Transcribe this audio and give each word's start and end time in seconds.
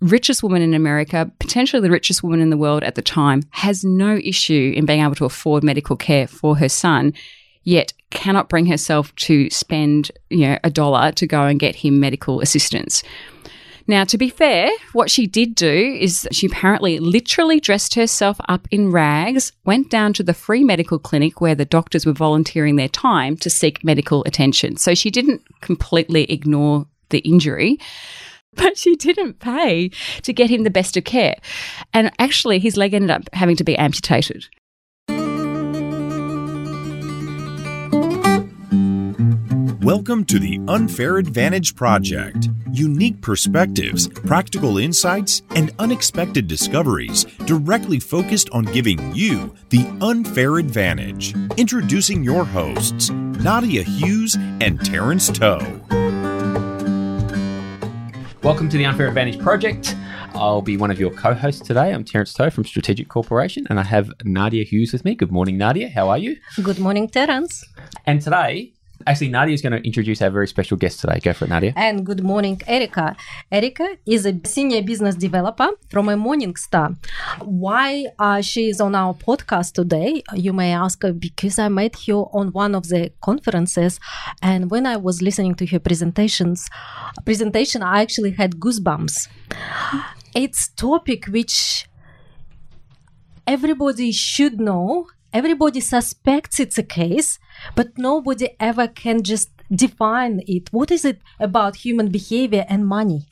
richest 0.00 0.42
woman 0.42 0.62
in 0.62 0.74
America, 0.74 1.30
potentially 1.38 1.82
the 1.82 1.90
richest 1.90 2.22
woman 2.22 2.40
in 2.40 2.50
the 2.50 2.56
world 2.56 2.82
at 2.82 2.94
the 2.94 3.02
time, 3.02 3.42
has 3.50 3.84
no 3.84 4.16
issue 4.16 4.72
in 4.74 4.86
being 4.86 5.02
able 5.02 5.14
to 5.16 5.24
afford 5.24 5.62
medical 5.62 5.96
care 5.96 6.26
for 6.26 6.56
her 6.56 6.68
son, 6.68 7.12
yet 7.62 7.92
cannot 8.10 8.48
bring 8.48 8.66
herself 8.66 9.14
to 9.16 9.48
spend, 9.50 10.10
you 10.30 10.46
know, 10.48 10.58
a 10.64 10.70
dollar 10.70 11.12
to 11.12 11.26
go 11.26 11.44
and 11.44 11.60
get 11.60 11.76
him 11.76 12.00
medical 12.00 12.40
assistance. 12.40 13.02
Now, 13.86 14.04
to 14.04 14.18
be 14.18 14.30
fair, 14.30 14.70
what 14.92 15.10
she 15.10 15.26
did 15.26 15.54
do 15.54 15.98
is 16.00 16.28
she 16.30 16.46
apparently 16.46 17.00
literally 17.00 17.58
dressed 17.58 17.94
herself 17.94 18.40
up 18.48 18.68
in 18.70 18.92
rags, 18.92 19.52
went 19.64 19.90
down 19.90 20.12
to 20.14 20.22
the 20.22 20.34
free 20.34 20.62
medical 20.62 20.98
clinic 20.98 21.40
where 21.40 21.56
the 21.56 21.64
doctors 21.64 22.06
were 22.06 22.12
volunteering 22.12 22.76
their 22.76 22.88
time 22.88 23.36
to 23.38 23.50
seek 23.50 23.82
medical 23.82 24.22
attention. 24.26 24.76
So 24.76 24.94
she 24.94 25.10
didn't 25.10 25.42
completely 25.60 26.30
ignore 26.30 26.86
the 27.08 27.18
injury 27.18 27.78
but 28.56 28.76
she 28.76 28.96
didn't 28.96 29.38
pay 29.38 29.90
to 30.22 30.32
get 30.32 30.50
him 30.50 30.64
the 30.64 30.70
best 30.70 30.96
of 30.96 31.04
care. 31.04 31.36
And 31.94 32.10
actually, 32.18 32.58
his 32.58 32.76
leg 32.76 32.94
ended 32.94 33.10
up 33.10 33.22
having 33.32 33.56
to 33.56 33.64
be 33.64 33.76
amputated. 33.76 34.46
Welcome 39.82 40.24
to 40.26 40.38
the 40.38 40.60
Unfair 40.68 41.16
Advantage 41.16 41.74
Project. 41.74 42.48
Unique 42.72 43.20
perspectives, 43.22 44.08
practical 44.08 44.78
insights, 44.78 45.42
and 45.56 45.74
unexpected 45.78 46.46
discoveries 46.46 47.24
directly 47.46 47.98
focused 47.98 48.50
on 48.50 48.64
giving 48.66 49.14
you 49.14 49.54
the 49.70 49.86
unfair 50.00 50.58
advantage. 50.58 51.34
Introducing 51.56 52.22
your 52.22 52.44
hosts, 52.44 53.10
Nadia 53.10 53.82
Hughes 53.82 54.36
and 54.60 54.84
Terrence 54.84 55.28
Toe. 55.28 56.29
Welcome 58.42 58.70
to 58.70 58.78
the 58.78 58.86
Unfair 58.86 59.06
Advantage 59.06 59.38
Project. 59.38 59.94
I'll 60.32 60.62
be 60.62 60.78
one 60.78 60.90
of 60.90 60.98
your 60.98 61.10
co 61.10 61.34
hosts 61.34 61.60
today. 61.60 61.92
I'm 61.92 62.04
Terence 62.04 62.32
Toe 62.32 62.48
from 62.48 62.64
Strategic 62.64 63.06
Corporation, 63.06 63.66
and 63.68 63.78
I 63.78 63.82
have 63.82 64.10
Nadia 64.24 64.64
Hughes 64.64 64.94
with 64.94 65.04
me. 65.04 65.14
Good 65.14 65.30
morning, 65.30 65.58
Nadia. 65.58 65.90
How 65.90 66.08
are 66.08 66.16
you? 66.16 66.38
Good 66.62 66.78
morning, 66.78 67.06
Terence. 67.06 67.62
And 68.06 68.22
today, 68.22 68.72
Actually, 69.06 69.28
Nadia 69.28 69.54
is 69.54 69.62
going 69.62 69.72
to 69.72 69.84
introduce 69.86 70.20
our 70.20 70.30
very 70.30 70.46
special 70.46 70.76
guest 70.76 71.00
today. 71.00 71.18
Go 71.22 71.32
for 71.32 71.46
it, 71.46 71.48
Nadia. 71.48 71.72
And 71.74 72.04
good 72.04 72.22
morning, 72.22 72.60
Erica. 72.66 73.16
Erica 73.50 73.96
is 74.06 74.26
a 74.26 74.38
senior 74.44 74.82
business 74.82 75.14
developer 75.14 75.68
from 75.90 76.10
a 76.10 76.16
Morningstar. 76.16 76.96
Why 77.40 78.06
uh, 78.18 78.42
she 78.42 78.68
is 78.68 78.80
on 78.80 78.94
our 78.94 79.14
podcast 79.14 79.72
today, 79.72 80.22
you 80.34 80.52
may 80.52 80.74
ask, 80.74 81.02
because 81.18 81.58
I 81.58 81.68
met 81.68 81.96
her 82.06 82.24
on 82.32 82.48
one 82.52 82.74
of 82.74 82.88
the 82.88 83.10
conferences, 83.22 83.98
and 84.42 84.70
when 84.70 84.84
I 84.84 84.98
was 84.98 85.22
listening 85.22 85.54
to 85.56 85.66
her 85.66 85.78
presentations, 85.78 86.68
presentation, 87.24 87.82
I 87.82 88.02
actually 88.02 88.32
had 88.32 88.56
goosebumps. 88.56 89.28
It's 90.34 90.68
topic 90.68 91.24
which 91.26 91.88
everybody 93.46 94.12
should 94.12 94.60
know 94.60 95.06
everybody 95.32 95.80
suspects 95.80 96.60
it's 96.60 96.78
a 96.78 96.82
case, 96.82 97.38
but 97.74 97.98
nobody 97.98 98.48
ever 98.58 98.88
can 98.88 99.22
just 99.22 99.50
define 99.74 100.42
it. 100.46 100.72
What 100.72 100.90
is 100.90 101.04
it 101.04 101.20
about 101.38 101.76
human 101.76 102.08
behavior 102.10 102.64
and 102.68 102.86
money? 102.86 103.26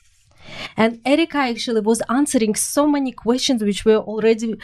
And 0.77 0.99
Erica 1.05 1.37
actually 1.37 1.81
was 1.81 2.01
answering 2.09 2.55
so 2.55 2.87
many 2.87 3.11
questions 3.11 3.63
which 3.63 3.85
were 3.85 3.97
already 3.97 4.55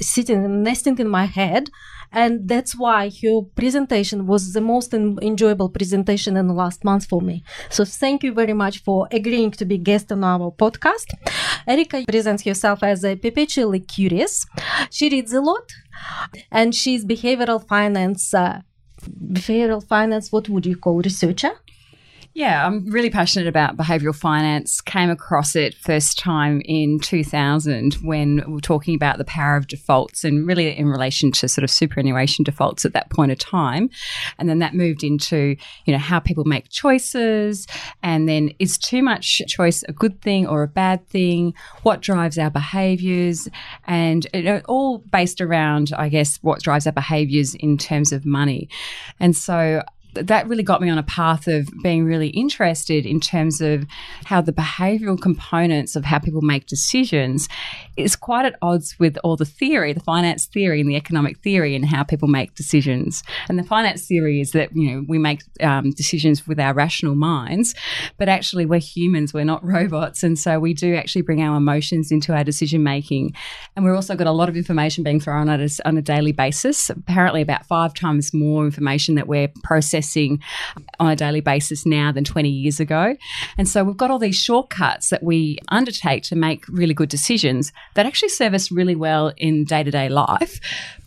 sitting 0.00 0.44
and 0.44 0.62
nesting 0.62 0.98
in 0.98 1.08
my 1.08 1.26
head. 1.26 1.70
And 2.12 2.48
that's 2.48 2.78
why 2.78 3.10
her 3.22 3.40
presentation 3.56 4.26
was 4.26 4.52
the 4.52 4.60
most 4.60 4.94
enjoyable 4.94 5.68
presentation 5.68 6.36
in 6.36 6.46
the 6.46 6.54
last 6.54 6.84
month 6.84 7.06
for 7.06 7.20
me. 7.20 7.42
So 7.70 7.84
thank 7.84 8.22
you 8.22 8.32
very 8.32 8.52
much 8.52 8.82
for 8.82 9.08
agreeing 9.10 9.50
to 9.52 9.64
be 9.64 9.78
guest 9.78 10.12
on 10.12 10.22
our 10.22 10.52
podcast. 10.52 11.06
Erica 11.66 12.04
presents 12.06 12.44
herself 12.44 12.82
as 12.84 13.04
a 13.04 13.16
perpetually 13.16 13.80
curious. 13.80 14.46
She 14.90 15.10
reads 15.10 15.32
a 15.32 15.40
lot 15.40 15.72
and 16.52 16.74
she's 16.74 17.04
behavioral 17.04 17.66
finance. 17.66 18.32
Uh, 18.32 18.60
behavioral 19.08 19.86
finance, 19.86 20.32
what 20.32 20.48
would 20.48 20.66
you 20.66 20.76
call 20.76 21.00
researcher? 21.02 21.52
Yeah, 22.36 22.66
I'm 22.66 22.84
really 22.86 23.10
passionate 23.10 23.46
about 23.46 23.76
behavioral 23.76 24.14
finance. 24.14 24.80
Came 24.80 25.08
across 25.08 25.54
it 25.54 25.76
first 25.76 26.18
time 26.18 26.60
in 26.64 26.98
2000 26.98 27.94
when 28.02 28.42
we 28.48 28.54
were 28.54 28.60
talking 28.60 28.96
about 28.96 29.18
the 29.18 29.24
power 29.24 29.56
of 29.56 29.68
defaults 29.68 30.24
and 30.24 30.44
really 30.44 30.76
in 30.76 30.88
relation 30.88 31.30
to 31.30 31.46
sort 31.46 31.62
of 31.62 31.70
superannuation 31.70 32.42
defaults 32.42 32.84
at 32.84 32.92
that 32.92 33.08
point 33.08 33.30
of 33.30 33.38
time. 33.38 33.88
And 34.36 34.48
then 34.48 34.58
that 34.58 34.74
moved 34.74 35.04
into, 35.04 35.54
you 35.84 35.92
know, 35.92 35.98
how 35.98 36.18
people 36.18 36.42
make 36.42 36.70
choices. 36.70 37.68
And 38.02 38.28
then 38.28 38.50
is 38.58 38.78
too 38.78 39.04
much 39.04 39.40
choice 39.46 39.84
a 39.84 39.92
good 39.92 40.20
thing 40.20 40.44
or 40.44 40.64
a 40.64 40.68
bad 40.68 41.08
thing? 41.08 41.54
What 41.84 42.00
drives 42.00 42.36
our 42.36 42.50
behaviors? 42.50 43.48
And 43.84 44.26
it, 44.34 44.64
all 44.64 44.98
based 44.98 45.40
around, 45.40 45.92
I 45.96 46.08
guess, 46.08 46.38
what 46.42 46.62
drives 46.64 46.88
our 46.88 46.92
behaviors 46.92 47.54
in 47.54 47.78
terms 47.78 48.10
of 48.10 48.26
money. 48.26 48.68
And 49.20 49.36
so 49.36 49.84
that 50.14 50.48
really 50.48 50.62
got 50.62 50.80
me 50.80 50.88
on 50.88 50.98
a 50.98 51.02
path 51.02 51.46
of 51.46 51.68
being 51.82 52.04
really 52.04 52.28
interested 52.28 53.04
in 53.04 53.20
terms 53.20 53.60
of 53.60 53.86
how 54.24 54.40
the 54.40 54.52
behavioral 54.52 55.20
components 55.20 55.96
of 55.96 56.04
how 56.04 56.18
people 56.18 56.40
make 56.40 56.66
decisions 56.66 57.48
is 57.96 58.16
quite 58.16 58.44
at 58.44 58.56
odds 58.62 58.96
with 58.98 59.16
all 59.24 59.36
the 59.36 59.44
theory, 59.44 59.92
the 59.92 60.00
finance 60.00 60.46
theory 60.46 60.80
and 60.80 60.88
the 60.88 60.96
economic 60.96 61.38
theory 61.38 61.74
and 61.74 61.86
how 61.86 62.02
people 62.02 62.28
make 62.28 62.54
decisions. 62.54 63.22
And 63.48 63.58
the 63.58 63.64
finance 63.64 64.06
theory 64.06 64.40
is 64.40 64.52
that, 64.52 64.74
you 64.74 64.90
know, 64.90 65.04
we 65.08 65.18
make 65.18 65.42
um, 65.60 65.90
decisions 65.90 66.46
with 66.46 66.60
our 66.60 66.74
rational 66.74 67.14
minds, 67.14 67.74
but 68.16 68.28
actually 68.28 68.66
we're 68.66 68.80
humans, 68.80 69.34
we're 69.34 69.44
not 69.44 69.64
robots. 69.64 70.22
And 70.22 70.38
so 70.38 70.58
we 70.60 70.74
do 70.74 70.94
actually 70.94 71.22
bring 71.22 71.42
our 71.42 71.56
emotions 71.56 72.12
into 72.12 72.32
our 72.32 72.44
decision 72.44 72.82
making. 72.82 73.34
And 73.74 73.84
we've 73.84 73.94
also 73.94 74.14
got 74.14 74.26
a 74.26 74.32
lot 74.32 74.48
of 74.48 74.56
information 74.56 75.02
being 75.04 75.20
thrown 75.20 75.48
at 75.48 75.60
us 75.60 75.80
on 75.80 75.96
a 75.96 76.02
daily 76.02 76.32
basis, 76.32 76.90
apparently 76.90 77.42
about 77.42 77.66
five 77.66 77.94
times 77.94 78.32
more 78.32 78.64
information 78.64 79.14
that 79.16 79.26
we're 79.26 79.48
processing 79.62 80.03
on 81.00 81.10
a 81.10 81.16
daily 81.16 81.40
basis 81.40 81.84
now 81.86 82.12
than 82.12 82.24
20 82.24 82.48
years 82.48 82.80
ago. 82.80 83.16
And 83.58 83.68
so 83.68 83.84
we've 83.84 83.96
got 83.96 84.10
all 84.10 84.18
these 84.18 84.36
shortcuts 84.36 85.10
that 85.10 85.22
we 85.22 85.58
undertake 85.68 86.22
to 86.24 86.36
make 86.36 86.66
really 86.68 86.94
good 86.94 87.08
decisions 87.08 87.72
that 87.94 88.06
actually 88.06 88.28
serve 88.28 88.54
us 88.54 88.70
really 88.70 88.96
well 88.96 89.32
in 89.36 89.64
day 89.64 89.82
to 89.82 89.90
day 89.90 90.08
life 90.08 90.60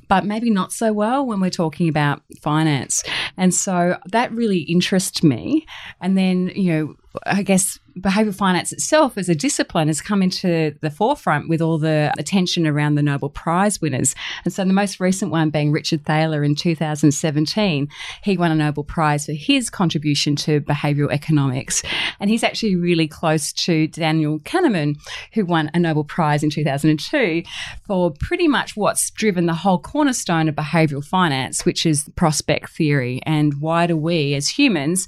but 0.08 0.26
maybe 0.26 0.50
not 0.50 0.72
so 0.72 0.94
well 0.94 1.26
when 1.26 1.40
we're 1.40 1.50
talking 1.50 1.90
about 1.90 2.22
finance. 2.42 3.04
And 3.36 3.54
so 3.54 3.98
that 4.06 4.32
really 4.32 4.60
interests 4.60 5.22
me. 5.22 5.66
And 6.00 6.18
then, 6.18 6.48
you 6.56 6.72
know, 6.72 6.96
I 7.26 7.44
guess 7.44 7.78
behavioral 8.02 8.36
finance 8.36 8.72
itself 8.72 9.18
as 9.18 9.30
a 9.30 9.36
discipline 9.36 9.88
has 9.88 10.02
come 10.02 10.22
into 10.22 10.76
the 10.82 10.92
forefront 10.92 11.50
with 11.50 11.62
all 11.62 11.78
the 11.78 12.14
attention 12.18 12.68
around 12.68 12.96
the 12.96 13.04
Nobel 13.04 13.30
Prize 13.30 13.82
winners. 13.82 14.16
And 14.46 14.54
so 14.54 14.64
the 14.64 14.74
most 14.74 15.00
recent 15.00 15.32
one 15.32 15.50
being 15.50 15.72
Richard 15.72 16.06
Thaler 16.06 16.44
in 16.44 16.56
2017. 16.56 17.88
He 18.24 18.38
won 18.38 18.52
a 18.52 18.56
Nobel 18.56 18.84
Prize 18.84 19.26
for 19.26 19.34
his 19.34 19.70
contribution 19.70 20.36
to 20.38 20.62
behavioral 20.62 21.12
economics. 21.12 21.84
And 22.20 22.30
he's 22.30 22.44
actually 22.44 22.76
really 22.76 23.08
close 23.08 23.52
to 23.54 23.88
Daniel 23.88 24.40
Kahneman, 24.40 24.98
who 25.34 25.46
won 25.46 25.72
a 25.74 25.80
Nobel 25.80 26.04
Prize 26.04 26.44
in 26.44 26.50
2002 26.50 27.44
for 27.86 28.12
pretty 28.12 28.48
much 28.48 28.76
what's 28.76 29.10
driven 29.12 29.46
the 29.46 29.54
whole 29.54 29.80
cornerstone 29.80 30.48
of 30.48 30.56
behavioral 30.56 31.06
finance, 31.06 31.66
which 31.66 31.86
is 31.86 32.10
prospect 32.16 32.70
theory. 32.70 33.22
And 33.26 33.60
why 33.60 33.88
do 33.88 33.98
we 33.98 34.34
as 34.36 34.50
humans 34.50 35.08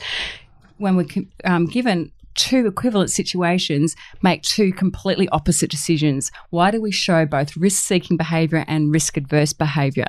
when 0.77 0.95
we're 0.95 1.07
um, 1.43 1.65
given 1.65 2.11
two 2.39 2.65
equivalent 2.65 3.11
situations 3.11 3.95
make 4.21 4.41
two 4.43 4.71
completely 4.71 5.27
opposite 5.29 5.69
decisions. 5.69 6.31
Why 6.51 6.71
do 6.71 6.81
we 6.81 6.91
show 6.91 7.25
both 7.25 7.57
risk 7.57 7.83
seeking 7.83 8.15
behavior 8.15 8.63
and 8.67 8.93
risk 8.93 9.17
adverse 9.17 9.51
behavior? 9.51 10.07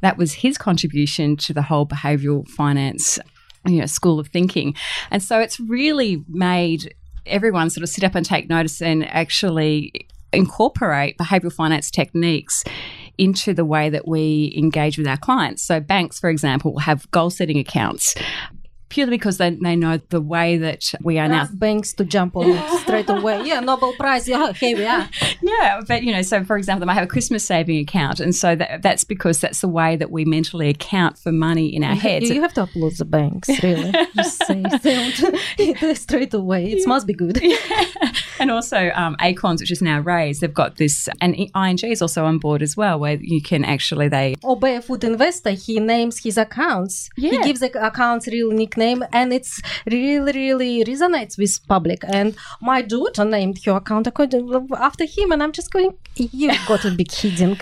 That 0.00 0.18
was 0.18 0.34
his 0.34 0.58
contribution 0.58 1.36
to 1.38 1.54
the 1.54 1.62
whole 1.62 1.86
behavioral 1.86 2.48
finance 2.48 3.18
you 3.66 3.80
know, 3.80 3.86
school 3.86 4.18
of 4.18 4.28
thinking. 4.28 4.74
And 5.10 5.22
so 5.22 5.40
it's 5.40 5.60
really 5.60 6.24
made 6.28 6.94
everyone 7.26 7.70
sort 7.70 7.82
of 7.82 7.88
sit 7.88 8.04
up 8.04 8.14
and 8.14 8.24
take 8.24 8.48
notice 8.48 8.80
and 8.82 9.06
actually 9.08 10.08
incorporate 10.32 11.16
behavioral 11.18 11.52
finance 11.52 11.90
techniques 11.90 12.64
into 13.18 13.52
the 13.52 13.64
way 13.64 13.90
that 13.90 14.06
we 14.06 14.54
engage 14.56 14.96
with 14.96 15.06
our 15.06 15.16
clients. 15.16 15.62
So, 15.62 15.80
banks, 15.80 16.18
for 16.18 16.30
example, 16.30 16.78
have 16.78 17.10
goal 17.10 17.30
setting 17.30 17.58
accounts 17.58 18.14
purely 18.88 19.12
because 19.12 19.38
they, 19.38 19.50
they 19.50 19.76
know 19.76 19.98
the 20.08 20.20
way 20.20 20.56
that 20.56 20.92
we 21.02 21.18
are 21.18 21.28
now. 21.28 21.46
banks 21.52 21.92
to 21.94 22.04
jump 22.04 22.36
on 22.36 22.48
it 22.48 22.80
straight 22.80 23.08
away. 23.08 23.44
Yeah, 23.44 23.60
Nobel 23.60 23.92
Prize. 23.94 24.26
Yeah, 24.26 24.52
here 24.52 24.76
we 24.76 24.86
are. 24.86 25.08
yeah, 25.42 25.80
but 25.86 26.02
you 26.02 26.12
know, 26.12 26.22
so 26.22 26.44
for 26.44 26.56
example, 26.56 26.80
they 26.80 26.86
might 26.86 26.94
have 26.94 27.04
a 27.04 27.08
Christmas 27.08 27.44
saving 27.44 27.78
account, 27.78 28.20
and 28.20 28.34
so 28.34 28.56
that, 28.56 28.82
that's 28.82 29.04
because 29.04 29.40
that's 29.40 29.60
the 29.60 29.68
way 29.68 29.96
that 29.96 30.10
we 30.10 30.24
mentally 30.24 30.68
account 30.68 31.18
for 31.18 31.32
money 31.32 31.74
in 31.74 31.84
our 31.84 31.94
heads. 31.94 32.28
You, 32.28 32.36
you 32.36 32.42
have 32.42 32.54
to 32.54 32.62
applaud 32.62 32.96
the 32.96 33.04
banks, 33.04 33.48
really. 33.62 33.92
Just 34.16 34.46
say, 34.46 35.94
straight 35.94 36.34
away. 36.34 36.72
It 36.72 36.86
must 36.86 37.06
be 37.06 37.14
good. 37.14 37.40
Yeah. 37.42 38.12
And 38.40 38.50
also 38.50 38.90
um, 38.94 39.16
Acorns, 39.20 39.60
which 39.60 39.70
is 39.70 39.82
now 39.82 40.00
Raiz, 40.00 40.40
they've 40.40 40.52
got 40.52 40.76
this, 40.76 41.08
and 41.20 41.34
ING 41.34 41.78
is 41.82 42.00
also 42.00 42.24
on 42.24 42.38
board 42.38 42.62
as 42.62 42.76
well, 42.76 42.98
where 42.98 43.18
you 43.20 43.42
can 43.42 43.64
actually 43.64 44.08
they. 44.08 44.36
Or 44.42 44.58
Barefoot 44.58 45.04
Investor, 45.04 45.50
he 45.50 45.80
names 45.80 46.22
his 46.22 46.38
accounts. 46.38 47.10
Yeah. 47.16 47.32
He 47.32 47.38
gives 47.38 47.60
the 47.60 47.86
accounts 47.86 48.26
real 48.28 48.50
nickname 48.50 48.77
nickname, 48.78 49.04
and 49.12 49.32
it's 49.32 49.60
really, 49.86 50.32
really 50.32 50.84
resonates 50.84 51.38
with 51.38 51.66
public. 51.68 52.02
And 52.04 52.36
my 52.60 52.82
daughter 52.82 53.24
named 53.24 53.62
her 53.64 53.72
account 53.72 54.06
after 54.06 55.04
him, 55.04 55.32
and 55.32 55.42
I'm 55.42 55.52
just 55.52 55.70
going, 55.70 55.96
you've 56.16 56.66
got 56.66 56.82
to 56.82 56.90
be 56.94 57.04
kidding. 57.04 57.60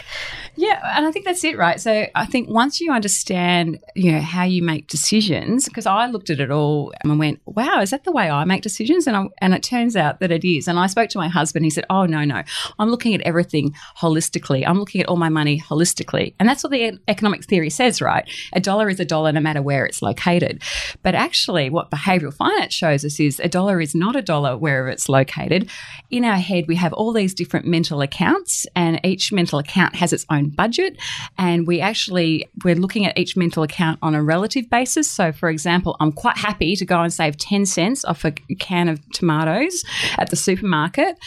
Yeah, 0.59 0.81
and 0.97 1.07
I 1.07 1.11
think 1.13 1.27
that's 1.27 1.45
it, 1.45 1.59
right? 1.59 1.79
So 1.79 2.07
I 2.15 2.25
think 2.25 2.49
once 2.49 2.81
you 2.81 2.91
understand, 2.91 3.79
you 3.95 4.13
know, 4.13 4.21
how 4.21 4.45
you 4.45 4.63
make 4.63 4.89
decisions, 4.89 5.67
because 5.67 5.85
I 5.85 6.07
looked 6.07 6.31
at 6.31 6.41
it 6.41 6.51
all 6.51 6.95
and 7.03 7.19
went, 7.19 7.41
"Wow, 7.45 7.81
is 7.83 7.91
that 7.91 8.05
the 8.05 8.13
way 8.13 8.31
I 8.31 8.45
make 8.45 8.63
decisions?" 8.63 9.07
And 9.07 9.17
I, 9.17 9.27
and 9.39 9.53
it 9.53 9.63
turns 9.63 9.97
out 9.97 10.21
that 10.21 10.31
it 10.33 10.45
is. 10.45 10.67
And 10.67 10.79
I 10.79 10.87
spoke 10.87 11.11
to 11.11 11.19
my 11.19 11.29
husband. 11.29 11.67
He 11.67 11.71
said, 11.71 11.85
"Oh 11.91 12.07
no, 12.07 12.25
no, 12.25 12.43
I'm 12.79 12.89
looking 12.89 13.15
at 13.15 13.21
everything 13.21 13.75
holistically. 14.01 14.67
I'm 14.67 14.79
looking 14.79 15.03
at 15.03 15.09
all 15.09 15.17
my 15.17 15.29
money 15.29 15.61
holistically." 15.61 16.35
And 16.41 16.49
that's 16.49 16.65
what 16.65 16.73
the 16.73 16.99
economic 17.07 17.45
theory 17.45 17.71
says, 17.71 18.01
right? 18.01 18.25
A 18.55 18.61
dollar 18.61 18.89
is 18.89 18.99
a 18.99 19.05
dollar 19.05 19.33
no 19.33 19.41
matter 19.41 19.61
where 19.61 19.85
it's 19.85 20.01
located. 20.01 20.63
But 21.03 21.15
actually, 21.15 21.69
what 21.69 21.91
behavioral 21.91 22.33
finance 22.33 22.73
shows 22.73 23.05
us 23.05 23.21
is 23.21 23.41
a 23.41 23.49
dollar 23.49 23.79
is 23.79 23.95
not 23.95 24.17
a 24.17 24.23
dollar 24.23 24.57
wherever 24.57 24.89
it's 24.89 25.09
located. 25.11 25.69
In 26.11 26.25
our 26.25 26.39
head, 26.39 26.65
we 26.67 26.77
have 26.77 26.95
all 26.95 27.13
these 27.13 27.35
different 27.35 27.67
mental 27.67 28.01
accounts, 28.01 28.67
and 28.75 28.99
each 29.05 29.33
mental 29.33 29.59
account 29.59 29.97
has 29.97 30.15
its 30.15 30.25
own 30.31 30.46
budget 30.49 30.97
and 31.39 31.67
we 31.67 31.81
actually 31.81 32.49
we're 32.65 32.75
looking 32.75 33.07
at 33.07 33.17
each 33.19 33.37
mental 33.37 33.63
account 33.63 33.99
on 34.03 34.15
a 34.15 34.23
relative 34.23 34.69
basis. 34.71 35.11
So 35.11 35.33
for 35.33 35.49
example 35.49 35.97
i'm 36.01 36.13
quite 36.13 36.37
happy 36.37 36.77
to 36.77 36.85
go 36.85 37.01
and 37.01 37.13
save 37.13 37.37
10 37.37 37.67
cents 37.67 38.05
off 38.05 38.25
a 38.25 38.33
can 38.33 38.89
of 38.89 39.01
tomatoes 39.11 39.85
at 40.19 40.31
the 40.31 40.37
supermarket 40.37 41.19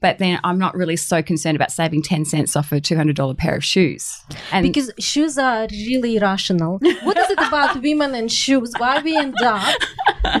but 0.00 0.18
then 0.18 0.40
i'm 0.44 0.58
not 0.58 0.74
really 0.74 0.96
so 0.96 1.22
concerned 1.22 1.56
about 1.56 1.70
saving 1.72 2.02
10 2.02 2.24
cents 2.24 2.56
off 2.56 2.72
a 2.72 2.80
$200 2.80 3.36
pair 3.38 3.54
of 3.54 3.64
shoes. 3.64 4.22
And 4.50 4.62
because 4.66 4.90
shoes 4.98 5.38
are 5.38 5.66
really 5.70 6.16
irrational. 6.16 6.78
What 7.02 7.16
is 7.18 7.30
it 7.30 7.38
about 7.38 7.82
women 7.82 8.14
and 8.14 8.30
shoes? 8.30 8.72
Why 8.76 9.00
we 9.02 9.16
end 9.16 9.40
up 9.42 9.80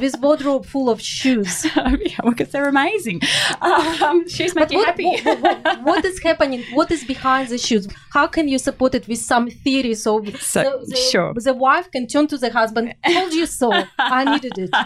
with 0.00 0.18
wardrobe 0.20 0.66
full 0.66 0.88
of 0.90 1.00
shoes? 1.00 1.66
Yeah, 2.02 2.28
because 2.28 2.50
they're 2.50 2.68
amazing. 2.68 3.20
Um, 3.62 4.28
shoes 4.28 4.54
make 4.54 4.68
but 4.68 4.72
you 4.72 4.78
what, 4.78 4.88
happy. 4.88 5.10
what, 5.22 5.82
what 5.84 6.04
is 6.04 6.20
happening? 6.22 6.64
What 6.72 6.90
is 6.90 7.04
behind 7.04 7.48
the 7.48 7.58
shoes 7.58 7.86
how 8.12 8.26
can 8.26 8.48
you 8.48 8.58
support 8.58 8.94
it 8.94 9.08
with 9.08 9.18
some 9.18 9.50
theory? 9.50 9.94
So, 9.94 10.24
so 10.38 10.62
the, 10.62 10.86
the, 10.86 10.96
sure. 10.96 11.34
the 11.34 11.54
wife 11.54 11.90
can 11.90 12.06
turn 12.06 12.26
to 12.28 12.38
the 12.38 12.50
husband 12.50 12.94
told 13.06 13.32
you 13.32 13.46
so. 13.46 13.72
I 13.98 14.24
needed 14.24 14.58
it. 14.58 14.70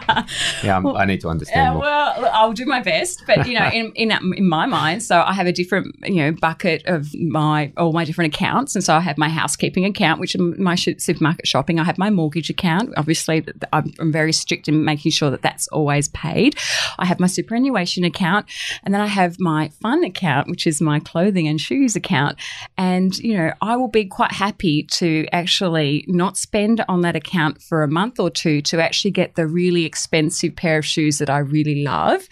Yeah 0.63 0.79
well, 0.79 0.97
i 0.97 1.05
need 1.05 1.21
to 1.21 1.29
understand 1.29 1.75
more. 1.75 1.83
well 1.83 2.31
i'll 2.33 2.53
do 2.53 2.67
my 2.67 2.81
best 2.81 3.25
but 3.27 3.47
you 3.47 3.59
know 3.59 3.67
in, 3.73 3.93
in, 3.95 4.11
in 4.37 4.49
my 4.49 4.67
mind 4.67 5.03
so 5.03 5.23
i 5.27 5.33
have 5.33 5.47
a 5.47 5.53
different 5.53 5.95
you 6.05 6.17
know 6.17 6.33
bucket 6.33 6.85
of 6.87 7.15
my 7.15 7.73
all 7.77 7.93
my 7.93 8.05
different 8.05 8.35
accounts 8.35 8.75
and 8.75 8.83
so 8.85 8.95
i 8.95 9.01
have 9.01 9.19
my 9.19 9.29
housekeeping 9.29 9.85
account 9.85 10.21
which 10.21 10.35
is 10.35 10.41
my 10.59 10.75
supermarket 10.75 11.47
shopping 11.47 11.79
i 11.79 11.85
have 11.85 11.99
my 11.99 12.11
mortgage 12.11 12.51
account. 12.51 12.93
Obviously 12.97 13.47
i'm 13.73 14.13
very 14.13 14.33
strict 14.33 14.69
in 14.69 14.85
making 14.85 15.13
sure 15.13 15.31
that 15.31 15.43
that's 15.43 15.69
always 15.69 16.09
paid. 16.09 16.57
I 16.99 17.07
have 17.07 17.21
my 17.21 17.27
superannuation 17.27 18.05
account 18.05 18.47
and 18.83 18.93
then 18.95 19.01
i 19.01 19.07
have 19.07 19.39
my 19.39 19.69
fun 19.69 20.05
account 20.05 20.49
which 20.49 20.67
is 20.67 20.81
my 20.81 21.01
clothing 21.01 21.49
and 21.49 21.61
shoes 21.61 21.97
account 21.97 22.39
and 22.77 23.16
you 23.19 23.37
know, 23.37 23.53
I 23.61 23.77
will 23.77 23.89
be 23.89 24.05
quite 24.05 24.33
happy 24.33 24.85
to 24.93 25.27
actually 25.33 26.05
not 26.09 26.37
spend 26.37 26.85
on 26.89 27.01
that 27.03 27.17
account 27.17 27.63
for 27.63 27.83
a 27.83 27.89
month 27.89 28.19
or 28.19 28.31
two 28.31 28.61
to 28.63 28.83
actually 28.83 29.11
get 29.11 29.35
the 29.35 29.47
really 29.47 29.85
expensive 29.85 30.57
pair 30.57 30.79
of 30.79 30.85
shoes 30.85 31.19
that 31.19 31.31
I 31.31 31.39
really 31.39 31.83
love. 31.85 32.27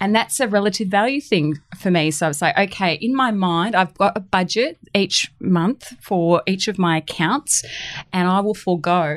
And 0.00 0.14
that's 0.14 0.40
a 0.40 0.48
relative 0.48 0.88
value 0.88 1.20
thing 1.20 1.58
for 1.78 1.90
me. 1.90 2.10
So 2.10 2.26
I 2.26 2.28
was 2.28 2.42
like, 2.42 2.56
okay, 2.58 2.94
in 2.94 3.14
my 3.14 3.30
mind, 3.30 3.74
I've 3.74 3.94
got 3.94 4.16
a 4.16 4.20
budget 4.20 4.78
each 4.94 5.30
month 5.40 5.92
for 6.02 6.42
each 6.46 6.68
of 6.68 6.78
my 6.78 6.98
accounts, 6.98 7.64
and 8.12 8.28
I 8.28 8.40
will 8.40 8.54
forego 8.54 9.16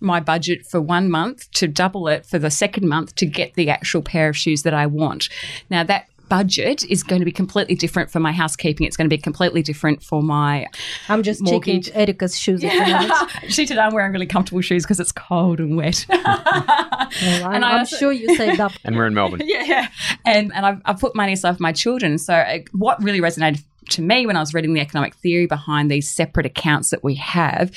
my 0.00 0.20
budget 0.20 0.66
for 0.66 0.80
one 0.80 1.10
month 1.10 1.50
to 1.52 1.66
double 1.66 2.08
it 2.08 2.26
for 2.26 2.38
the 2.38 2.50
second 2.50 2.88
month 2.88 3.14
to 3.16 3.26
get 3.26 3.54
the 3.54 3.70
actual 3.70 4.02
pair 4.02 4.28
of 4.28 4.36
shoes 4.36 4.62
that 4.62 4.74
I 4.74 4.86
want. 4.86 5.28
Now, 5.70 5.84
that 5.84 6.06
budget 6.28 6.84
is 6.84 7.02
going 7.02 7.20
to 7.20 7.24
be 7.24 7.32
completely 7.32 7.74
different 7.74 8.10
for 8.10 8.20
my 8.20 8.32
housekeeping. 8.32 8.86
It's 8.86 8.96
going 8.96 9.08
to 9.08 9.14
be 9.14 9.20
completely 9.20 9.62
different 9.62 10.02
for 10.02 10.22
my. 10.22 10.66
I'm 11.08 11.22
just 11.22 11.42
mortgage. 11.42 11.86
checking 11.86 12.00
Erica's 12.00 12.38
shoes. 12.38 12.62
At 12.64 12.72
the 12.72 12.92
moment. 12.92 13.30
She 13.52 13.66
today 13.66 13.80
I'm 13.80 13.94
wearing 13.94 14.12
really 14.12 14.26
comfortable 14.26 14.60
shoes 14.60 14.84
because 14.84 15.00
it's 15.00 15.12
cold 15.12 15.60
and 15.60 15.76
wet. 15.76 16.04
well, 16.08 16.20
I'm, 16.24 17.54
and 17.54 17.64
I'm 17.64 17.78
also, 17.80 17.96
sure 17.96 18.12
you 18.12 18.34
saved 18.36 18.60
up. 18.60 18.72
and 18.84 18.96
we're 18.96 19.06
in 19.06 19.14
Melbourne. 19.14 19.42
Yeah, 19.44 19.88
and 20.24 20.52
and 20.54 20.66
I've, 20.66 20.82
I've 20.84 21.00
put 21.00 21.14
money 21.14 21.32
aside 21.32 21.56
for 21.56 21.62
my 21.62 21.72
children. 21.72 22.18
So 22.18 22.34
uh, 22.34 22.58
what 22.72 23.02
really 23.02 23.20
resonated 23.20 23.62
to 23.90 24.02
me 24.02 24.26
when 24.26 24.36
I 24.36 24.40
was 24.40 24.52
reading 24.52 24.74
the 24.74 24.80
economic 24.80 25.14
theory 25.14 25.46
behind 25.46 25.90
these 25.90 26.08
separate 26.08 26.46
accounts 26.46 26.90
that 26.90 27.04
we 27.04 27.14
have 27.16 27.72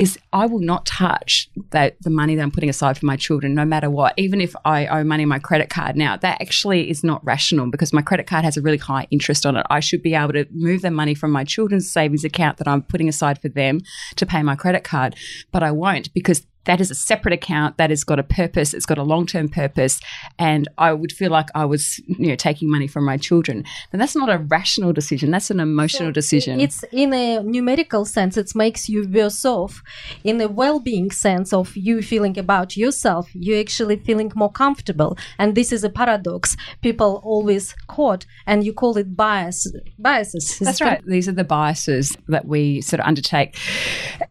is 0.00 0.18
I 0.32 0.46
will 0.46 0.60
not 0.60 0.86
touch 0.86 1.50
that 1.72 1.96
the 2.00 2.08
money 2.08 2.34
that 2.34 2.42
I'm 2.42 2.50
putting 2.50 2.70
aside 2.70 2.96
for 2.96 3.04
my 3.04 3.16
children, 3.16 3.54
no 3.54 3.66
matter 3.66 3.90
what. 3.90 4.14
Even 4.16 4.40
if 4.40 4.56
I 4.64 4.86
owe 4.86 5.04
money 5.04 5.24
on 5.24 5.28
my 5.28 5.38
credit 5.38 5.68
card 5.68 5.94
now, 5.94 6.16
that 6.16 6.40
actually 6.40 6.88
is 6.88 7.04
not 7.04 7.22
rational 7.22 7.70
because 7.70 7.92
my 7.92 8.00
credit 8.00 8.26
card 8.26 8.42
has 8.42 8.56
a 8.56 8.62
really 8.62 8.78
high 8.78 9.06
interest 9.10 9.44
on 9.44 9.56
it. 9.56 9.66
I 9.68 9.80
should 9.80 10.02
be 10.02 10.14
able 10.14 10.32
to 10.32 10.46
move 10.52 10.80
the 10.80 10.90
money 10.90 11.14
from 11.14 11.32
my 11.32 11.44
children's 11.44 11.90
savings 11.92 12.24
account 12.24 12.56
that 12.56 12.66
I'm 12.66 12.80
putting 12.80 13.10
aside 13.10 13.42
for 13.42 13.50
them 13.50 13.80
to 14.16 14.24
pay 14.24 14.42
my 14.42 14.56
credit 14.56 14.84
card, 14.84 15.16
but 15.52 15.62
I 15.62 15.70
won't 15.70 16.12
because 16.14 16.46
that 16.64 16.80
is 16.80 16.90
a 16.90 16.94
separate 16.94 17.32
account 17.32 17.76
that 17.76 17.90
has 17.90 18.04
got 18.04 18.18
a 18.18 18.22
purpose 18.22 18.74
it's 18.74 18.86
got 18.86 18.98
a 18.98 19.02
long-term 19.02 19.48
purpose 19.48 20.00
and 20.38 20.68
i 20.78 20.92
would 20.92 21.12
feel 21.12 21.30
like 21.30 21.48
i 21.54 21.64
was 21.64 21.98
you 22.06 22.28
know 22.28 22.36
taking 22.36 22.70
money 22.70 22.86
from 22.86 23.04
my 23.04 23.16
children. 23.16 23.64
And 23.92 24.00
that's 24.00 24.16
not 24.16 24.28
a 24.28 24.38
rational 24.38 24.92
decision 24.92 25.30
that's 25.30 25.50
an 25.50 25.60
emotional 25.60 26.08
so 26.08 26.12
decision. 26.12 26.60
it's 26.60 26.84
in 26.92 27.12
a 27.12 27.42
numerical 27.42 28.04
sense 28.04 28.36
it 28.36 28.54
makes 28.54 28.88
you 28.88 29.08
worse 29.08 29.44
off 29.44 29.82
in 30.24 30.40
a 30.40 30.48
well-being 30.48 31.10
sense 31.10 31.52
of 31.52 31.76
you 31.76 32.02
feeling 32.02 32.38
about 32.38 32.76
yourself 32.76 33.30
you 33.34 33.58
actually 33.58 33.96
feeling 33.96 34.32
more 34.34 34.50
comfortable. 34.50 35.16
And 35.38 35.54
this 35.54 35.72
is 35.72 35.84
a 35.84 35.90
paradox. 35.90 36.56
People 36.82 37.20
always 37.24 37.74
quote 37.86 38.26
and 38.46 38.64
you 38.64 38.72
call 38.72 38.96
it 38.96 39.16
bias 39.16 39.66
biases. 39.98 40.58
That's 40.58 40.80
right. 40.80 41.02
These 41.06 41.28
are 41.28 41.32
the 41.32 41.44
biases 41.44 42.16
that 42.28 42.46
we 42.46 42.80
sort 42.80 43.00
of 43.00 43.06
undertake 43.06 43.56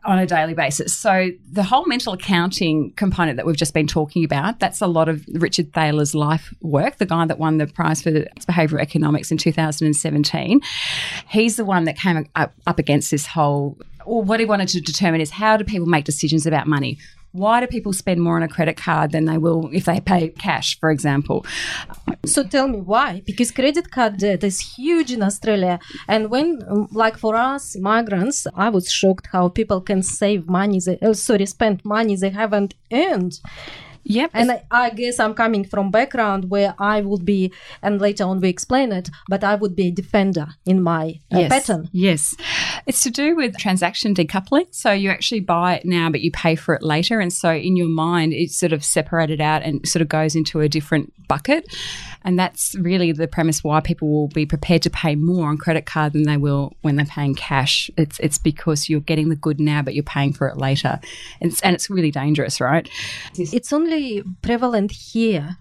on 0.05 0.19
a 0.19 0.25
daily 0.25 0.53
basis. 0.53 0.95
So 0.95 1.29
the 1.51 1.63
whole 1.63 1.85
mental 1.85 2.15
accounting 2.19 2.91
component 2.91 3.37
that 3.37 3.45
we've 3.45 3.55
just 3.55 3.73
been 3.73 3.87
talking 3.87 4.23
about, 4.23 4.59
that's 4.59 4.81
a 4.81 4.87
lot 4.87 5.09
of 5.09 5.25
Richard 5.33 5.73
Thaler's 5.73 6.13
life 6.13 6.53
work, 6.61 6.97
the 6.97 7.05
guy 7.05 7.25
that 7.25 7.39
won 7.39 7.57
the 7.57 7.67
prize 7.67 8.01
for 8.01 8.11
behavioral 8.11 8.81
economics 8.81 9.31
in 9.31 9.37
2017. 9.37 10.61
He's 11.27 11.55
the 11.55 11.65
one 11.65 11.85
that 11.85 11.97
came 11.97 12.27
up, 12.35 12.53
up 12.67 12.79
against 12.79 13.11
this 13.11 13.25
whole 13.25 13.77
well, 14.05 14.23
what 14.23 14.39
he 14.39 14.45
wanted 14.45 14.69
to 14.69 14.81
determine 14.81 15.21
is 15.21 15.29
how 15.29 15.55
do 15.57 15.63
people 15.63 15.85
make 15.85 16.05
decisions 16.05 16.47
about 16.47 16.67
money? 16.67 16.97
Why 17.31 17.59
do 17.59 17.67
people 17.67 17.93
spend 17.93 18.21
more 18.21 18.35
on 18.35 18.43
a 18.43 18.47
credit 18.47 18.77
card 18.77 19.11
than 19.11 19.25
they 19.25 19.37
will 19.37 19.69
if 19.71 19.85
they 19.85 19.99
pay 19.99 20.29
cash, 20.29 20.79
for 20.79 20.89
example? 20.89 21.45
So 22.25 22.43
tell 22.43 22.67
me 22.67 22.79
why? 22.79 23.21
Because 23.25 23.51
credit 23.51 23.91
card 23.91 24.17
debt 24.17 24.43
is 24.43 24.59
huge 24.59 25.11
in 25.11 25.21
Australia. 25.21 25.79
And 26.07 26.29
when, 26.29 26.59
um, 26.67 26.87
like 26.91 27.17
for 27.17 27.35
us 27.35 27.77
migrants, 27.77 28.47
I 28.55 28.69
was 28.69 28.91
shocked 28.91 29.27
how 29.31 29.49
people 29.49 29.79
can 29.79 30.01
save 30.03 30.49
money, 30.49 30.79
they, 30.85 30.97
oh, 31.01 31.13
sorry, 31.13 31.45
spend 31.45 31.85
money 31.85 32.15
they 32.15 32.31
haven't 32.31 32.73
earned. 32.91 33.39
Yep. 34.03 34.31
And 34.33 34.51
I, 34.51 34.63
I, 34.71 34.89
guess 34.89 35.19
I'm 35.19 35.33
coming 35.33 35.63
from 35.63 35.91
background 35.91 36.49
where 36.49 36.73
I 36.79 37.01
would 37.01 37.25
be, 37.25 37.53
and 37.81 38.01
later 38.01 38.23
on 38.23 38.39
we 38.39 38.49
explain 38.49 38.91
it, 38.91 39.09
but 39.27 39.43
I 39.43 39.55
would 39.55 39.75
be 39.75 39.87
a 39.87 39.91
defender 39.91 40.47
in 40.65 40.81
my 40.81 41.19
uh, 41.33 41.39
yes. 41.39 41.49
pattern. 41.49 41.89
Yes. 41.91 42.35
It's 42.85 43.03
to 43.03 43.11
do 43.11 43.35
with 43.35 43.57
transaction 43.57 44.13
decoupling. 44.13 44.73
So 44.73 44.91
you 44.91 45.09
actually 45.09 45.41
buy 45.41 45.75
it 45.75 45.85
now, 45.85 46.09
but 46.09 46.21
you 46.21 46.31
pay 46.31 46.55
for 46.55 46.73
it 46.73 46.83
later. 46.83 47.19
And 47.19 47.31
so 47.31 47.51
in 47.51 47.75
your 47.75 47.89
mind, 47.89 48.33
it's 48.33 48.57
sort 48.57 48.73
of 48.73 48.83
separated 48.83 49.41
out 49.41 49.63
and 49.63 49.87
sort 49.87 50.01
of 50.01 50.09
goes 50.09 50.35
into 50.35 50.61
a 50.61 50.69
different 50.69 51.13
bucket. 51.27 51.73
And 52.23 52.37
that's 52.37 52.75
really 52.75 53.11
the 53.11 53.27
premise 53.27 53.63
why 53.63 53.79
people 53.79 54.09
will 54.09 54.27
be 54.27 54.45
prepared 54.45 54.81
to 54.81 54.89
pay 54.89 55.15
more 55.15 55.47
on 55.47 55.57
credit 55.57 55.85
card 55.85 56.13
than 56.13 56.23
they 56.23 56.37
will 56.37 56.73
when 56.81 56.95
they're 56.95 57.05
paying 57.05 57.35
cash. 57.35 57.89
It's 57.97 58.19
it's 58.19 58.37
because 58.37 58.89
you're 58.89 58.99
getting 58.99 59.29
the 59.29 59.35
good 59.35 59.59
now, 59.59 59.81
but 59.81 59.93
you're 59.93 60.03
paying 60.03 60.33
for 60.33 60.47
it 60.47 60.57
later. 60.57 60.99
And 61.39 61.51
it's, 61.51 61.61
and 61.61 61.73
it's 61.73 61.89
really 61.89 62.11
dangerous, 62.11 62.59
right? 62.59 62.89
It's 63.37 63.71
only 63.71 63.88
prevalent 64.41 64.91
here 64.91 65.57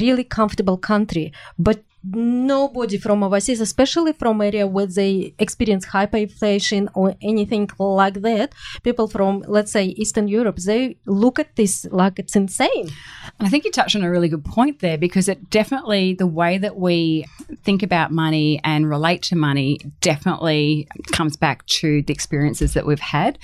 really 0.00 0.24
comfortable 0.24 0.76
country 0.76 1.32
but 1.58 1.82
nobody 2.04 2.98
from 2.98 3.22
overseas, 3.22 3.60
especially 3.60 4.12
from 4.12 4.40
area 4.40 4.66
where 4.66 4.86
they 4.86 5.34
experience 5.38 5.86
hyperinflation 5.86 6.88
or 6.94 7.14
anything 7.22 7.68
like 7.78 8.14
that, 8.22 8.52
people 8.82 9.08
from 9.08 9.44
let's 9.46 9.72
say 9.72 9.86
Eastern 9.86 10.28
Europe, 10.28 10.56
they 10.56 10.96
look 11.06 11.38
at 11.38 11.54
this 11.56 11.86
like 11.90 12.18
it's 12.18 12.36
insane. 12.36 12.90
And 13.38 13.46
I 13.46 13.48
think 13.48 13.64
you 13.64 13.70
touched 13.70 13.96
on 13.96 14.02
a 14.02 14.10
really 14.10 14.28
good 14.28 14.44
point 14.44 14.80
there 14.80 14.98
because 14.98 15.28
it 15.28 15.50
definitely 15.50 16.14
the 16.14 16.26
way 16.26 16.58
that 16.58 16.76
we 16.76 17.26
think 17.62 17.82
about 17.82 18.10
money 18.10 18.60
and 18.64 18.88
relate 18.88 19.22
to 19.22 19.36
money 19.36 19.78
definitely 20.00 20.88
comes 21.12 21.36
back 21.36 21.64
to 21.66 22.02
the 22.02 22.12
experiences 22.12 22.74
that 22.74 22.86
we've 22.86 23.00
had. 23.00 23.38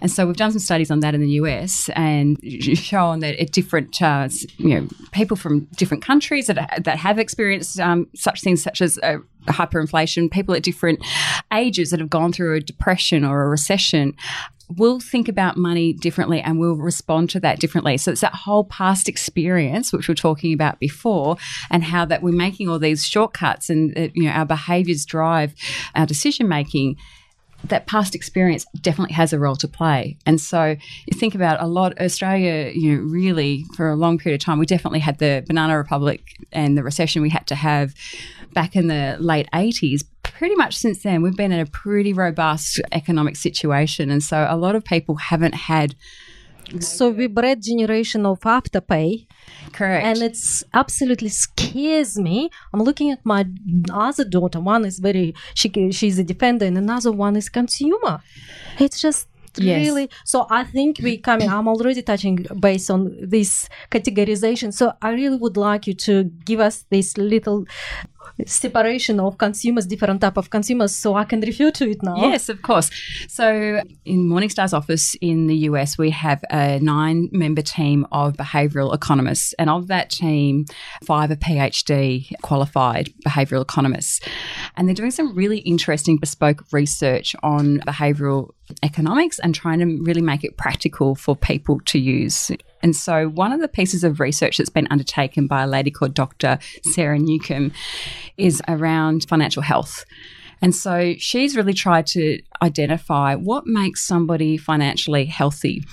And 0.00 0.10
so 0.10 0.26
we've 0.26 0.36
done 0.36 0.52
some 0.52 0.60
studies 0.60 0.90
on 0.90 1.00
that 1.00 1.14
in 1.14 1.20
the 1.20 1.30
US 1.42 1.88
and 1.94 2.38
shown 2.76 3.20
that 3.20 3.36
at 3.36 3.52
different 3.52 4.00
uh, 4.02 4.28
you 4.56 4.80
know 4.80 4.88
people 5.12 5.36
from 5.36 5.60
different 5.76 6.02
countries 6.02 6.46
that 6.46 6.84
that 6.84 6.98
have 6.98 7.18
experienced 7.18 7.78
um, 7.78 7.91
um, 7.92 8.08
such 8.14 8.40
things 8.40 8.62
such 8.62 8.80
as 8.80 8.98
uh, 9.02 9.18
hyperinflation, 9.46 10.30
people 10.30 10.54
at 10.54 10.62
different 10.62 11.04
ages 11.52 11.90
that 11.90 12.00
have 12.00 12.10
gone 12.10 12.32
through 12.32 12.56
a 12.56 12.60
depression 12.60 13.24
or 13.24 13.42
a 13.42 13.48
recession, 13.48 14.14
we'll 14.76 15.00
think 15.00 15.28
about 15.28 15.56
money 15.56 15.92
differently 15.92 16.40
and 16.40 16.58
we'll 16.58 16.76
respond 16.76 17.30
to 17.30 17.40
that 17.40 17.60
differently. 17.60 17.96
So 17.96 18.10
it's 18.10 18.20
that 18.20 18.34
whole 18.34 18.64
past 18.64 19.08
experience, 19.08 19.92
which 19.92 20.08
we 20.08 20.12
are 20.12 20.16
talking 20.16 20.52
about 20.52 20.78
before, 20.78 21.36
and 21.70 21.84
how 21.84 22.04
that 22.06 22.22
we're 22.22 22.32
making 22.32 22.68
all 22.68 22.78
these 22.78 23.04
shortcuts 23.06 23.70
and 23.70 23.96
uh, 23.96 24.08
you 24.14 24.24
know 24.24 24.30
our 24.30 24.46
behaviours 24.46 25.04
drive 25.04 25.54
our 25.94 26.06
decision 26.06 26.48
making 26.48 26.96
that 27.64 27.86
past 27.86 28.14
experience 28.14 28.66
definitely 28.80 29.14
has 29.14 29.32
a 29.32 29.38
role 29.38 29.56
to 29.56 29.68
play. 29.68 30.16
And 30.26 30.40
so 30.40 30.76
you 31.06 31.18
think 31.18 31.34
about 31.34 31.62
a 31.62 31.66
lot 31.66 31.98
Australia, 32.00 32.72
you 32.74 32.96
know, 32.96 33.02
really 33.02 33.64
for 33.76 33.90
a 33.90 33.96
long 33.96 34.18
period 34.18 34.40
of 34.40 34.44
time, 34.44 34.58
we 34.58 34.66
definitely 34.66 35.00
had 35.00 35.18
the 35.18 35.44
banana 35.46 35.76
republic 35.76 36.22
and 36.52 36.76
the 36.76 36.82
recession 36.82 37.22
we 37.22 37.30
had 37.30 37.46
to 37.48 37.54
have 37.54 37.94
back 38.52 38.76
in 38.76 38.88
the 38.88 39.16
late 39.20 39.48
80s. 39.52 40.04
Pretty 40.22 40.54
much 40.56 40.76
since 40.76 41.02
then, 41.02 41.22
we've 41.22 41.36
been 41.36 41.52
in 41.52 41.60
a 41.60 41.66
pretty 41.66 42.12
robust 42.12 42.80
economic 42.90 43.36
situation. 43.36 44.10
And 44.10 44.22
so 44.22 44.46
a 44.48 44.56
lot 44.56 44.74
of 44.74 44.84
people 44.84 45.16
haven't 45.16 45.54
had 45.54 45.94
so 46.80 47.10
we 47.10 47.26
bred 47.26 47.62
generation 47.62 48.24
of 48.26 48.40
afterpay. 48.40 49.26
Correct. 49.72 50.04
And 50.06 50.18
it's 50.22 50.64
absolutely 50.72 51.28
scares 51.28 52.18
me. 52.18 52.50
I'm 52.72 52.82
looking 52.82 53.10
at 53.10 53.24
my 53.24 53.46
other 53.92 54.24
daughter. 54.24 54.60
One 54.60 54.84
is 54.84 54.98
very 54.98 55.34
she 55.54 55.70
she's 55.92 56.18
a 56.18 56.24
defender 56.24 56.64
and 56.64 56.78
another 56.78 57.12
one 57.12 57.36
is 57.36 57.48
consumer. 57.48 58.20
It's 58.78 59.00
just 59.00 59.28
Yes. 59.58 59.86
really 59.86 60.08
so 60.24 60.46
i 60.48 60.64
think 60.64 60.98
we 61.02 61.18
coming 61.18 61.50
i'm 61.50 61.68
already 61.68 62.00
touching 62.00 62.36
based 62.58 62.90
on 62.90 63.14
this 63.20 63.68
categorization. 63.90 64.72
So 64.72 64.94
i 65.02 65.10
really 65.10 65.36
would 65.36 65.58
like 65.58 65.86
you 65.86 65.92
to 66.06 66.24
give 66.46 66.58
us 66.58 66.86
this 66.88 67.18
little 67.18 67.66
separation 68.46 69.20
of 69.20 69.38
consumers, 69.38 69.86
different 69.86 70.20
type 70.20 70.36
of 70.36 70.50
consumers, 70.50 70.94
so 70.94 71.14
I 71.14 71.24
can 71.24 71.40
refer 71.40 71.70
to 71.70 71.90
it 71.90 72.02
now. 72.02 72.16
Yes, 72.16 72.48
of 72.48 72.62
course. 72.62 72.90
So 73.28 73.80
in 74.04 74.28
Morningstar's 74.28 74.72
office 74.72 75.14
in 75.20 75.46
the 75.46 75.56
US, 75.68 75.98
we 75.98 76.10
have 76.10 76.42
a 76.50 76.78
nine-member 76.80 77.62
team 77.62 78.06
of 78.12 78.34
behavioural 78.34 78.94
economists, 78.94 79.52
and 79.58 79.70
of 79.70 79.88
that 79.88 80.10
team, 80.10 80.66
five 81.04 81.30
are 81.30 81.36
PhD 81.36 82.32
qualified 82.42 83.12
behavioural 83.26 83.62
economists, 83.62 84.20
and 84.76 84.88
they're 84.88 84.94
doing 84.94 85.10
some 85.10 85.34
really 85.34 85.58
interesting 85.58 86.18
bespoke 86.18 86.64
research 86.72 87.36
on 87.42 87.78
behavioural 87.80 88.50
economics 88.82 89.38
and 89.38 89.54
trying 89.54 89.78
to 89.78 89.86
really 90.02 90.22
make 90.22 90.44
it 90.44 90.56
practical 90.56 91.14
for 91.14 91.36
people 91.36 91.80
to 91.80 91.98
use. 91.98 92.50
And 92.82 92.96
so, 92.96 93.28
one 93.28 93.52
of 93.52 93.60
the 93.60 93.68
pieces 93.68 94.04
of 94.04 94.20
research 94.20 94.58
that's 94.58 94.70
been 94.70 94.88
undertaken 94.90 95.46
by 95.46 95.62
a 95.62 95.66
lady 95.66 95.90
called 95.90 96.14
Dr. 96.14 96.58
Sarah 96.92 97.18
Newcomb 97.18 97.72
is 98.36 98.60
around 98.68 99.24
financial 99.28 99.62
health. 99.62 100.04
And 100.60 100.74
so, 100.74 101.14
she's 101.18 101.56
really 101.56 101.74
tried 101.74 102.06
to 102.08 102.40
identify 102.60 103.34
what 103.34 103.66
makes 103.66 104.02
somebody 104.02 104.56
financially 104.56 105.26
healthy. 105.26 105.84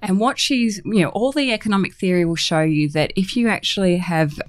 And 0.00 0.18
what 0.18 0.38
she's, 0.38 0.80
you 0.84 1.02
know, 1.02 1.10
all 1.10 1.30
the 1.30 1.52
economic 1.52 1.94
theory 1.94 2.24
will 2.24 2.34
show 2.34 2.60
you 2.60 2.88
that 2.90 3.12
if 3.14 3.36
you 3.36 3.48
actually 3.48 3.98
have, 3.98 4.40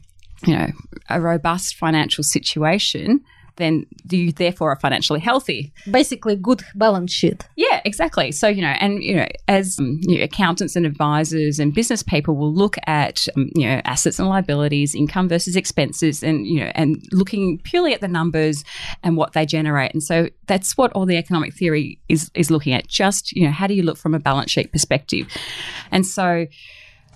you 0.48 0.56
know, 0.56 0.70
a 1.10 1.22
robust 1.22 1.76
financial 1.76 2.24
situation, 2.24 3.24
then 3.58 3.86
you 4.10 4.32
therefore 4.32 4.72
are 4.72 4.80
financially 4.80 5.20
healthy. 5.20 5.72
Basically, 5.90 6.36
good 6.36 6.64
balance 6.76 7.12
sheet. 7.12 7.48
Yeah, 7.56 7.82
exactly. 7.86 8.32
So 8.32 8.48
you 8.48 8.62
know, 8.62 8.76
and 8.80 9.04
you 9.04 9.16
know, 9.16 9.28
as 9.48 9.80
um, 9.80 10.00
you 10.04 10.18
know, 10.18 10.24
accountants 10.24 10.76
and 10.76 10.86
advisors 10.86 11.60
and 11.60 11.74
business 11.74 12.04
people 12.04 12.36
will 12.36 12.54
look 12.54 12.78
at 12.88 13.28
um, 13.36 13.50
you 13.56 13.68
know 13.68 13.82
assets 13.86 14.20
and 14.20 14.28
liabilities, 14.28 14.96
income 14.96 15.30
versus 15.30 15.56
expenses, 15.56 16.24
and 16.24 16.48
you 16.48 16.60
know, 16.60 16.72
and 16.76 17.04
looking 17.12 17.60
purely 17.60 17.94
at 17.94 18.02
the 18.02 18.08
numbers 18.08 18.64
and 19.04 19.18
what 19.18 19.34
they 19.34 19.46
generate. 19.46 19.94
And 19.94 20.04
so 20.04 20.30
that's 20.48 20.78
what 20.78 20.92
all 20.94 21.06
the 21.06 21.18
economic 21.18 21.54
theory 21.54 22.00
is 22.10 22.32
is 22.34 22.50
looking 22.50 22.74
at. 22.74 22.88
Just 22.88 23.32
you 23.34 23.46
know, 23.46 23.52
how 23.52 23.68
do 23.68 23.74
you 23.74 23.84
look 23.84 23.98
from 23.98 24.14
a 24.14 24.20
balance 24.20 24.52
sheet 24.52 24.72
perspective? 24.72 25.28
And 25.92 26.06
so 26.06 26.48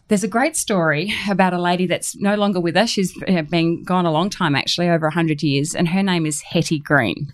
there's 0.08 0.24
a 0.24 0.28
great 0.28 0.56
story 0.56 1.14
about 1.30 1.54
a 1.54 1.62
lady 1.62 1.86
that's 1.86 2.16
no 2.16 2.36
longer 2.36 2.60
with 2.60 2.78
us. 2.78 2.90
She's 2.90 3.14
uh, 3.28 3.42
been 3.42 3.84
gone 3.84 4.06
a 4.06 4.12
long 4.12 4.30
time, 4.30 4.56
actually, 4.56 4.90
over 4.90 5.08
100 5.08 5.44
years, 5.44 5.76
and 5.76 5.88
her 5.90 6.02
name 6.02 6.26
is 6.26 6.42
Hetty 6.42 6.80
Green. 6.80 7.32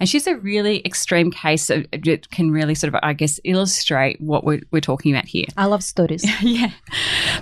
And 0.00 0.08
she's 0.08 0.26
a 0.26 0.36
really 0.36 0.82
extreme 0.84 1.30
case 1.30 1.68
that 1.68 2.28
can 2.30 2.50
really 2.50 2.74
sort 2.74 2.94
of, 2.94 3.00
I 3.02 3.12
guess, 3.12 3.38
illustrate 3.44 4.20
what 4.20 4.44
we're, 4.44 4.60
we're 4.72 4.80
talking 4.80 5.12
about 5.14 5.26
here. 5.26 5.46
I 5.56 5.66
love 5.66 5.84
stories. 5.84 6.24
yeah. 6.42 6.72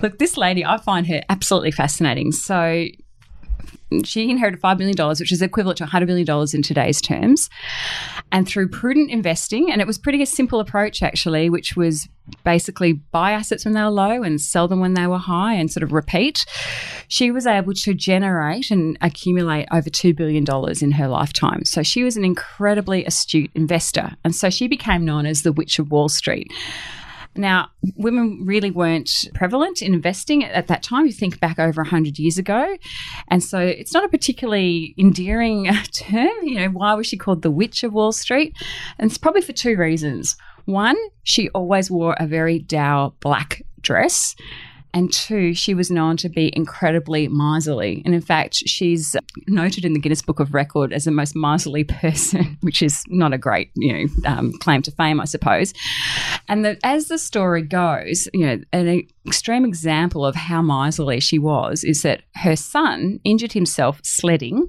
Look, 0.02 0.18
this 0.18 0.36
lady, 0.36 0.64
I 0.64 0.78
find 0.78 1.06
her 1.06 1.22
absolutely 1.28 1.70
fascinating. 1.70 2.32
So 2.32 2.86
she 4.04 4.30
inherited 4.30 4.60
$5 4.60 4.78
million, 4.78 5.08
which 5.08 5.32
is 5.32 5.42
equivalent 5.42 5.78
to 5.78 5.84
$100 5.84 6.06
million 6.06 6.48
in 6.52 6.62
today's 6.62 7.00
terms. 7.00 7.48
And 8.32 8.48
through 8.48 8.68
prudent 8.68 9.10
investing, 9.10 9.70
and 9.70 9.80
it 9.80 9.86
was 9.86 9.98
pretty 9.98 10.22
a 10.22 10.26
simple 10.26 10.60
approach 10.60 11.02
actually, 11.02 11.50
which 11.50 11.76
was 11.76 12.08
basically 12.42 12.94
buy 12.94 13.32
assets 13.32 13.64
when 13.64 13.74
they 13.74 13.82
were 13.82 13.90
low 13.90 14.22
and 14.22 14.40
sell 14.40 14.66
them 14.66 14.80
when 14.80 14.94
they 14.94 15.06
were 15.06 15.18
high 15.18 15.54
and 15.54 15.70
sort 15.70 15.82
of 15.82 15.92
repeat, 15.92 16.44
she 17.08 17.30
was 17.30 17.46
able 17.46 17.74
to 17.74 17.94
generate 17.94 18.70
and 18.70 18.96
accumulate 19.00 19.68
over 19.70 19.90
$2 19.90 20.16
billion 20.16 20.44
in 20.80 20.92
her 20.92 21.08
lifetime. 21.08 21.64
So 21.64 21.82
she 21.82 22.02
was 22.02 22.16
an 22.16 22.24
incredibly 22.24 23.04
astute 23.04 23.50
investor. 23.54 24.12
And 24.24 24.34
so 24.34 24.48
she 24.48 24.68
became 24.68 25.04
known 25.04 25.26
as 25.26 25.42
the 25.42 25.52
Witch 25.52 25.78
of 25.78 25.90
Wall 25.90 26.08
Street. 26.08 26.50
Now, 27.36 27.68
women 27.96 28.44
really 28.44 28.70
weren't 28.70 29.10
prevalent 29.34 29.82
in 29.82 29.92
investing 29.92 30.44
at 30.44 30.68
that 30.68 30.82
time. 30.82 31.06
You 31.06 31.12
think 31.12 31.40
back 31.40 31.58
over 31.58 31.82
100 31.82 32.18
years 32.18 32.38
ago. 32.38 32.76
And 33.28 33.42
so 33.42 33.58
it's 33.58 33.92
not 33.92 34.04
a 34.04 34.08
particularly 34.08 34.94
endearing 34.98 35.64
term. 35.98 36.32
You 36.42 36.60
know, 36.60 36.68
why 36.68 36.94
was 36.94 37.06
she 37.06 37.16
called 37.16 37.42
the 37.42 37.50
Witch 37.50 37.82
of 37.82 37.92
Wall 37.92 38.12
Street? 38.12 38.56
And 38.98 39.10
it's 39.10 39.18
probably 39.18 39.42
for 39.42 39.52
two 39.52 39.76
reasons. 39.76 40.36
One, 40.66 40.96
she 41.24 41.50
always 41.50 41.90
wore 41.90 42.16
a 42.18 42.26
very 42.26 42.58
dour 42.58 43.12
black 43.20 43.62
dress. 43.80 44.34
And 44.94 45.12
two, 45.12 45.54
she 45.54 45.74
was 45.74 45.90
known 45.90 46.16
to 46.18 46.28
be 46.28 46.56
incredibly 46.56 47.26
miserly. 47.26 48.00
And 48.04 48.14
in 48.14 48.20
fact, 48.20 48.54
she's 48.54 49.16
noted 49.48 49.84
in 49.84 49.92
the 49.92 49.98
Guinness 49.98 50.22
Book 50.22 50.38
of 50.38 50.54
Record 50.54 50.92
as 50.92 51.04
the 51.04 51.10
most 51.10 51.34
miserly 51.34 51.82
person, 51.84 52.56
which 52.60 52.80
is 52.80 53.02
not 53.08 53.32
a 53.32 53.38
great, 53.38 53.70
you 53.74 53.92
know, 53.92 54.30
um, 54.30 54.52
claim 54.52 54.82
to 54.82 54.92
fame, 54.92 55.20
I 55.20 55.24
suppose. 55.24 55.74
And 56.48 56.64
the, 56.64 56.78
as 56.84 57.08
the 57.08 57.18
story 57.18 57.62
goes, 57.62 58.28
you 58.32 58.46
know, 58.46 58.60
an 58.72 59.02
extreme 59.26 59.64
example 59.64 60.24
of 60.24 60.36
how 60.36 60.62
miserly 60.62 61.18
she 61.18 61.40
was 61.40 61.82
is 61.82 62.02
that 62.02 62.22
her 62.36 62.54
son 62.54 63.18
injured 63.24 63.52
himself 63.52 63.98
sledding 64.04 64.68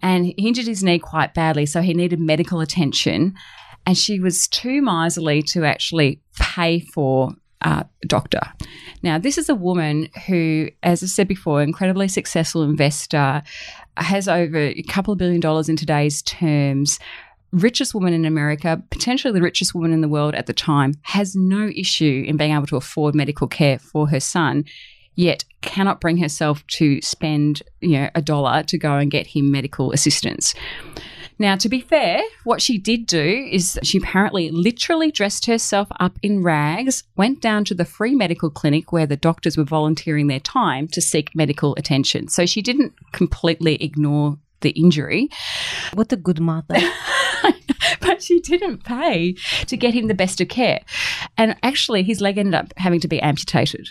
and 0.00 0.24
he 0.24 0.32
injured 0.32 0.66
his 0.66 0.82
knee 0.82 0.98
quite 0.98 1.34
badly. 1.34 1.66
So 1.66 1.82
he 1.82 1.92
needed 1.92 2.18
medical 2.18 2.60
attention. 2.60 3.34
And 3.84 3.98
she 3.98 4.20
was 4.20 4.48
too 4.48 4.80
miserly 4.80 5.42
to 5.42 5.66
actually 5.66 6.22
pay 6.38 6.80
for 6.80 7.34
uh, 7.64 7.84
doctor. 8.06 8.40
Now, 9.02 9.18
this 9.18 9.38
is 9.38 9.48
a 9.48 9.54
woman 9.54 10.08
who, 10.26 10.68
as 10.82 11.02
I 11.02 11.06
said 11.06 11.28
before, 11.28 11.62
incredibly 11.62 12.08
successful 12.08 12.62
investor, 12.62 13.42
has 13.96 14.28
over 14.28 14.58
a 14.58 14.82
couple 14.82 15.12
of 15.12 15.18
billion 15.18 15.40
dollars 15.40 15.68
in 15.68 15.76
today's 15.76 16.22
terms. 16.22 16.98
Richest 17.52 17.94
woman 17.94 18.12
in 18.12 18.24
America, 18.24 18.82
potentially 18.90 19.32
the 19.32 19.42
richest 19.42 19.74
woman 19.74 19.92
in 19.92 20.00
the 20.00 20.08
world 20.08 20.34
at 20.34 20.46
the 20.46 20.52
time, 20.52 20.94
has 21.02 21.34
no 21.34 21.70
issue 21.74 22.24
in 22.26 22.36
being 22.36 22.52
able 22.52 22.66
to 22.66 22.76
afford 22.76 23.14
medical 23.14 23.46
care 23.46 23.78
for 23.78 24.08
her 24.08 24.20
son 24.20 24.64
yet 25.16 25.44
cannot 25.60 26.00
bring 26.00 26.16
herself 26.18 26.66
to 26.66 27.00
spend 27.00 27.62
you 27.80 27.98
know 27.98 28.10
a 28.14 28.22
dollar 28.22 28.62
to 28.64 28.76
go 28.76 28.96
and 28.96 29.10
get 29.10 29.26
him 29.26 29.50
medical 29.50 29.92
assistance. 29.92 30.54
Now, 31.38 31.56
to 31.56 31.68
be 31.68 31.80
fair, 31.80 32.22
what 32.44 32.62
she 32.62 32.78
did 32.78 33.06
do 33.06 33.48
is 33.50 33.78
she 33.82 33.98
apparently 33.98 34.50
literally 34.50 35.10
dressed 35.10 35.46
herself 35.46 35.88
up 35.98 36.18
in 36.22 36.42
rags, 36.42 37.02
went 37.16 37.40
down 37.40 37.64
to 37.66 37.74
the 37.74 37.84
free 37.84 38.14
medical 38.14 38.50
clinic 38.50 38.92
where 38.92 39.06
the 39.06 39.16
doctors 39.16 39.56
were 39.56 39.64
volunteering 39.64 40.28
their 40.28 40.40
time 40.40 40.86
to 40.88 41.00
seek 41.00 41.34
medical 41.34 41.74
attention. 41.76 42.28
So 42.28 42.46
she 42.46 42.62
didn't 42.62 42.94
completely 43.12 43.82
ignore 43.82 44.38
the 44.60 44.70
injury. 44.70 45.28
What 45.92 46.12
a 46.12 46.16
good 46.16 46.40
mother. 46.40 46.76
but 48.00 48.22
she 48.22 48.40
didn't 48.40 48.84
pay 48.84 49.34
to 49.66 49.76
get 49.76 49.94
him 49.94 50.08
the 50.08 50.14
best 50.14 50.40
of 50.40 50.48
care. 50.48 50.80
And 51.36 51.56
actually, 51.62 52.02
his 52.02 52.20
leg 52.20 52.38
ended 52.38 52.54
up 52.54 52.72
having 52.76 53.00
to 53.00 53.08
be 53.08 53.20
amputated. 53.20 53.90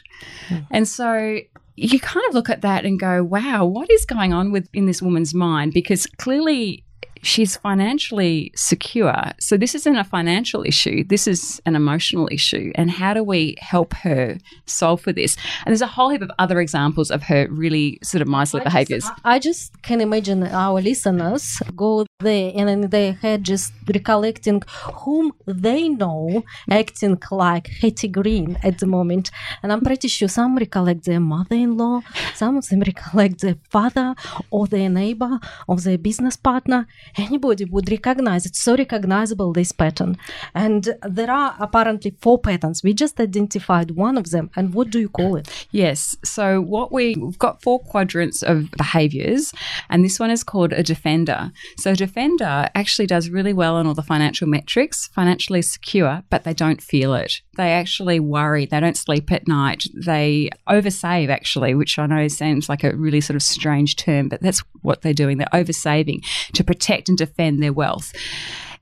Mm. 0.49 0.67
And 0.71 0.87
so 0.87 1.39
you 1.75 1.99
kind 1.99 2.25
of 2.27 2.33
look 2.33 2.49
at 2.49 2.61
that 2.61 2.85
and 2.85 2.99
go, 2.99 3.23
wow, 3.23 3.65
what 3.65 3.89
is 3.89 4.05
going 4.05 4.33
on 4.33 4.51
with 4.51 4.67
in 4.73 4.85
this 4.85 5.01
woman's 5.01 5.33
mind? 5.33 5.73
Because 5.73 6.05
clearly 6.17 6.83
she's 7.23 7.55
financially 7.57 8.51
secure. 8.55 9.31
So 9.39 9.57
this 9.57 9.73
isn't 9.75 9.95
a 9.95 10.03
financial 10.03 10.63
issue. 10.63 11.03
This 11.03 11.27
is 11.27 11.61
an 11.65 11.75
emotional 11.75 12.29
issue. 12.31 12.71
And 12.75 12.91
how 12.91 13.13
do 13.13 13.23
we 13.23 13.55
help 13.59 13.93
her 13.95 14.37
solve 14.65 15.01
for 15.01 15.13
this? 15.13 15.35
And 15.65 15.71
there's 15.71 15.81
a 15.81 15.87
whole 15.87 16.09
heap 16.09 16.21
of 16.21 16.31
other 16.37 16.59
examples 16.59 17.09
of 17.09 17.23
her 17.23 17.47
really 17.49 17.99
sort 18.03 18.21
of 18.21 18.27
miserly 18.27 18.63
behaviors. 18.63 19.07
I 19.23 19.39
just 19.39 19.81
can 19.81 20.01
imagine 20.01 20.43
our 20.43 20.81
listeners 20.81 21.59
go 21.75 22.05
there 22.19 22.51
and 22.55 22.69
in 22.69 22.89
their 22.89 23.13
head 23.13 23.43
just 23.43 23.73
recollecting 23.87 24.61
whom 24.93 25.31
they 25.47 25.89
know 25.89 26.43
acting 26.69 27.17
like 27.31 27.67
Hetty 27.67 28.09
Green 28.09 28.57
at 28.63 28.79
the 28.79 28.85
moment. 28.85 29.31
And 29.61 29.71
I'm 29.71 29.81
pretty 29.81 30.07
sure 30.07 30.27
some 30.27 30.57
recollect 30.57 31.05
their 31.05 31.19
mother-in-law, 31.19 32.01
some 32.35 32.57
of 32.57 32.67
them 32.67 32.81
recollect 32.81 33.41
their 33.41 33.55
father 33.69 34.15
or 34.51 34.67
their 34.67 34.89
neighbor 34.89 35.39
or 35.67 35.77
their 35.77 35.97
business 35.97 36.35
partner. 36.35 36.87
Anybody 37.17 37.65
would 37.65 37.89
recognize 37.89 38.45
it's 38.45 38.61
so 38.61 38.75
recognizable 38.75 39.53
this 39.53 39.71
pattern. 39.71 40.17
And 40.53 40.95
there 41.07 41.31
are 41.31 41.55
apparently 41.59 42.15
four 42.21 42.39
patterns. 42.39 42.83
We 42.83 42.93
just 42.93 43.19
identified 43.19 43.91
one 43.91 44.17
of 44.17 44.31
them. 44.31 44.49
And 44.55 44.73
what 44.73 44.89
do 44.89 44.99
you 44.99 45.09
call 45.09 45.35
it? 45.35 45.67
Yes. 45.71 46.15
So 46.23 46.61
what 46.61 46.91
we, 46.91 47.15
we've 47.15 47.39
got 47.39 47.61
four 47.61 47.79
quadrants 47.79 48.43
of 48.43 48.71
behaviors, 48.71 49.53
and 49.89 50.03
this 50.03 50.19
one 50.19 50.31
is 50.31 50.43
called 50.43 50.73
a 50.73 50.83
defender. 50.83 51.51
So 51.77 51.95
defender 51.95 52.69
actually 52.75 53.07
does 53.07 53.29
really 53.29 53.53
well 53.53 53.75
on 53.75 53.87
all 53.87 53.93
the 53.93 54.01
financial 54.01 54.47
metrics, 54.47 55.07
financially 55.07 55.61
secure, 55.61 56.23
but 56.29 56.43
they 56.43 56.53
don't 56.53 56.81
feel 56.81 57.13
it. 57.13 57.41
They 57.55 57.71
actually 57.71 58.19
worry. 58.19 58.65
They 58.65 58.79
don't 58.79 58.97
sleep 58.97 59.31
at 59.31 59.47
night. 59.47 59.85
They 59.93 60.49
oversave 60.67 61.29
actually, 61.29 61.75
which 61.75 61.99
I 61.99 62.05
know 62.05 62.27
seems 62.27 62.69
like 62.69 62.83
a 62.83 62.95
really 62.95 63.21
sort 63.21 63.35
of 63.35 63.43
strange 63.43 63.95
term, 63.95 64.29
but 64.29 64.41
that's 64.41 64.59
what 64.81 65.01
they're 65.01 65.13
doing. 65.13 65.37
They're 65.37 65.47
oversaving 65.53 66.23
to 66.53 66.63
protect 66.63 67.09
and 67.09 67.17
defend 67.17 67.61
their 67.61 67.73
wealth. 67.73 68.13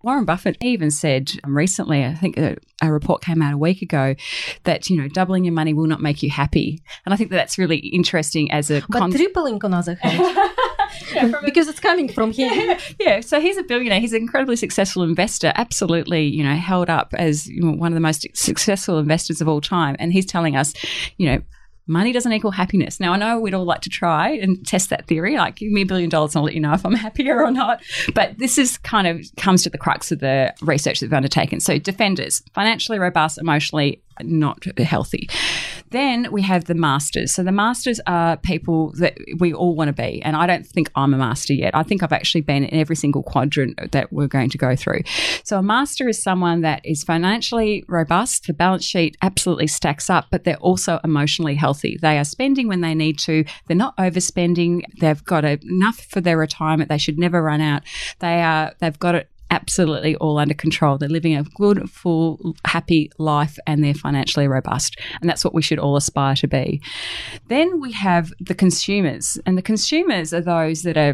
Warren 0.03 0.25
Buffett 0.25 0.57
even 0.61 0.89
said 0.89 1.31
um, 1.43 1.55
recently, 1.55 2.03
I 2.03 2.15
think 2.15 2.37
a, 2.37 2.57
a, 2.81 2.91
report 2.91 3.21
came 3.21 3.41
out 3.41 3.53
a 3.53 3.57
week 3.57 3.81
ago, 3.81 4.15
that 4.63 4.89
you 4.89 4.99
know 4.99 5.07
doubling 5.07 5.45
your 5.45 5.53
money 5.53 5.73
will 5.73 5.87
not 5.87 6.01
make 6.01 6.23
you 6.23 6.29
happy, 6.29 6.81
and 7.05 7.13
I 7.13 7.17
think 7.17 7.29
that 7.29 7.35
that's 7.35 7.57
really 7.57 7.77
interesting 7.77 8.51
as 8.51 8.71
a. 8.71 8.81
But 8.89 8.97
con- 8.97 9.11
tripling, 9.11 9.63
on 9.63 9.73
other 9.73 9.95
hand. 10.01 10.51
yeah, 11.13 11.31
because 11.43 11.67
it's 11.67 11.79
coming 11.79 12.07
from 12.07 12.31
him. 12.33 12.77
yeah, 12.99 13.21
so 13.21 13.39
he's 13.39 13.57
a 13.57 13.63
billionaire. 13.63 13.99
He's 13.99 14.13
an 14.13 14.21
incredibly 14.21 14.55
successful 14.55 15.03
investor. 15.03 15.53
Absolutely, 15.55 16.23
you 16.23 16.43
know, 16.43 16.55
held 16.55 16.89
up 16.89 17.13
as 17.17 17.47
you 17.47 17.61
know, 17.61 17.71
one 17.71 17.91
of 17.91 17.95
the 17.95 18.01
most 18.01 18.25
successful 18.33 18.99
investors 18.99 19.41
of 19.41 19.47
all 19.47 19.61
time, 19.61 19.95
and 19.99 20.13
he's 20.13 20.25
telling 20.25 20.55
us, 20.55 20.73
you 21.17 21.29
know 21.29 21.41
money 21.87 22.11
doesn't 22.11 22.31
equal 22.31 22.51
happiness. 22.51 22.99
Now, 22.99 23.13
I 23.13 23.17
know 23.17 23.39
we'd 23.39 23.53
all 23.53 23.65
like 23.65 23.81
to 23.81 23.89
try 23.89 24.29
and 24.29 24.65
test 24.65 24.89
that 24.89 25.07
theory, 25.07 25.37
like 25.37 25.57
give 25.57 25.71
me 25.71 25.81
a 25.81 25.85
billion 25.85 26.09
dollars 26.09 26.33
and 26.33 26.39
I'll 26.39 26.45
let 26.45 26.53
you 26.53 26.59
know 26.59 26.73
if 26.73 26.85
I'm 26.85 26.95
happier 27.07 27.43
or 27.43 27.51
not. 27.51 27.83
But 28.13 28.37
this 28.37 28.57
is 28.57 28.77
kind 28.77 29.07
of 29.07 29.25
comes 29.37 29.63
to 29.63 29.69
the 29.69 29.77
crux 29.77 30.11
of 30.11 30.19
the 30.19 30.53
research 30.61 30.99
that 30.99 31.07
we've 31.07 31.13
undertaken. 31.13 31.59
So, 31.59 31.77
defenders, 31.77 32.41
financially 32.53 32.99
robust, 32.99 33.37
emotionally 33.37 34.01
not 34.21 34.63
healthy. 34.79 35.29
Then 35.91 36.31
we 36.31 36.41
have 36.41 36.65
the 36.65 36.73
masters. 36.73 37.33
So 37.33 37.43
the 37.43 37.51
masters 37.51 37.99
are 38.07 38.37
people 38.37 38.93
that 38.93 39.17
we 39.37 39.53
all 39.53 39.75
want 39.75 39.89
to 39.89 39.93
be. 39.93 40.21
And 40.23 40.35
I 40.35 40.47
don't 40.47 40.65
think 40.65 40.89
I'm 40.95 41.13
a 41.13 41.17
master 41.17 41.53
yet. 41.53 41.75
I 41.75 41.83
think 41.83 42.01
I've 42.01 42.13
actually 42.13 42.41
been 42.41 42.63
in 42.63 42.79
every 42.79 42.95
single 42.95 43.23
quadrant 43.23 43.91
that 43.91 44.11
we're 44.11 44.27
going 44.27 44.49
to 44.49 44.57
go 44.57 44.75
through. 44.75 45.01
So 45.43 45.59
a 45.59 45.63
master 45.63 46.07
is 46.07 46.21
someone 46.21 46.61
that 46.61 46.81
is 46.85 47.03
financially 47.03 47.83
robust. 47.87 48.47
The 48.47 48.53
balance 48.53 48.85
sheet 48.85 49.17
absolutely 49.21 49.67
stacks 49.67 50.09
up, 50.09 50.27
but 50.31 50.43
they're 50.43 50.55
also 50.57 50.99
emotionally 51.03 51.55
healthy. 51.55 51.97
They 52.01 52.17
are 52.17 52.23
spending 52.23 52.67
when 52.67 52.81
they 52.81 52.95
need 52.95 53.19
to. 53.19 53.43
They're 53.67 53.77
not 53.77 53.97
overspending. 53.97 54.83
They've 54.99 55.23
got 55.23 55.43
enough 55.45 55.99
for 56.09 56.21
their 56.21 56.37
retirement. 56.37 56.89
They 56.89 56.97
should 56.97 57.19
never 57.19 57.41
run 57.41 57.61
out. 57.61 57.83
They 58.19 58.41
are, 58.41 58.73
they've 58.79 58.97
got 58.97 59.15
it 59.15 59.29
absolutely 59.51 60.15
all 60.15 60.39
under 60.39 60.53
control. 60.53 60.97
They're 60.97 61.09
living 61.09 61.35
a 61.35 61.43
good, 61.43 61.89
full, 61.89 62.55
happy 62.65 63.11
life 63.19 63.59
and 63.67 63.83
they're 63.83 63.93
financially 63.93 64.47
robust. 64.47 64.97
And 65.19 65.29
that's 65.29 65.43
what 65.43 65.53
we 65.53 65.61
should 65.61 65.77
all 65.77 65.97
aspire 65.97 66.35
to 66.35 66.47
be. 66.47 66.81
Then 67.47 67.79
we 67.79 67.91
have 67.91 68.33
the 68.39 68.55
consumers, 68.55 69.37
and 69.45 69.57
the 69.57 69.61
consumers 69.61 70.33
are 70.33 70.41
those 70.41 70.83
that 70.83 70.97
are 70.97 71.13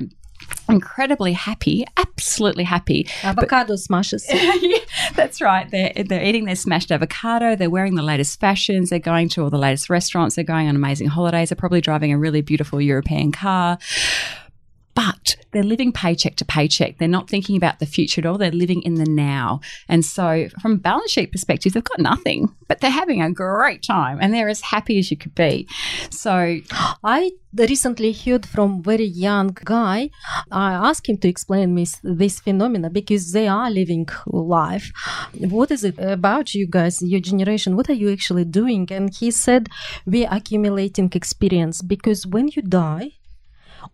incredibly 0.70 1.34
happy, 1.34 1.84
absolutely 1.98 2.64
happy. 2.64 3.08
Avocado 3.24 3.74
but, 3.74 3.80
smashes. 3.80 4.26
yeah, 4.62 4.78
that's 5.16 5.42
right. 5.42 5.70
They're, 5.72 5.92
they're 6.08 6.24
eating 6.24 6.46
their 6.46 6.56
smashed 6.56 6.92
avocado. 6.92 7.56
They're 7.56 7.70
wearing 7.70 7.96
the 7.96 8.04
latest 8.04 8.40
fashions. 8.40 8.92
They're 8.92 9.00
going 9.00 9.30
to 9.30 9.44
all 9.44 9.50
the 9.50 9.58
latest 9.58 9.90
restaurants. 9.90 10.36
They're 10.36 10.44
going 10.44 10.68
on 10.68 10.76
amazing 10.76 11.08
holidays. 11.08 11.50
They're 11.50 11.56
probably 11.56 11.82
driving 11.82 12.14
a 12.14 12.18
really 12.18 12.42
beautiful 12.42 12.80
European 12.80 13.32
car 13.32 13.80
but 14.98 15.37
they're 15.52 15.64
living 15.64 15.92
paycheck 15.92 16.36
to 16.38 16.46
paycheck. 16.46 16.98
They're 16.98 17.08
not 17.08 17.30
thinking 17.30 17.58
about 17.58 17.80
the 17.80 17.86
future 17.86 18.22
at 18.22 18.26
all. 18.26 18.38
They're 18.38 18.52
living 18.52 18.82
in 18.84 18.96
the 18.96 19.06
now. 19.06 19.62
And 19.88 20.06
so, 20.06 20.48
from 20.62 20.74
a 20.74 20.78
balance 20.78 21.12
sheet 21.12 21.32
perspective, 21.32 21.74
they've 21.74 21.84
got 21.84 22.00
nothing, 22.00 22.56
but 22.68 22.82
they're 22.82 22.90
having 22.90 23.22
a 23.22 23.32
great 23.32 23.84
time 23.84 24.18
and 24.22 24.34
they're 24.34 24.50
as 24.50 24.62
happy 24.62 25.00
as 25.00 25.12
you 25.12 25.18
could 25.18 25.36
be. 25.36 25.68
So, 26.10 26.60
I 27.04 27.32
recently 27.54 28.14
heard 28.14 28.46
from 28.46 28.84
very 28.84 29.06
young 29.06 29.58
guy. 29.64 30.10
I 30.52 30.74
asked 30.74 31.08
him 31.08 31.18
to 31.18 31.28
explain 31.28 31.74
me 31.74 31.88
this 32.04 32.40
phenomena 32.40 32.90
because 32.90 33.32
they 33.32 33.48
are 33.48 33.70
living 33.72 34.08
life. 34.28 34.92
What 35.40 35.72
is 35.72 35.84
it 35.84 35.98
about 35.98 36.54
you 36.54 36.68
guys, 36.68 37.02
your 37.02 37.22
generation? 37.22 37.76
What 37.76 37.90
are 37.90 37.94
you 37.94 38.12
actually 38.12 38.46
doing? 38.46 38.88
And 38.92 39.14
he 39.14 39.32
said, 39.32 39.70
we're 40.06 40.28
accumulating 40.30 41.10
experience 41.14 41.82
because 41.82 42.28
when 42.28 42.50
you 42.50 42.62
die, 42.62 43.14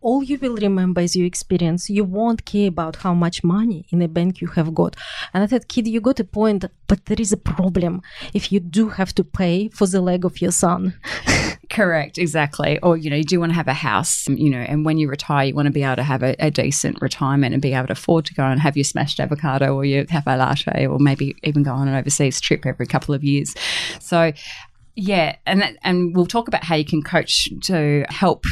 all 0.01 0.23
you 0.23 0.38
will 0.38 0.56
remember 0.56 1.01
is 1.01 1.15
your 1.15 1.25
experience. 1.25 1.89
You 1.89 2.03
won't 2.03 2.45
care 2.45 2.67
about 2.67 2.97
how 2.97 3.13
much 3.13 3.43
money 3.43 3.86
in 3.89 4.01
a 4.01 4.08
bank 4.08 4.41
you 4.41 4.47
have 4.49 4.73
got. 4.73 4.95
And 5.34 5.43
I 5.43 5.47
said, 5.47 5.67
kid, 5.67 5.88
you 5.88 6.01
got 6.01 6.19
a 6.19 6.23
point, 6.23 6.65
but 6.88 7.06
there 7.06 7.19
is 7.19 7.32
a 7.32 7.38
problem 7.38 8.01
if 8.34 8.51
you 8.51 8.60
do 8.60 8.89
have 8.89 9.13
to 9.15 9.23
pay 9.23 9.69
for 9.69 9.88
the 9.88 10.01
leg 10.01 10.25
of 10.25 10.41
your 10.41 10.51
son. 10.51 10.93
Correct, 11.69 12.17
exactly. 12.17 12.79
Or, 12.82 12.97
you 12.97 13.10
know, 13.10 13.15
you 13.15 13.23
do 13.23 13.39
want 13.39 13.51
to 13.51 13.56
have 13.56 13.67
a 13.67 13.73
house, 13.73 14.27
um, 14.27 14.38
you 14.38 14.49
know, 14.49 14.60
and 14.60 14.86
when 14.86 14.97
you 14.97 15.10
retire, 15.10 15.47
you 15.47 15.56
want 15.56 15.65
to 15.65 15.71
be 15.71 15.84
able 15.84 15.95
to 15.95 16.03
have 16.03 16.21
a, 16.21 16.36
a 16.39 16.51
decent 16.51 17.01
retirement 17.01 17.53
and 17.53 17.62
be 17.62 17.73
able 17.73 17.88
to 17.88 17.93
afford 17.93 18.25
to 18.25 18.34
go 18.34 18.43
and 18.43 18.60
have 18.60 18.77
your 18.77 18.84
smashed 18.84 19.19
avocado 19.19 19.73
or 19.75 19.86
your 19.86 20.06
cafe 20.06 20.36
latte 20.36 20.86
or 20.86 20.99
maybe 20.99 21.36
even 21.43 21.63
go 21.63 21.71
on 21.71 21.88
an 21.88 21.95
overseas 21.95 22.39
trip 22.39 22.65
every 22.65 22.86
couple 22.86 23.15
of 23.15 23.23
years. 23.23 23.56
So 23.99 24.34
yeah, 24.95 25.38
and 25.47 25.62
that, 25.62 25.75
and 25.84 26.15
we'll 26.15 26.27
talk 26.27 26.47
about 26.47 26.63
how 26.63 26.75
you 26.75 26.86
can 26.86 27.01
coach 27.01 27.49
to 27.63 28.06
help 28.10 28.45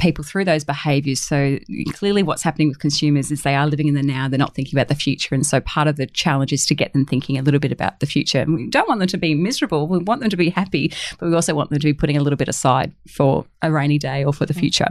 people 0.00 0.24
through 0.24 0.44
those 0.44 0.64
behaviours. 0.64 1.20
So 1.20 1.58
clearly, 1.92 2.24
what's 2.24 2.42
happening 2.42 2.68
with 2.68 2.80
consumers 2.80 3.30
is 3.30 3.42
they 3.42 3.54
are 3.54 3.68
living 3.68 3.86
in 3.86 3.94
the 3.94 4.02
now; 4.02 4.28
they're 4.28 4.38
not 4.38 4.56
thinking 4.56 4.76
about 4.76 4.88
the 4.88 4.96
future, 4.96 5.36
and 5.36 5.46
so 5.46 5.60
part 5.60 5.86
of 5.86 5.96
the 5.96 6.06
challenge 6.06 6.52
is 6.52 6.66
to 6.66 6.74
get 6.74 6.92
them 6.94 7.06
thinking 7.06 7.38
a 7.38 7.42
little 7.42 7.60
bit 7.60 7.70
about 7.70 8.00
the 8.00 8.06
future. 8.06 8.40
And 8.40 8.54
we 8.54 8.68
don't 8.70 8.88
want 8.88 8.98
them 8.98 9.08
to 9.08 9.16
be 9.16 9.34
miserable; 9.34 9.86
we 9.86 9.98
want 9.98 10.20
them 10.20 10.30
to 10.30 10.36
be 10.36 10.50
happy, 10.50 10.92
but 11.20 11.28
we 11.28 11.34
also 11.34 11.54
want 11.54 11.70
them 11.70 11.78
to 11.78 11.86
be 11.86 11.94
putting 11.94 12.16
a 12.16 12.22
little 12.22 12.36
bit 12.36 12.48
aside 12.48 12.92
for 13.08 13.46
a 13.62 13.70
rainy 13.70 13.98
day 13.98 14.24
or 14.24 14.32
for 14.32 14.46
the 14.46 14.52
mm-hmm. 14.52 14.60
future. 14.60 14.88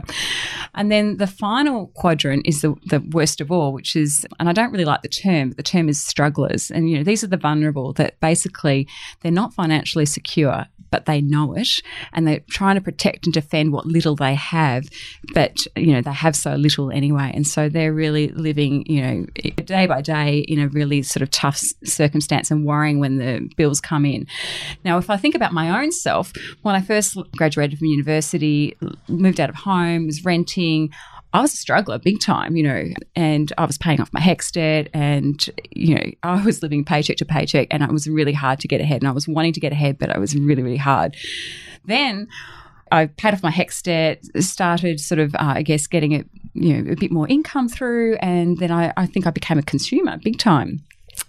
And 0.74 0.90
then 0.90 1.18
the 1.18 1.26
final 1.26 1.88
quadrant 1.88 2.46
is 2.46 2.62
the, 2.62 2.74
the 2.86 3.00
worst 3.12 3.42
of 3.42 3.52
all, 3.52 3.72
which 3.74 3.94
is, 3.94 4.26
and 4.40 4.48
I 4.48 4.52
don't 4.52 4.72
really 4.72 4.84
like 4.86 5.02
the 5.02 5.08
term, 5.08 5.50
but 5.50 5.58
the 5.58 5.62
term 5.62 5.90
is 5.90 6.02
strugglers, 6.02 6.70
and 6.70 6.88
you 6.88 6.96
know 6.96 7.04
these 7.04 7.22
are 7.22 7.28
the 7.28 7.36
vulnerable 7.36 7.92
that 7.94 8.18
basically 8.20 8.88
they're 9.20 9.30
not 9.30 9.52
financially 9.52 10.06
secure 10.06 10.64
but 10.90 11.06
they 11.06 11.20
know 11.20 11.54
it 11.54 11.80
and 12.12 12.26
they're 12.26 12.40
trying 12.50 12.76
to 12.76 12.80
protect 12.80 13.26
and 13.26 13.34
defend 13.34 13.72
what 13.72 13.86
little 13.86 14.16
they 14.16 14.34
have, 14.34 14.88
but 15.32 15.56
you 15.76 15.92
know, 15.92 16.00
they 16.00 16.12
have 16.12 16.36
so 16.36 16.54
little 16.54 16.90
anyway. 16.90 17.30
And 17.34 17.46
so 17.46 17.68
they're 17.68 17.92
really 17.92 18.28
living, 18.28 18.84
you 18.86 19.02
know, 19.02 19.26
day 19.64 19.86
by 19.86 20.00
day 20.00 20.38
in 20.38 20.60
a 20.60 20.68
really 20.68 21.02
sort 21.02 21.22
of 21.22 21.30
tough 21.30 21.60
circumstance 21.84 22.50
and 22.50 22.64
worrying 22.64 23.00
when 23.00 23.18
the 23.18 23.50
bills 23.56 23.80
come 23.80 24.04
in. 24.04 24.26
Now, 24.84 24.98
if 24.98 25.10
I 25.10 25.16
think 25.16 25.34
about 25.34 25.52
my 25.52 25.82
own 25.82 25.92
self, 25.92 26.32
when 26.62 26.74
I 26.74 26.80
first 26.80 27.16
graduated 27.36 27.78
from 27.78 27.88
university, 27.88 28.76
moved 29.08 29.40
out 29.40 29.50
of 29.50 29.56
home, 29.56 30.06
was 30.06 30.24
renting, 30.24 30.92
I 31.34 31.40
was 31.40 31.52
a 31.52 31.56
struggler 31.56 31.98
big 31.98 32.20
time, 32.20 32.54
you 32.54 32.62
know, 32.62 32.84
and 33.16 33.52
I 33.58 33.64
was 33.64 33.76
paying 33.76 34.00
off 34.00 34.12
my 34.12 34.20
HECS 34.20 34.52
debt 34.52 34.88
and, 34.94 35.44
you 35.72 35.96
know, 35.96 36.04
I 36.22 36.44
was 36.44 36.62
living 36.62 36.84
paycheck 36.84 37.16
to 37.16 37.24
paycheck 37.24 37.66
and 37.72 37.82
it 37.82 37.90
was 37.90 38.08
really 38.08 38.32
hard 38.32 38.60
to 38.60 38.68
get 38.68 38.80
ahead. 38.80 39.02
And 39.02 39.08
I 39.08 39.10
was 39.10 39.26
wanting 39.26 39.52
to 39.54 39.60
get 39.60 39.72
ahead, 39.72 39.98
but 39.98 40.10
it 40.10 40.18
was 40.20 40.36
really, 40.36 40.62
really 40.62 40.76
hard. 40.76 41.16
Then 41.84 42.28
I 42.92 43.06
paid 43.06 43.34
off 43.34 43.42
my 43.42 43.50
HECS 43.50 43.82
debt, 43.82 44.24
started 44.44 45.00
sort 45.00 45.18
of, 45.18 45.34
uh, 45.34 45.54
I 45.56 45.62
guess, 45.62 45.88
getting 45.88 46.12
it, 46.12 46.28
you 46.54 46.80
know, 46.80 46.92
a 46.92 46.94
bit 46.94 47.10
more 47.10 47.26
income 47.26 47.68
through. 47.68 48.14
And 48.20 48.58
then 48.58 48.70
I, 48.70 48.92
I 48.96 49.06
think 49.06 49.26
I 49.26 49.30
became 49.30 49.58
a 49.58 49.62
consumer 49.62 50.18
big 50.22 50.38
time. 50.38 50.84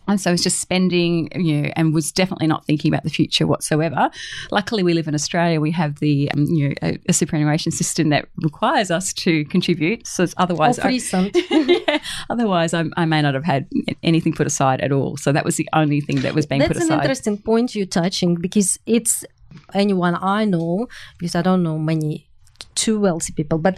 And 0.08 0.20
so 0.20 0.30
I 0.30 0.34
was 0.34 0.44
just 0.44 0.60
spending, 0.60 1.30
you 1.36 1.62
know, 1.62 1.72
and 1.76 1.94
was 1.94 2.12
definitely 2.12 2.48
not 2.48 2.66
thinking 2.66 2.94
about 2.94 3.04
the 3.04 3.10
future 3.10 3.48
whatsoever. 3.48 4.10
Luckily, 4.52 4.84
we 4.84 4.94
live 4.94 5.08
in 5.08 5.16
Australia. 5.16 5.60
We 5.60 5.72
have 5.72 6.00
the, 6.00 6.32
um, 6.32 6.46
you 6.46 6.70
know, 6.70 6.76
a, 6.82 7.00
a, 7.10 7.14
superannuation 7.14 7.72
system 7.72 8.10
that 8.10 8.28
requires 8.38 8.92
us 8.92 9.14
to 9.14 9.46
contribute. 9.46 10.06
So 10.06 10.26
otherwise, 10.38 10.80
oh, 10.80 10.84
I, 10.84 11.32
yeah, 11.52 12.00
otherwise 12.30 12.74
I, 12.74 12.86
I, 12.98 13.06
may 13.06 13.22
not 13.22 13.34
have 13.34 13.46
had 13.46 13.68
anything 14.04 14.34
put 14.34 14.48
aside 14.48 14.82
at 14.82 14.92
all. 14.92 15.18
So 15.18 15.32
that 15.32 15.46
was 15.46 15.58
the 15.58 15.68
only 15.74 16.02
thing 16.02 16.22
that 16.22 16.36
was 16.36 16.46
being 16.46 16.60
That's 16.60 16.70
put 16.70 16.78
aside. 16.78 16.90
That's 16.90 16.98
an 16.98 17.02
interesting 17.02 17.38
point 17.38 17.76
you're 17.76 17.86
touching 17.86 18.36
because 18.36 18.78
it's 18.86 19.26
anyone 19.74 20.18
I 20.22 20.46
know, 20.46 20.88
because 21.18 21.36
I 21.36 21.42
don't 21.42 21.64
know 21.64 21.78
many 21.78 22.28
too 22.76 23.00
wealthy 23.00 23.34
people. 23.34 23.58
But 23.58 23.78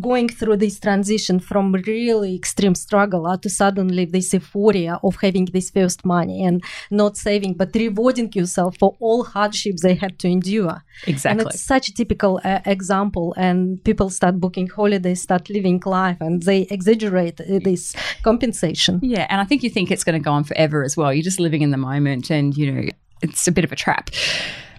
going 0.00 0.28
through 0.28 0.58
this 0.58 0.80
transition 0.80 1.40
from 1.40 1.72
really 1.86 2.34
extreme 2.34 2.74
struggle 2.74 3.26
uh, 3.26 3.36
to 3.38 3.50
suddenly 3.50 4.04
this 4.04 4.32
euphoria 4.32 4.98
of 5.02 5.16
having 5.16 5.46
this 5.46 5.70
first 5.70 6.04
money 6.04 6.44
and 6.44 6.62
not 6.90 7.16
saving, 7.16 7.54
but 7.54 7.74
rewarding 7.74 8.32
yourself 8.32 8.76
for 8.78 8.96
all 9.00 9.24
hardships 9.24 9.82
they 9.82 9.94
had 9.94 10.18
to 10.20 10.28
endure. 10.28 10.82
Exactly. 11.06 11.30
And 11.30 11.48
it's 11.48 11.60
such 11.60 11.88
a 11.88 11.94
typical 11.94 12.40
uh, 12.44 12.60
example. 12.64 13.34
And 13.36 13.82
people 13.84 14.10
start 14.10 14.40
booking 14.40 14.68
holidays, 14.68 15.22
start 15.22 15.50
living 15.50 15.82
life, 15.84 16.18
and 16.20 16.42
they 16.42 16.62
exaggerate 16.70 17.40
uh, 17.40 17.58
this 17.62 17.94
compensation. 18.22 19.00
Yeah, 19.02 19.26
and 19.28 19.40
I 19.40 19.44
think 19.44 19.62
you 19.62 19.70
think 19.70 19.90
it's 19.90 20.04
going 20.04 20.18
to 20.20 20.24
go 20.24 20.32
on 20.32 20.44
forever 20.44 20.82
as 20.82 20.96
well. 20.96 21.12
You're 21.12 21.22
just 21.22 21.40
living 21.40 21.62
in 21.62 21.70
the 21.70 21.76
moment, 21.76 22.30
and 22.30 22.56
you 22.56 22.72
know 22.72 22.88
it's 23.22 23.46
a 23.46 23.52
bit 23.52 23.64
of 23.64 23.72
a 23.72 23.76
trap. 23.76 24.10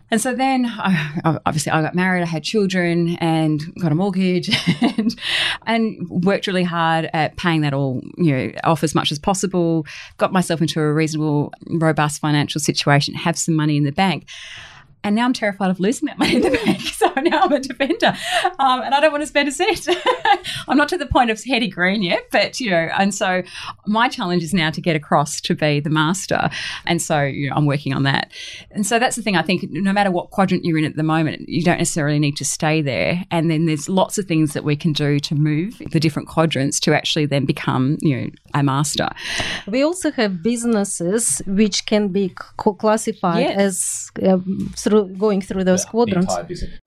And 0.09 0.21
so 0.21 0.33
then, 0.33 0.65
I, 0.65 1.39
obviously, 1.45 1.71
I 1.71 1.81
got 1.81 1.93
married, 1.93 2.21
I 2.21 2.27
had 2.27 2.43
children, 2.43 3.17
and 3.17 3.61
got 3.75 3.91
a 3.91 3.95
mortgage, 3.95 4.49
and, 4.81 5.15
and 5.65 6.09
worked 6.09 6.47
really 6.47 6.63
hard 6.63 7.09
at 7.13 7.35
paying 7.35 7.61
that 7.61 7.73
all, 7.73 8.01
you 8.17 8.35
know, 8.35 8.51
off 8.63 8.83
as 8.83 8.95
much 8.95 9.11
as 9.11 9.19
possible. 9.19 9.85
Got 10.17 10.31
myself 10.31 10.61
into 10.61 10.79
a 10.79 10.93
reasonable, 10.93 11.53
robust 11.67 12.21
financial 12.21 12.61
situation, 12.61 13.15
have 13.15 13.37
some 13.37 13.55
money 13.55 13.75
in 13.75 13.83
the 13.83 13.91
bank. 13.91 14.27
And 15.03 15.15
now 15.15 15.25
I'm 15.25 15.33
terrified 15.33 15.69
of 15.69 15.79
losing 15.79 16.07
that 16.07 16.17
money 16.17 16.35
in 16.35 16.41
the 16.41 16.49
bank. 16.51 16.81
So 16.97 17.13
now 17.21 17.43
I'm 17.43 17.51
a 17.51 17.59
defender. 17.59 18.15
Um, 18.59 18.81
and 18.81 18.93
I 18.95 18.99
don't 18.99 19.11
want 19.11 19.21
to 19.21 19.27
spend 19.27 19.47
a 19.47 19.51
cent. 19.51 19.87
I'm 20.67 20.77
not 20.77 20.89
to 20.89 20.97
the 20.97 21.05
point 21.05 21.29
of 21.29 21.41
Hetty 21.43 21.69
Green 21.69 22.01
yet, 22.01 22.23
but, 22.31 22.59
you 22.59 22.71
know, 22.71 22.89
and 22.97 23.13
so 23.13 23.43
my 23.85 24.09
challenge 24.09 24.41
is 24.43 24.53
now 24.53 24.71
to 24.71 24.81
get 24.81 24.95
across 24.95 25.39
to 25.41 25.55
be 25.55 25.79
the 25.79 25.89
master. 25.91 26.49
And 26.85 27.01
so, 27.01 27.21
you 27.21 27.49
know, 27.49 27.55
I'm 27.55 27.65
working 27.67 27.93
on 27.93 28.03
that. 28.03 28.31
And 28.71 28.85
so 28.85 28.97
that's 28.99 29.15
the 29.15 29.21
thing. 29.21 29.35
I 29.35 29.41
think 29.43 29.69
no 29.71 29.93
matter 29.93 30.09
what 30.11 30.31
quadrant 30.31 30.65
you're 30.65 30.77
in 30.77 30.85
at 30.85 30.95
the 30.95 31.03
moment, 31.03 31.47
you 31.47 31.63
don't 31.63 31.77
necessarily 31.77 32.19
need 32.19 32.35
to 32.37 32.45
stay 32.45 32.81
there. 32.81 33.23
And 33.31 33.49
then 33.51 33.65
there's 33.67 33.87
lots 33.87 34.17
of 34.17 34.25
things 34.25 34.53
that 34.53 34.63
we 34.63 34.75
can 34.75 34.91
do 34.93 35.19
to 35.19 35.35
move 35.35 35.77
the 35.91 35.99
different 35.99 36.27
quadrants 36.27 36.79
to 36.81 36.95
actually 36.95 37.27
then 37.27 37.45
become, 37.45 37.97
you 38.01 38.19
know, 38.21 38.29
a 38.55 38.63
master. 38.63 39.09
We 39.67 39.83
also 39.83 40.11
have 40.11 40.41
businesses 40.43 41.41
which 41.45 41.85
can 41.85 42.07
be 42.09 42.33
classified 42.77 43.41
Yes. 43.41 43.57
as 44.19 44.29
um, 44.29 44.73
through 44.87 45.07
going 45.15 45.41
through 45.41 45.63
those 45.63 45.83
quadrants. 45.85 46.33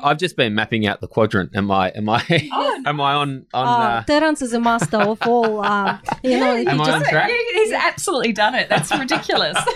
I've 0.00 0.18
just 0.18 0.36
been 0.36 0.54
mapping 0.54 0.86
out 0.86 1.00
the 1.00 1.08
quadrant. 1.08 1.50
Am 1.54 1.70
I? 1.70 1.90
Am 1.90 2.08
I? 2.08 2.22
am 2.86 3.00
I 3.00 3.12
on? 3.14 3.46
On? 3.54 3.66
Uh, 3.66 3.70
Uh, 3.90 4.02
Terence 4.04 4.40
is 4.42 4.52
a 4.54 4.60
master 4.60 4.96
of 4.98 5.18
all. 5.26 5.64
Uh, 5.64 5.98
you 6.22 6.38
know, 6.40 6.54
Am 6.56 6.76
you 6.78 6.82
I 6.84 6.90
on 6.92 7.02
track? 7.04 7.30
He's 7.54 7.72
absolutely 7.72 8.32
done 8.32 8.54
it. 8.54 8.68
That's 8.68 8.90
ridiculous. 8.96 9.58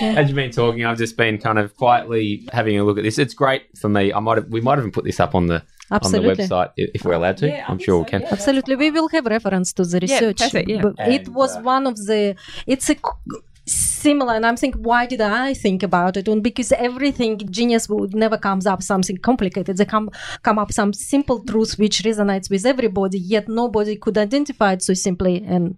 As 0.00 0.28
you've 0.28 0.34
been 0.36 0.50
talking, 0.50 0.84
I've 0.84 0.98
just 0.98 1.16
been 1.16 1.38
kind 1.38 1.58
of 1.58 1.76
quietly 1.76 2.48
having 2.52 2.78
a 2.78 2.84
look 2.84 2.98
at 2.98 3.04
this. 3.04 3.18
It's 3.18 3.34
great 3.34 3.62
for 3.78 3.88
me. 3.88 4.12
I 4.12 4.20
might 4.20 4.38
have, 4.38 4.48
we 4.48 4.60
might 4.60 4.78
even 4.78 4.90
put 4.90 5.04
this 5.04 5.20
up 5.20 5.34
on 5.34 5.46
the 5.46 5.62
Absolutely. 5.90 6.30
on 6.30 6.36
the 6.36 6.42
website 6.42 6.70
if 6.76 7.04
we're 7.04 7.12
allowed 7.14 7.36
to. 7.38 7.48
Yeah, 7.48 7.64
I 7.68 7.70
I'm 7.72 7.78
sure 7.78 7.98
so, 8.00 8.04
we 8.04 8.10
can. 8.10 8.22
yeah. 8.22 8.28
Absolutely, 8.32 8.76
we 8.76 8.90
will 8.90 9.08
have 9.08 9.26
reference 9.26 9.72
to 9.74 9.84
the 9.84 9.98
Yeah, 9.98 10.14
research. 10.14 10.38
perfect, 10.38 10.68
yeah. 10.68 10.82
But 10.82 10.94
it 10.98 11.26
And, 11.26 11.34
was 11.34 11.56
uh, 11.56 11.60
one 11.60 11.86
of 11.86 11.96
the. 11.96 12.34
It's 12.66 12.88
a 12.90 12.94
c- 12.94 13.40
similar, 13.66 14.34
and 14.34 14.44
I'm 14.44 14.56
thinking, 14.56 14.82
why 14.82 15.06
did 15.06 15.20
I 15.20 15.54
think 15.54 15.82
about 15.82 16.16
it? 16.16 16.28
And 16.28 16.42
because 16.42 16.72
everything 16.72 17.38
genius 17.50 17.88
would 17.88 18.14
never 18.14 18.36
comes 18.36 18.66
up 18.66 18.82
something 18.82 19.16
complicated. 19.18 19.76
They 19.76 19.84
come 19.84 20.10
come 20.42 20.58
up 20.58 20.72
some 20.72 20.92
simple 20.92 21.42
truth 21.44 21.78
which 21.78 22.02
resonates 22.02 22.50
with 22.50 22.66
everybody, 22.66 23.18
yet 23.18 23.48
nobody 23.48 23.96
could 23.96 24.18
identify 24.18 24.72
it 24.72 24.82
so 24.82 24.94
simply, 24.94 25.42
and 25.42 25.76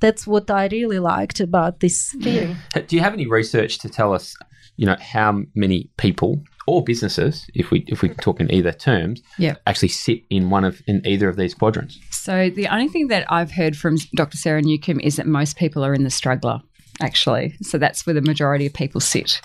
that's 0.00 0.26
what 0.26 0.50
I 0.50 0.66
really 0.66 0.98
liked 0.98 1.40
about 1.40 1.80
this 1.80 2.12
theory. 2.22 2.56
Do 2.86 2.96
you 2.96 3.02
have 3.02 3.14
any 3.14 3.26
research 3.26 3.78
to 3.78 3.88
tell 3.88 4.12
us, 4.14 4.36
you 4.76 4.86
know, 4.86 4.96
how 5.00 5.42
many 5.54 5.90
people 5.96 6.42
or 6.68 6.84
businesses, 6.84 7.46
if 7.54 7.70
we 7.72 7.84
if 7.88 8.02
we 8.02 8.08
can 8.08 8.18
talk 8.18 8.40
in 8.40 8.52
either 8.52 8.72
terms, 8.72 9.20
Yeah. 9.38 9.56
actually 9.66 9.88
sit 9.88 10.20
in 10.30 10.48
one 10.50 10.64
of 10.64 10.80
in 10.86 11.04
either 11.06 11.28
of 11.28 11.36
these 11.36 11.54
quadrants? 11.54 11.98
So 12.10 12.50
the 12.50 12.68
only 12.68 12.88
thing 12.88 13.08
that 13.08 13.24
I've 13.32 13.50
heard 13.50 13.76
from 13.76 13.96
Dr. 14.14 14.36
Sarah 14.36 14.62
Newcomb 14.62 15.00
is 15.00 15.16
that 15.16 15.26
most 15.26 15.56
people 15.56 15.84
are 15.84 15.92
in 15.92 16.04
the 16.04 16.10
struggler, 16.10 16.60
actually. 17.00 17.56
So 17.62 17.78
that's 17.78 18.06
where 18.06 18.14
the 18.14 18.22
majority 18.22 18.66
of 18.66 18.74
people 18.74 19.00
sit. 19.00 19.40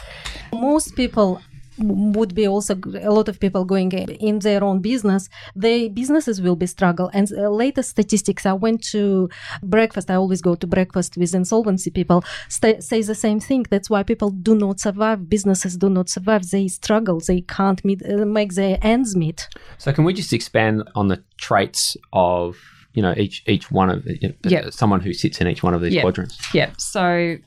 most 0.53 0.95
people 0.95 1.41
would 1.79 2.33
be 2.33 2.47
also 2.47 2.75
a 3.01 3.11
lot 3.11 3.29
of 3.29 3.39
people 3.39 3.63
going 3.63 3.91
in 3.91 4.39
their 4.39 4.63
own 4.63 4.79
business 4.79 5.29
their 5.55 5.89
businesses 5.89 6.41
will 6.41 6.55
be 6.55 6.65
struggle. 6.65 7.09
And 7.13 7.31
uh, 7.31 7.49
latest 7.49 7.89
statistics 7.89 8.45
i 8.45 8.53
went 8.53 8.83
to 8.91 9.29
breakfast. 9.63 10.09
I 10.09 10.15
always 10.15 10.41
go 10.41 10.55
to 10.55 10.67
breakfast 10.67 11.17
with 11.17 11.33
insolvency 11.33 11.91
people. 11.91 12.23
Sta 12.49 12.79
say 12.79 13.01
the 13.01 13.15
same 13.15 13.39
thing. 13.39 13.65
That's 13.69 13.89
why 13.89 14.03
people 14.03 14.29
do 14.29 14.55
not 14.55 14.79
survive. 14.79 15.29
Businesses 15.29 15.77
do 15.77 15.89
not 15.89 16.09
survive. 16.09 16.49
They 16.49 16.67
struggle. 16.67 17.19
They 17.19 17.41
can't 17.41 17.83
meet 17.85 18.01
uh, 18.05 18.25
make 18.25 18.53
their 18.53 18.77
ends 18.81 19.15
meet. 19.15 19.47
So 19.77 19.93
can 19.93 20.03
we 20.03 20.13
just 20.13 20.33
expand 20.33 20.83
on 20.95 21.07
the 21.07 21.23
traits 21.37 21.97
of 22.13 22.57
you 22.97 23.01
know 23.05 23.13
each 23.23 23.37
each 23.47 23.65
one 23.79 23.89
of 23.93 23.97
you 24.21 24.29
know, 24.29 24.35
Yeah. 24.53 24.69
someone 24.81 25.01
who 25.05 25.13
sits 25.13 25.39
in 25.41 25.47
each 25.47 25.61
one 25.67 25.73
of 25.75 25.81
these 25.83 25.93
Yeah. 25.95 26.01
quadrants? 26.05 26.35
Yeah. 26.59 26.69
So 26.77 27.37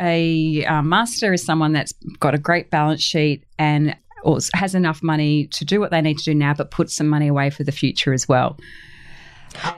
a 0.00 0.64
uh, 0.72 0.82
master 0.82 1.32
is 1.36 1.42
someone 1.50 1.72
that's 1.78 1.92
got 2.24 2.34
a 2.34 2.38
great 2.48 2.66
balance 2.70 3.02
sheet 3.02 3.44
and 3.58 3.94
also 4.24 4.50
has 4.54 4.74
enough 4.74 5.00
money 5.02 5.46
to 5.58 5.64
do 5.64 5.76
what 5.80 5.90
they 5.90 6.00
need 6.00 6.18
to 6.18 6.24
do 6.24 6.34
now, 6.34 6.52
but 6.54 6.70
put 6.70 6.90
some 6.90 7.08
money 7.08 7.28
away 7.28 7.50
for 7.50 7.64
the 7.64 7.72
future 7.82 8.12
as 8.18 8.24
well. 8.28 8.50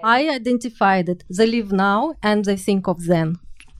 i 0.02 0.28
identified 0.40 1.08
it 1.08 1.22
they 1.38 1.46
live 1.46 1.70
now 1.72 1.98
and 2.22 2.44
they 2.44 2.56
think 2.56 2.88
of 2.88 2.98
then 3.06 3.28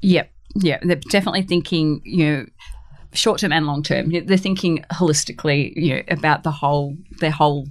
Yep. 0.03 0.27
Yeah. 0.55 0.79
They're 0.83 0.97
definitely 1.11 1.43
thinking, 1.43 2.01
you 2.05 2.25
know, 2.27 2.47
short 3.13 3.41
term 3.41 3.53
and 3.53 3.67
long 3.67 3.83
term. 3.83 4.05
They're 4.29 4.37
thinking 4.49 4.85
holistically, 4.93 5.73
you 5.77 5.91
know, 5.97 6.03
about 6.09 6.43
the 6.43 6.51
whole, 6.51 6.97
their 7.21 7.31
whole, 7.41 7.67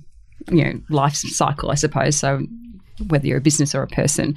you 0.52 0.64
know, 0.64 0.74
life 0.90 1.16
cycle, 1.16 1.72
I 1.72 1.76
suppose. 1.76 2.16
So 2.18 2.30
whether 3.08 3.28
you're 3.28 3.38
a 3.38 3.42
business 3.42 3.74
or 3.74 3.84
a 3.84 3.88
person. 3.88 4.36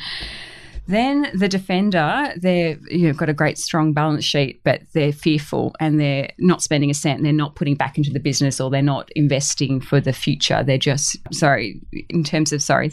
Then 0.89 1.31
the 1.33 1.49
defender, 1.49 2.33
they've 2.37 2.81
you 2.91 3.07
know, 3.07 3.13
got 3.13 3.29
a 3.29 3.33
great 3.33 3.57
strong 3.57 3.93
balance 3.93 4.25
sheet, 4.25 4.61
but 4.65 4.83
they're 4.95 5.13
fearful 5.13 5.75
and 5.79 6.01
they're 6.01 6.31
not 6.39 6.61
spending 6.61 6.91
a 6.91 6.95
cent. 6.95 7.19
And 7.19 7.27
they're 7.27 7.33
not 7.33 7.55
putting 7.55 7.77
back 7.77 7.97
into 7.97 8.11
the 8.11 8.19
business 8.19 8.61
or 8.61 8.69
they're 8.69 8.83
not 8.83 9.09
investing 9.15 9.81
for 9.81 10.01
the 10.01 10.13
future. 10.13 10.65
They're 10.65 10.79
just 10.79 11.17
sorry 11.33 11.81
in 12.09 12.25
terms 12.25 12.53
of 12.53 12.63
sorry. 12.63 12.93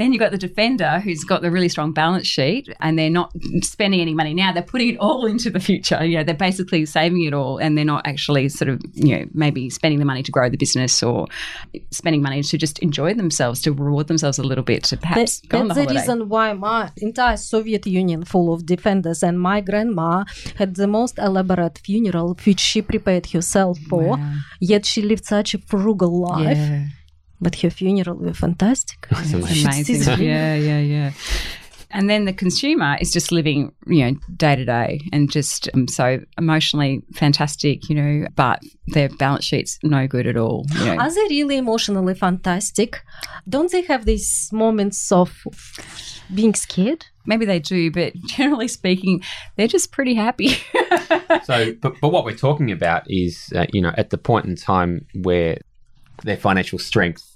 Then 0.00 0.14
you've 0.14 0.20
got 0.20 0.30
the 0.32 0.38
defender 0.38 0.98
who's 1.00 1.24
got 1.24 1.42
the 1.42 1.50
really 1.50 1.68
strong 1.68 1.92
balance 1.92 2.26
sheet 2.26 2.74
and 2.80 2.98
they're 2.98 3.10
not 3.10 3.32
spending 3.62 4.00
any 4.00 4.14
money 4.14 4.32
now. 4.32 4.50
They're 4.50 4.62
putting 4.62 4.88
it 4.94 4.96
all 4.98 5.26
into 5.26 5.50
the 5.50 5.60
future. 5.60 6.02
You 6.02 6.16
know, 6.16 6.24
they're 6.24 6.34
basically 6.34 6.86
saving 6.86 7.22
it 7.24 7.34
all 7.34 7.58
and 7.58 7.76
they're 7.76 7.84
not 7.84 8.06
actually 8.06 8.48
sort 8.48 8.70
of, 8.70 8.80
you 8.94 9.18
know, 9.18 9.26
maybe 9.34 9.68
spending 9.68 9.98
the 9.98 10.06
money 10.06 10.22
to 10.22 10.30
grow 10.32 10.48
the 10.48 10.56
business 10.56 11.02
or 11.02 11.26
spending 11.90 12.22
money 12.22 12.42
to 12.42 12.56
just 12.56 12.78
enjoy 12.78 13.12
themselves, 13.12 13.60
to 13.60 13.72
reward 13.72 14.06
themselves 14.06 14.38
a 14.38 14.42
little 14.42 14.64
bit, 14.64 14.84
to 14.84 14.96
perhaps 14.96 15.40
That- 15.40 15.48
go 15.50 15.58
on 15.58 15.68
the 15.68 15.74
that's 15.74 15.78
the 15.86 15.92
holiday. 15.92 16.00
reason 16.00 16.28
why 16.30 16.52
my 16.54 16.90
entire 16.96 17.36
Soviet 17.36 17.86
Union 17.86 18.24
full 18.24 18.54
of 18.54 18.64
defenders 18.64 19.22
and 19.22 19.38
my 19.38 19.60
grandma 19.60 20.24
had 20.56 20.76
the 20.76 20.86
most 20.86 21.18
elaborate 21.18 21.76
funeral 21.84 22.38
which 22.46 22.60
she 22.60 22.80
prepared 22.80 23.26
herself 23.26 23.78
for. 23.90 24.18
Yet 24.60 24.86
she 24.86 25.02
lived 25.02 25.26
such 25.26 25.52
a 25.52 25.58
frugal 25.58 26.20
life. 26.22 26.56
Yeah. 26.56 26.84
But 27.40 27.56
her 27.60 27.70
funeral 27.70 28.16
were 28.16 28.34
fantastic. 28.34 29.06
It's 29.10 29.32
amazing. 29.32 30.18
yeah, 30.24 30.54
yeah, 30.54 30.80
yeah. 30.80 31.12
And 31.92 32.08
then 32.08 32.24
the 32.24 32.32
consumer 32.32 32.96
is 33.00 33.10
just 33.10 33.32
living, 33.32 33.72
you 33.86 34.04
know, 34.04 34.16
day 34.36 34.54
to 34.54 34.64
day 34.64 35.00
and 35.12 35.30
just 35.30 35.68
um, 35.74 35.88
so 35.88 36.20
emotionally 36.38 37.02
fantastic, 37.14 37.88
you 37.88 37.96
know, 37.96 38.28
but 38.36 38.60
their 38.88 39.08
balance 39.08 39.44
sheet's 39.44 39.78
no 39.82 40.06
good 40.06 40.26
at 40.28 40.36
all. 40.36 40.66
You 40.78 40.84
know. 40.84 40.96
Are 40.98 41.12
they 41.12 41.26
really 41.30 41.56
emotionally 41.56 42.14
fantastic? 42.14 43.02
Don't 43.48 43.72
they 43.72 43.82
have 43.82 44.04
these 44.04 44.50
moments 44.52 45.10
of 45.10 45.34
being 46.32 46.54
scared? 46.54 47.06
Maybe 47.26 47.44
they 47.44 47.58
do, 47.58 47.90
but 47.90 48.14
generally 48.26 48.68
speaking, 48.68 49.22
they're 49.56 49.66
just 49.66 49.90
pretty 49.90 50.14
happy. 50.14 50.58
So, 51.44 51.74
but, 51.80 51.94
but 52.00 52.10
what 52.10 52.24
we're 52.24 52.36
talking 52.36 52.70
about 52.70 53.02
is, 53.08 53.52
uh, 53.56 53.66
you 53.72 53.80
know, 53.80 53.92
at 53.96 54.10
the 54.10 54.18
point 54.18 54.46
in 54.46 54.54
time 54.54 55.06
where 55.22 55.58
their 56.22 56.36
financial 56.36 56.78
strength 56.78 57.29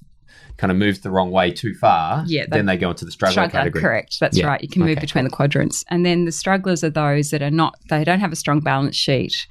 kind 0.57 0.71
of 0.71 0.77
moves 0.77 1.01
the 1.01 1.11
wrong 1.11 1.31
way 1.31 1.51
too 1.51 1.75
far, 1.75 2.25
Yeah, 2.27 2.45
then 2.49 2.67
they 2.67 2.77
go 2.77 2.91
into 2.91 3.05
the 3.05 3.11
struggling 3.11 3.33
Struggler, 3.49 3.61
category. 3.61 3.83
correct. 3.83 4.21
That's 4.21 4.39
Yeah, 4.39 4.47
right. 4.47 4.63
You 4.63 4.69
can 4.69 4.83
move 4.83 4.93
okay, 4.93 5.01
between 5.01 5.25
the 5.25 5.31
quadrants. 5.31 5.85
And 5.89 6.07
then 6.07 6.25
the 6.25 6.33
strugglers 6.33 6.85
are 6.85 6.91
those 6.91 7.31
that 7.31 7.43
are 7.43 7.51
not, 7.51 7.75
they 7.89 8.05
don't 8.05 8.21
have 8.21 8.33
a 8.33 8.37
strong 8.37 8.61
balance 8.61 8.97
sheet 8.97 9.47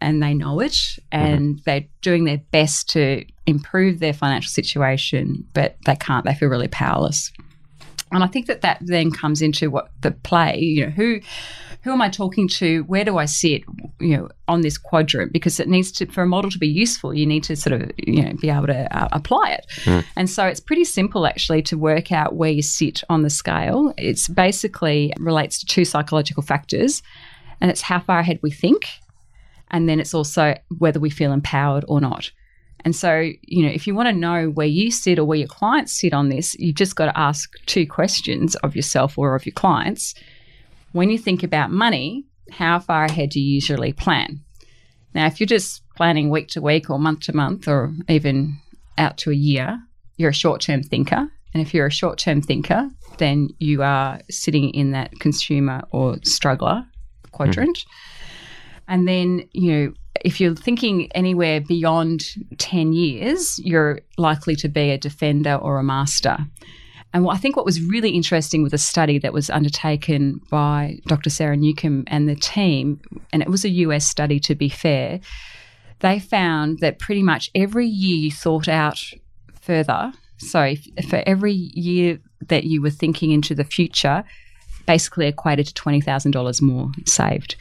and 0.00 0.22
they 0.22 0.34
know 0.34 0.60
it 0.60 0.72
mm-hmm. 0.72 1.18
and 1.18 1.58
they're 1.64 1.84
doing 2.02 2.24
their 2.24 2.38
best 2.52 2.88
to 2.90 3.24
improve 3.46 3.98
their 3.98 4.12
financial 4.12 4.50
situation, 4.50 5.44
but 5.52 5.76
they 5.84 5.96
can't. 5.96 6.24
They 6.24 6.34
feel 6.34 6.48
really 6.48 6.68
powerless. 6.68 7.32
And 8.12 8.22
I 8.22 8.28
think 8.28 8.46
that 8.46 8.60
that 8.60 8.78
then 8.80 9.10
comes 9.10 9.42
into 9.42 9.70
what 9.70 9.90
the 10.00 10.12
play, 10.12 10.58
you 10.60 10.84
know, 10.84 10.90
who 10.90 11.20
who 11.82 11.92
am 11.92 12.02
I 12.02 12.08
talking 12.08 12.48
to? 12.48 12.82
Where 12.84 13.04
do 13.04 13.16
I 13.16 13.26
sit, 13.26 13.62
you 14.00 14.16
know, 14.16 14.28
on 14.48 14.62
this 14.62 14.76
quadrant? 14.76 15.32
Because 15.32 15.60
it 15.60 15.68
needs 15.68 15.92
to, 15.92 16.06
for 16.06 16.22
a 16.22 16.26
model 16.26 16.50
to 16.50 16.58
be 16.58 16.66
useful, 16.66 17.14
you 17.14 17.26
need 17.26 17.44
to 17.44 17.54
sort 17.54 17.80
of, 17.80 17.92
you 17.96 18.22
know, 18.22 18.32
be 18.40 18.50
able 18.50 18.66
to 18.66 18.96
uh, 18.96 19.08
apply 19.12 19.50
it. 19.50 19.66
And 20.16 20.28
so 20.28 20.46
it's 20.46 20.58
pretty 20.58 20.84
simple 20.84 21.28
actually 21.28 21.62
to 21.62 21.78
work 21.78 22.10
out 22.10 22.34
where 22.34 22.50
you 22.50 22.62
sit 22.62 23.04
on 23.08 23.22
the 23.22 23.30
scale. 23.30 23.94
It's 23.96 24.26
basically 24.26 25.12
relates 25.20 25.60
to 25.60 25.66
two 25.66 25.84
psychological 25.84 26.42
factors, 26.42 27.02
and 27.60 27.70
it's 27.70 27.82
how 27.82 28.00
far 28.00 28.18
ahead 28.18 28.40
we 28.42 28.50
think, 28.50 28.88
and 29.70 29.88
then 29.88 30.00
it's 30.00 30.12
also 30.12 30.56
whether 30.78 30.98
we 30.98 31.10
feel 31.10 31.32
empowered 31.32 31.84
or 31.86 32.00
not. 32.00 32.32
And 32.86 32.94
so, 32.94 33.32
you 33.42 33.66
know, 33.66 33.72
if 33.72 33.88
you 33.88 33.96
want 33.96 34.08
to 34.10 34.14
know 34.14 34.48
where 34.50 34.64
you 34.64 34.92
sit 34.92 35.18
or 35.18 35.24
where 35.24 35.38
your 35.38 35.48
clients 35.48 35.92
sit 35.92 36.14
on 36.14 36.28
this, 36.28 36.54
you've 36.60 36.76
just 36.76 36.94
got 36.94 37.06
to 37.06 37.18
ask 37.18 37.52
two 37.66 37.84
questions 37.84 38.54
of 38.62 38.76
yourself 38.76 39.18
or 39.18 39.34
of 39.34 39.44
your 39.44 39.54
clients. 39.54 40.14
When 40.92 41.10
you 41.10 41.18
think 41.18 41.42
about 41.42 41.72
money, 41.72 42.26
how 42.48 42.78
far 42.78 43.06
ahead 43.06 43.30
do 43.30 43.40
you 43.40 43.54
usually 43.54 43.92
plan? 43.92 44.38
Now, 45.16 45.26
if 45.26 45.40
you're 45.40 45.48
just 45.48 45.82
planning 45.96 46.30
week 46.30 46.46
to 46.50 46.62
week 46.62 46.88
or 46.88 47.00
month 47.00 47.22
to 47.22 47.34
month 47.34 47.66
or 47.66 47.92
even 48.08 48.56
out 48.96 49.18
to 49.18 49.32
a 49.32 49.34
year, 49.34 49.82
you're 50.16 50.30
a 50.30 50.32
short 50.32 50.60
term 50.60 50.84
thinker. 50.84 51.28
And 51.54 51.60
if 51.60 51.74
you're 51.74 51.86
a 51.86 51.90
short 51.90 52.20
term 52.20 52.40
thinker, 52.40 52.88
then 53.18 53.48
you 53.58 53.82
are 53.82 54.20
sitting 54.30 54.70
in 54.70 54.92
that 54.92 55.10
consumer 55.18 55.82
or 55.90 56.18
struggler 56.22 56.84
mm-hmm. 56.84 57.30
quadrant. 57.32 57.84
And 58.88 59.06
then, 59.06 59.48
you 59.52 59.72
know, 59.72 59.92
if 60.24 60.40
you're 60.40 60.54
thinking 60.54 61.10
anywhere 61.12 61.60
beyond 61.60 62.24
10 62.58 62.92
years, 62.92 63.58
you're 63.58 64.00
likely 64.16 64.56
to 64.56 64.68
be 64.68 64.90
a 64.90 64.98
defender 64.98 65.54
or 65.54 65.78
a 65.78 65.84
master. 65.84 66.38
And 67.12 67.26
I 67.28 67.36
think 67.36 67.56
what 67.56 67.64
was 67.64 67.80
really 67.80 68.10
interesting 68.10 68.62
with 68.62 68.74
a 68.74 68.78
study 68.78 69.18
that 69.18 69.32
was 69.32 69.48
undertaken 69.48 70.40
by 70.50 70.98
Dr. 71.06 71.30
Sarah 71.30 71.56
Newcomb 71.56 72.04
and 72.08 72.28
the 72.28 72.36
team, 72.36 73.00
and 73.32 73.42
it 73.42 73.48
was 73.48 73.64
a 73.64 73.70
US 73.70 74.06
study 74.06 74.38
to 74.40 74.54
be 74.54 74.68
fair, 74.68 75.20
they 76.00 76.18
found 76.18 76.80
that 76.80 76.98
pretty 76.98 77.22
much 77.22 77.50
every 77.54 77.86
year 77.86 78.16
you 78.16 78.30
thought 78.30 78.68
out 78.68 79.02
further, 79.60 80.12
so 80.38 80.74
for 81.08 81.22
every 81.26 81.54
year 81.54 82.18
that 82.48 82.64
you 82.64 82.82
were 82.82 82.90
thinking 82.90 83.30
into 83.30 83.54
the 83.54 83.64
future, 83.64 84.22
basically 84.86 85.26
equated 85.26 85.66
to 85.66 85.74
$20,000 85.74 86.62
more 86.62 86.90
saved. 87.04 87.56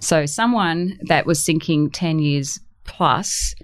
So 0.00 0.26
someone 0.26 0.98
that 1.02 1.26
was 1.26 1.42
sinking 1.42 1.90
10 1.90 2.18
years 2.18 2.60
plus 2.84 3.54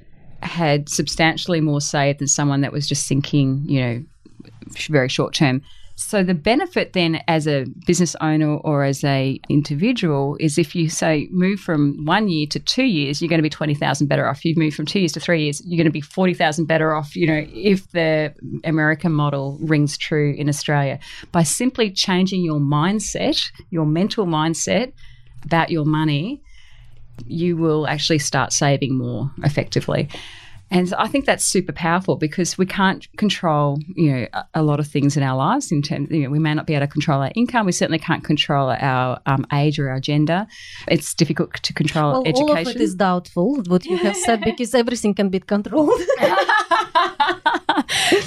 had 0.43 0.89
substantially 0.89 1.61
more 1.61 1.81
saved 1.81 2.21
than 2.21 2.29
someone 2.29 2.63
that 2.63 2.73
was 2.73 2.89
just 2.89 3.07
sinking, 3.07 3.63
you 3.67 3.81
know, 3.81 4.03
very 4.89 5.09
short 5.09 5.35
term. 5.35 5.63
So 6.01 6.23
the 6.23 6.35
benefit 6.35 6.95
then 6.95 7.21
as 7.29 7.47
a 7.47 7.67
business 7.87 8.17
owner 8.23 8.57
or 8.57 8.85
as 8.85 9.05
a 9.05 9.39
individual 9.51 10.37
is 10.41 10.57
if 10.57 10.75
you 10.75 10.89
say 10.89 11.29
move 11.31 11.61
from 11.61 12.05
one 12.07 12.27
year 12.29 12.47
to 12.49 12.59
two 12.59 12.85
years, 12.85 13.21
you're 13.21 13.29
going 13.29 13.39
to 13.39 13.43
be 13.43 13.51
20,000 13.51 14.07
better 14.07 14.27
off. 14.27 14.43
You 14.43 14.55
move 14.57 14.75
from 14.75 14.87
two 14.87 14.99
years 14.99 15.13
to 15.13 15.21
three 15.21 15.45
years, 15.45 15.63
you're 15.65 15.77
going 15.77 15.85
to 15.85 15.93
be 15.93 16.01
40,000 16.01 16.65
better 16.65 16.95
off, 16.95 17.15
you 17.15 17.27
know, 17.27 17.47
if 17.53 17.93
the 17.93 18.35
American 18.65 19.13
model 19.13 19.59
rings 19.61 19.99
true 19.99 20.35
in 20.37 20.49
Australia 20.49 20.99
by 21.33 21.43
simply 21.43 21.91
changing 21.91 22.43
your 22.43 22.61
mindset, 22.61 23.51
your 23.69 23.85
mental 23.85 24.25
mindset 24.25 24.95
about 25.45 25.71
your 25.71 25.85
money, 25.85 26.43
you 27.27 27.59
will 27.59 27.87
actually 27.87 28.19
start 28.19 28.55
saving 28.55 28.97
more 28.97 29.31
effectively. 29.45 30.09
And 30.71 30.93
I 30.95 31.09
think 31.09 31.25
that's 31.25 31.45
super 31.45 31.73
powerful 31.73 32.17
because 32.17 32.57
we 32.57 32.67
can't 32.67 33.07
control, 33.17 33.79
you 33.97 34.13
know, 34.13 34.27
a, 34.33 34.45
a 34.55 34.63
lot 34.63 34.79
of 34.79 34.87
things 34.87 35.17
in 35.17 35.23
our 35.23 35.37
lives. 35.37 35.73
In 35.73 35.83
terms, 35.83 36.11
you 36.11 36.23
know, 36.23 36.31
we 36.31 36.39
may 36.39 36.55
not 36.55 36.67
be 36.67 36.75
able 36.75 36.87
to 36.87 36.93
control 36.93 37.23
our 37.23 37.33
income. 37.35 37.67
We 37.67 37.73
certainly 37.73 37.99
can't 37.99 38.23
control 38.23 38.71
our 38.71 39.21
um, 39.27 39.47
age 39.53 39.79
or 39.79 39.89
our 39.89 40.01
gender. 40.01 40.47
It's 40.87 41.15
difficult 41.15 41.55
to 41.55 41.73
control 41.73 42.13
well, 42.13 42.23
education. 42.23 42.57
all 42.57 42.59
of 42.59 42.69
it 42.69 42.81
is 42.81 42.95
doubtful, 42.95 43.63
what 43.67 43.85
you 43.85 43.97
have 43.99 44.17
said, 44.17 44.41
because 44.45 44.75
everything 44.75 45.15
can 45.15 45.29
be 45.29 45.41
controlled. 45.41 46.01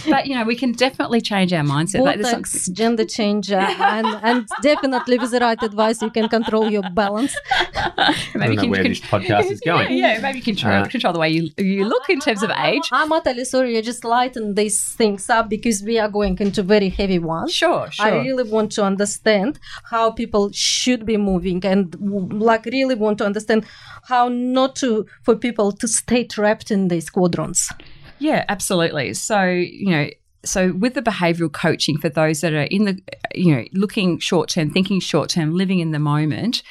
but 0.10 0.28
you 0.28 0.36
know, 0.36 0.44
we 0.44 0.56
can 0.56 0.72
definitely 0.72 1.22
change 1.22 1.54
our 1.54 1.64
mindset. 1.64 2.02
Like, 2.02 2.22
there's 2.22 2.66
some- 2.66 2.74
gender 2.74 3.06
change, 3.06 3.52
uh, 3.52 3.76
and, 3.80 4.08
and 4.24 4.48
definitely 4.62 5.18
with 5.18 5.32
the 5.32 5.40
right 5.40 5.62
advice, 5.62 6.02
you 6.02 6.10
can 6.10 6.28
control 6.30 6.70
your 6.70 6.84
balance. 6.94 7.36
I 7.76 8.16
don't 8.34 8.56
know 8.56 8.62
you 8.64 8.70
where 8.70 8.84
this 8.84 9.00
podcast 9.00 9.52
is 9.52 9.62
going. 9.62 9.94
Yeah, 9.94 10.14
yeah, 10.14 10.22
maybe 10.22 10.40
you 10.40 10.44
can 10.44 10.56
control, 10.56 10.84
Uh, 10.84 10.88
control 10.88 11.14
the 11.14 11.20
way 11.20 11.30
you 11.30 11.50
you 11.58 11.86
look 11.86 12.10
in 12.10 12.20
terms 12.40 12.44
of 12.44 12.52
age. 12.58 12.90
I'm 12.92 13.12
utterly 13.12 13.46
sorry, 13.46 13.78
I 13.78 13.82
just 13.82 14.04
lighten 14.04 14.56
these 14.56 14.94
things 14.96 15.30
up 15.30 15.50
because 15.50 15.82
we 15.84 16.00
are 16.00 16.10
going 16.10 16.38
into 16.40 16.64
very 16.64 16.90
heavy 16.90 17.20
ones. 17.20 17.54
Sure, 17.54 17.90
sure. 17.92 18.06
I 18.06 18.18
really 18.18 18.50
want 18.50 18.72
to 18.74 18.84
understand 18.84 19.60
how 19.86 20.12
people 20.12 20.52
should 20.52 21.06
be 21.06 21.18
moving 21.18 21.66
and 21.66 21.96
like 22.32 22.66
really 22.66 22.96
want 22.96 23.18
to 23.20 23.26
understand 23.26 23.66
how 24.08 24.28
not 24.30 24.76
to 24.78 25.06
for 25.24 25.36
people 25.36 25.72
to 25.72 25.88
stay 25.88 26.24
trapped 26.24 26.72
in 26.72 26.88
these 26.88 27.10
quadrants. 27.10 27.72
Yeah, 28.20 28.46
absolutely. 28.48 29.14
So, 29.14 29.44
you 29.44 29.90
know, 29.90 30.10
so 30.46 30.74
with 30.74 30.94
the 30.94 31.02
behavioral 31.02 31.52
coaching 31.52 31.98
for 31.98 32.10
those 32.10 32.42
that 32.42 32.54
are 32.54 32.64
in 32.64 32.86
the, 32.86 33.02
you 33.34 33.56
know, 33.56 33.66
looking 33.74 34.20
short 34.20 34.50
term, 34.50 34.70
thinking 34.70 35.00
short 35.00 35.30
term, 35.30 35.54
living 35.54 35.80
in 35.80 35.92
the 35.92 36.00
moment, 36.00 36.64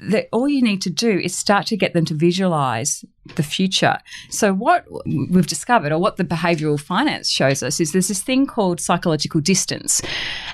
that 0.00 0.28
all 0.32 0.48
you 0.48 0.62
need 0.62 0.82
to 0.82 0.90
do 0.90 1.18
is 1.18 1.36
start 1.36 1.66
to 1.66 1.76
get 1.76 1.92
them 1.92 2.04
to 2.06 2.14
visualize 2.14 3.04
the 3.36 3.42
future. 3.42 3.98
So 4.30 4.52
what 4.52 4.86
we've 5.04 5.46
discovered 5.46 5.92
or 5.92 5.98
what 5.98 6.16
the 6.16 6.24
behavioral 6.24 6.80
finance 6.80 7.30
shows 7.30 7.62
us 7.62 7.80
is 7.80 7.92
there's 7.92 8.08
this 8.08 8.22
thing 8.22 8.46
called 8.46 8.80
psychological 8.80 9.40
distance. 9.40 10.02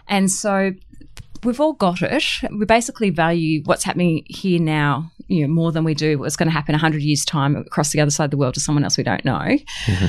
And 0.09 0.31
so 0.31 0.73
we've 1.45 1.61
all 1.61 1.75
got 1.75 2.03
it. 2.03 2.25
We 2.57 2.65
basically 2.65 3.11
value 3.11 3.63
what's 3.65 3.85
happening 3.85 4.25
here 4.27 4.61
now, 4.61 5.11
you 5.29 5.47
know, 5.47 5.53
more 5.53 5.73
than 5.73 5.85
we 5.85 5.95
do 5.95 6.19
what's 6.19 6.37
going 6.37 6.49
to 6.49 6.53
happen 6.53 6.73
100 6.73 7.03
years 7.03 7.25
time 7.25 7.57
across 7.57 7.91
the 7.91 8.01
other 8.01 8.11
side 8.11 8.27
of 8.27 8.31
the 8.31 8.37
world 8.37 8.55
to 8.55 8.61
someone 8.61 8.85
else 8.85 8.97
we 8.97 9.05
don't 9.05 9.25
know. 9.25 9.33
Mm-hmm. 9.87 10.07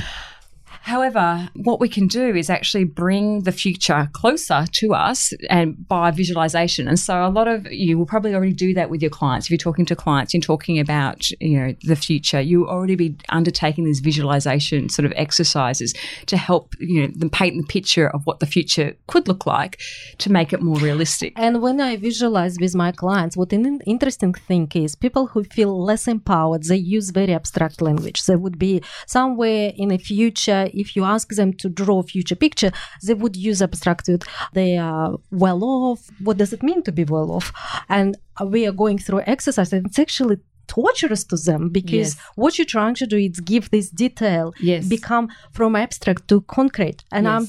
However, 0.84 1.48
what 1.54 1.80
we 1.80 1.88
can 1.88 2.06
do 2.08 2.36
is 2.36 2.50
actually 2.50 2.84
bring 2.84 3.44
the 3.44 3.52
future 3.52 4.10
closer 4.12 4.66
to 4.70 4.92
us 4.92 5.32
and 5.48 5.88
by 5.88 6.10
visualization. 6.10 6.88
And 6.88 7.00
so 7.00 7.26
a 7.26 7.30
lot 7.30 7.48
of 7.48 7.66
you 7.72 7.96
will 7.96 8.04
probably 8.04 8.34
already 8.34 8.52
do 8.52 8.74
that 8.74 8.90
with 8.90 9.00
your 9.00 9.10
clients. 9.10 9.46
If 9.46 9.50
you're 9.50 9.56
talking 9.56 9.86
to 9.86 9.96
clients, 9.96 10.34
you're 10.34 10.42
talking 10.42 10.78
about, 10.78 11.30
you 11.40 11.58
know, 11.58 11.74
the 11.84 11.96
future, 11.96 12.38
you 12.38 12.68
already 12.68 12.96
be 12.96 13.16
undertaking 13.30 13.84
these 13.84 14.00
visualization 14.00 14.90
sort 14.90 15.06
of 15.06 15.14
exercises 15.16 15.94
to 16.26 16.36
help, 16.36 16.74
you 16.78 17.00
know, 17.00 17.12
them 17.16 17.30
paint 17.30 17.56
the 17.56 17.66
picture 17.66 18.10
of 18.10 18.20
what 18.26 18.40
the 18.40 18.46
future 18.46 18.94
could 19.06 19.26
look 19.26 19.46
like 19.46 19.80
to 20.18 20.30
make 20.30 20.52
it 20.52 20.60
more 20.60 20.76
realistic. 20.76 21.32
And 21.36 21.62
when 21.62 21.80
I 21.80 21.96
visualize 21.96 22.58
with 22.60 22.74
my 22.74 22.92
clients, 22.92 23.38
what 23.38 23.54
an 23.54 23.80
interesting 23.86 24.34
thing 24.34 24.70
is 24.74 24.94
people 24.94 25.28
who 25.28 25.44
feel 25.44 25.82
less 25.82 26.06
empowered, 26.06 26.64
they 26.64 26.76
use 26.76 27.08
very 27.08 27.32
abstract 27.32 27.80
language. 27.80 28.26
They 28.26 28.36
would 28.36 28.58
be 28.58 28.82
somewhere 29.06 29.72
in 29.76 29.88
the 29.88 29.96
future. 29.96 30.68
If 30.74 30.96
you 30.96 31.04
ask 31.04 31.28
them 31.40 31.52
to 31.54 31.68
draw 31.68 32.00
a 32.00 32.02
future 32.02 32.36
picture, 32.36 32.72
they 33.06 33.14
would 33.14 33.36
use 33.36 33.62
abstract. 33.62 34.08
word. 34.08 34.24
They 34.52 34.76
are 34.76 35.16
well 35.30 35.60
off. 35.64 36.00
What 36.26 36.36
does 36.38 36.52
it 36.52 36.62
mean 36.62 36.82
to 36.82 36.92
be 36.92 37.04
well 37.04 37.30
off? 37.32 37.52
And 37.88 38.16
we 38.54 38.66
are 38.66 38.72
going 38.72 38.98
through 38.98 39.22
exercise, 39.26 39.72
and 39.72 39.86
it's 39.86 39.98
actually 39.98 40.38
torturous 40.66 41.24
to 41.24 41.36
them 41.36 41.68
because 41.68 42.14
Yes. 42.14 42.16
what 42.36 42.58
you're 42.58 42.64
trying 42.76 42.94
to 43.02 43.06
do 43.06 43.18
is 43.18 43.38
give 43.40 43.64
this 43.70 43.90
detail 43.90 44.54
Yes. 44.60 44.86
become 44.96 45.28
from 45.52 45.76
abstract 45.76 46.26
to 46.28 46.40
concrete 46.58 47.04
and 47.12 47.28
i'm 47.28 47.46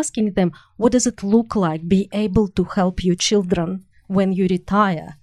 asking 0.00 0.26
them 0.38 0.52
what 0.76 0.92
does 0.92 1.06
it 1.06 1.22
look 1.22 1.50
like 1.56 1.80
be 1.96 2.02
able 2.12 2.46
to 2.58 2.64
help 2.78 3.02
your 3.02 3.14
children 3.28 3.68
when 4.16 4.28
you 4.34 4.46
retire 4.50 5.16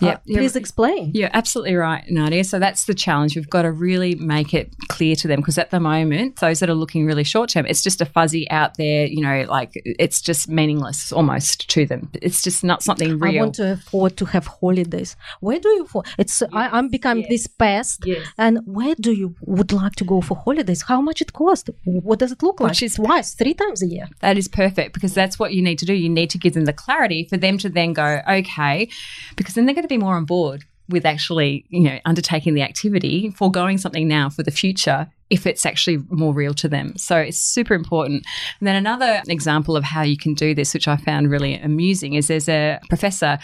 Yeah, 0.00 0.10
Uh, 0.14 0.16
please 0.26 0.56
explain 0.56 1.12
You're 1.14 1.30
absolutely 1.32 1.74
right, 1.76 2.04
Nadia. 2.10 2.44
So 2.44 2.58
that's 2.58 2.84
the 2.84 2.94
challenge. 2.94 3.36
We've 3.36 3.48
got 3.48 3.62
to 3.62 3.72
really 3.72 4.14
make 4.16 4.52
it 4.54 4.74
clear 4.88 5.14
to 5.16 5.28
them 5.28 5.40
because 5.40 5.58
at 5.58 5.70
the 5.70 5.80
moment, 5.80 6.36
those 6.40 6.60
that 6.60 6.68
are 6.68 6.74
looking 6.74 7.06
really 7.06 7.24
short 7.24 7.50
term, 7.50 7.66
it's 7.66 7.82
just 7.82 8.00
a 8.00 8.06
fuzzy 8.06 8.48
out 8.50 8.76
there, 8.76 9.06
you 9.06 9.22
know, 9.22 9.44
like 9.48 9.70
it's 9.74 10.20
just 10.20 10.48
meaningless 10.48 11.12
almost 11.12 11.68
to 11.70 11.86
them. 11.86 12.10
It's 12.22 12.42
just 12.42 12.62
not 12.64 12.82
something 12.82 13.18
real. 13.18 13.36
I 13.36 13.44
want 13.44 13.54
to 13.56 13.72
afford 13.72 14.16
to 14.18 14.24
have 14.26 14.46
holidays. 14.46 15.16
Where 15.40 15.58
do 15.58 15.68
you 15.68 15.84
afford? 15.84 16.06
It's 16.18 16.42
I, 16.52 16.68
I'm 16.76 16.88
becoming 16.88 17.26
this 17.28 17.46
pest. 17.46 18.02
Yes. 18.04 18.26
And 18.38 18.60
where 18.66 18.94
do 19.00 19.12
you 19.12 19.34
would 19.42 19.72
like 19.72 19.94
to 19.96 20.04
go 20.04 20.20
for 20.20 20.36
holidays? 20.36 20.82
How 20.82 21.00
much 21.00 21.20
it 21.22 21.32
cost? 21.32 21.70
What 21.84 22.18
does 22.18 22.32
it 22.32 22.42
look 22.42 22.60
like? 22.60 22.70
Which 22.70 22.82
is- 22.82 22.96
twice, 22.96 23.34
three 23.34 23.54
times 23.54 23.82
a 23.82 23.86
year. 23.86 24.08
That 24.20 24.36
is 24.38 24.48
perfect 24.48 24.92
because 24.94 25.14
that's 25.14 25.38
what 25.38 25.52
you 25.54 25.62
need 25.62 25.78
to 25.78 25.84
do. 25.84 25.94
You 25.94 26.08
need 26.08 26.30
to 26.30 26.38
give 26.38 26.54
them 26.54 26.64
the 26.64 26.72
clarity 26.72 27.26
for 27.30 27.36
them 27.36 27.58
to 27.58 27.68
then 27.68 27.92
go, 27.92 28.20
okay, 28.28 28.88
because 29.36 29.54
then 29.54 29.66
they're 29.66 29.74
going 29.74 29.85
to 29.88 29.94
be 29.94 29.98
more 29.98 30.14
on 30.14 30.24
board 30.24 30.64
with 30.88 31.04
actually, 31.04 31.64
you 31.68 31.80
know, 31.80 31.98
undertaking 32.04 32.54
the 32.54 32.62
activity, 32.62 33.30
foregoing 33.30 33.78
something 33.78 34.06
now 34.06 34.30
for 34.30 34.42
the 34.42 34.50
future 34.50 35.10
if 35.28 35.44
it's 35.44 35.66
actually 35.66 35.98
more 36.08 36.32
real 36.32 36.54
to 36.54 36.68
them. 36.68 36.96
So 36.96 37.16
it's 37.16 37.38
super 37.38 37.74
important. 37.74 38.24
And 38.60 38.66
then 38.68 38.76
another 38.76 39.22
example 39.26 39.76
of 39.76 39.82
how 39.82 40.02
you 40.02 40.16
can 40.16 40.34
do 40.34 40.54
this, 40.54 40.72
which 40.72 40.86
I 40.86 40.96
found 40.96 41.30
really 41.30 41.56
amusing, 41.56 42.14
is 42.14 42.28
there's 42.28 42.48
a 42.48 42.78
professor 42.88 43.38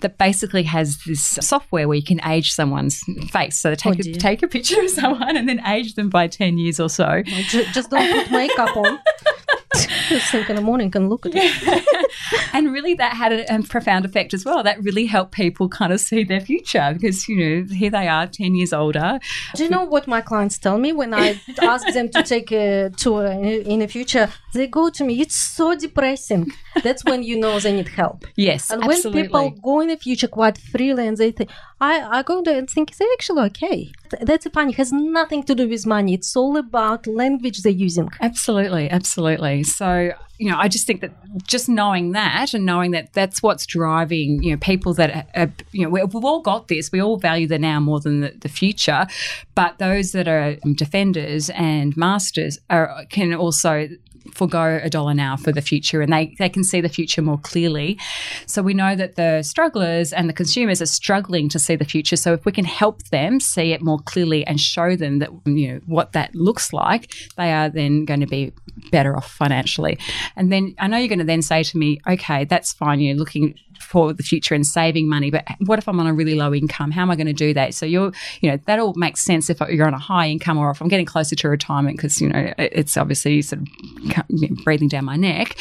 that 0.00 0.18
basically 0.18 0.62
has 0.64 0.98
this 1.06 1.22
software 1.22 1.88
where 1.88 1.96
you 1.96 2.02
can 2.02 2.20
age 2.26 2.52
someone's 2.52 3.02
face. 3.30 3.58
So 3.58 3.70
they 3.70 3.76
take, 3.76 3.94
Oh, 3.94 4.10
a, 4.10 4.12
take 4.12 4.42
a 4.42 4.48
picture 4.48 4.80
of 4.82 4.90
someone 4.90 5.36
and 5.36 5.48
then 5.48 5.64
age 5.66 5.94
them 5.94 6.10
by 6.10 6.26
10 6.28 6.58
years 6.58 6.78
or 6.78 6.90
so. 6.90 7.22
Just 7.24 7.88
don't 7.88 8.24
put 8.24 8.30
makeup 8.30 8.76
on. 8.76 8.98
think 9.74 10.50
in 10.50 10.56
the 10.56 10.62
morning 10.62 10.90
and 10.94 11.08
look 11.08 11.26
at 11.26 11.32
it. 11.34 11.84
and 12.52 12.72
really, 12.72 12.94
that 12.94 13.14
had 13.14 13.32
a, 13.32 13.54
a, 13.54 13.62
profound 13.62 14.04
effect 14.04 14.34
as 14.34 14.44
well. 14.44 14.62
That 14.62 14.82
really 14.82 15.06
helped 15.06 15.32
people 15.32 15.68
kind 15.68 15.92
of 15.92 16.00
see 16.00 16.24
their 16.24 16.40
future 16.40 16.90
because, 16.92 17.28
you 17.28 17.36
know, 17.36 17.74
here 17.74 17.90
they 17.90 18.08
are 18.08 18.26
10 18.26 18.54
years 18.54 18.72
older. 18.72 19.18
Do 19.54 19.64
you 19.64 19.70
know 19.70 19.84
what 19.84 20.06
my 20.06 20.20
clients 20.20 20.58
tell 20.58 20.78
me 20.78 20.92
when 20.92 21.14
I 21.14 21.40
ask 21.62 21.86
them 21.92 22.08
to 22.10 22.22
take 22.22 22.52
a 22.52 22.90
tour 22.96 23.26
in, 23.26 23.44
in 23.44 23.78
the 23.80 23.88
future? 23.88 24.28
They 24.52 24.66
go 24.66 24.90
to 24.90 25.04
me, 25.04 25.20
it's 25.20 25.36
so 25.36 25.74
depressing. 25.74 26.52
That's 26.82 27.04
when 27.04 27.22
you 27.22 27.38
know 27.38 27.58
they 27.60 27.72
need 27.72 27.88
help. 27.88 28.24
Yes. 28.36 28.70
And 28.70 28.82
absolutely. 28.82 29.22
when 29.22 29.24
people 29.24 29.50
go 29.62 29.80
in 29.80 29.88
the 29.88 29.96
future 29.96 30.28
quite 30.28 30.58
freely 30.58 31.06
and 31.06 31.16
they 31.16 31.30
think, 31.30 31.50
I, 31.82 32.18
I 32.18 32.22
go 32.22 32.42
there 32.42 32.56
and 32.58 32.70
think, 32.70 32.96
they're 32.96 33.08
actually 33.14 33.42
okay. 33.46 33.90
That's 34.20 34.46
a 34.46 34.50
funny. 34.50 34.70
It 34.70 34.76
has 34.76 34.92
nothing 34.92 35.42
to 35.42 35.54
do 35.54 35.68
with 35.68 35.84
money. 35.84 36.14
It's 36.14 36.36
all 36.36 36.56
about 36.56 37.08
language 37.08 37.62
they're 37.62 37.72
using. 37.72 38.08
Absolutely. 38.20 38.88
Absolutely. 38.88 39.64
So, 39.64 40.12
you 40.38 40.48
know, 40.48 40.56
I 40.56 40.68
just 40.68 40.86
think 40.86 41.00
that 41.00 41.10
just 41.44 41.68
knowing 41.68 42.12
that 42.12 42.54
and 42.54 42.64
knowing 42.64 42.92
that 42.92 43.12
that's 43.14 43.42
what's 43.42 43.66
driving, 43.66 44.44
you 44.44 44.52
know, 44.52 44.58
people 44.58 44.94
that 44.94 45.28
are, 45.34 45.52
you 45.72 45.82
know, 45.82 45.90
we've 45.90 46.24
all 46.24 46.40
got 46.40 46.68
this. 46.68 46.92
We 46.92 47.02
all 47.02 47.16
value 47.16 47.48
the 47.48 47.58
now 47.58 47.80
more 47.80 47.98
than 47.98 48.20
the, 48.20 48.32
the 48.38 48.48
future, 48.48 49.08
but 49.56 49.78
those 49.78 50.12
that 50.12 50.28
are 50.28 50.54
defenders 50.74 51.50
and 51.50 51.96
masters 51.96 52.60
are 52.70 53.06
can 53.10 53.34
also 53.34 53.88
forego 54.32 54.80
a 54.82 54.90
dollar 54.90 55.14
now 55.14 55.36
for 55.36 55.52
the 55.52 55.60
future 55.60 56.00
and 56.00 56.12
they, 56.12 56.34
they 56.38 56.48
can 56.48 56.64
see 56.64 56.80
the 56.80 56.88
future 56.88 57.22
more 57.22 57.38
clearly. 57.38 57.98
So 58.46 58.62
we 58.62 58.74
know 58.74 58.94
that 58.96 59.16
the 59.16 59.42
strugglers 59.42 60.12
and 60.12 60.28
the 60.28 60.32
consumers 60.32 60.80
are 60.80 60.86
struggling 60.86 61.48
to 61.50 61.58
see 61.58 61.76
the 61.76 61.84
future. 61.84 62.16
So 62.16 62.32
if 62.32 62.44
we 62.44 62.52
can 62.52 62.64
help 62.64 63.02
them 63.08 63.40
see 63.40 63.72
it 63.72 63.82
more 63.82 63.98
clearly 63.98 64.46
and 64.46 64.60
show 64.60 64.96
them 64.96 65.18
that 65.18 65.30
you 65.44 65.72
know 65.72 65.80
what 65.86 66.12
that 66.12 66.34
looks 66.34 66.72
like, 66.72 67.14
they 67.36 67.52
are 67.52 67.68
then 67.68 68.04
going 68.04 68.20
to 68.20 68.26
be 68.26 68.52
better 68.90 69.16
off 69.16 69.30
financially. 69.30 69.98
And 70.36 70.52
then 70.52 70.74
I 70.78 70.86
know 70.86 70.96
you're 70.96 71.08
going 71.08 71.18
to 71.18 71.24
then 71.24 71.42
say 71.42 71.62
to 71.62 71.78
me, 71.78 72.00
okay, 72.08 72.44
that's 72.44 72.72
fine, 72.72 73.00
you're 73.00 73.16
looking 73.16 73.54
for 73.82 74.12
the 74.12 74.22
future 74.22 74.54
and 74.54 74.66
saving 74.66 75.08
money, 75.08 75.30
but 75.30 75.44
what 75.66 75.78
if 75.78 75.88
I'm 75.88 76.00
on 76.00 76.06
a 76.06 76.14
really 76.14 76.34
low 76.34 76.54
income? 76.54 76.90
How 76.90 77.02
am 77.02 77.10
I 77.10 77.16
going 77.16 77.26
to 77.26 77.32
do 77.32 77.52
that? 77.54 77.74
So 77.74 77.86
you're, 77.86 78.12
you 78.40 78.50
know, 78.50 78.58
that 78.66 78.78
all 78.78 78.94
makes 78.94 79.22
sense 79.22 79.50
if 79.50 79.60
you're 79.60 79.86
on 79.86 79.94
a 79.94 79.98
high 79.98 80.28
income 80.28 80.58
or 80.58 80.70
if 80.70 80.80
I'm 80.80 80.88
getting 80.88 81.06
closer 81.06 81.36
to 81.36 81.48
retirement 81.48 81.96
because, 81.96 82.20
you 82.20 82.28
know, 82.28 82.52
it's 82.58 82.96
obviously 82.96 83.42
sort 83.42 83.62
of 83.62 84.64
breathing 84.64 84.88
down 84.88 85.04
my 85.04 85.16
neck. 85.16 85.56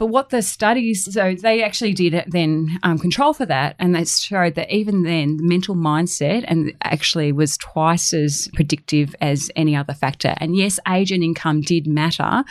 But 0.00 0.06
what 0.06 0.30
the 0.30 0.40
studies, 0.40 1.12
so 1.12 1.34
they 1.34 1.62
actually 1.62 1.92
did 1.92 2.24
then 2.26 2.78
um, 2.82 2.98
control 2.98 3.34
for 3.34 3.44
that, 3.44 3.76
and 3.78 3.94
they 3.94 4.06
showed 4.06 4.54
that 4.54 4.74
even 4.74 5.02
then, 5.02 5.36
mental 5.42 5.74
mindset 5.74 6.42
and 6.48 6.72
actually 6.82 7.32
was 7.32 7.58
twice 7.58 8.14
as 8.14 8.48
predictive 8.54 9.14
as 9.20 9.50
any 9.56 9.76
other 9.76 9.92
factor. 9.92 10.32
And 10.38 10.56
yes, 10.56 10.80
age 10.88 11.12
and 11.12 11.22
income 11.22 11.60
did 11.60 11.86
matter, 11.86 12.44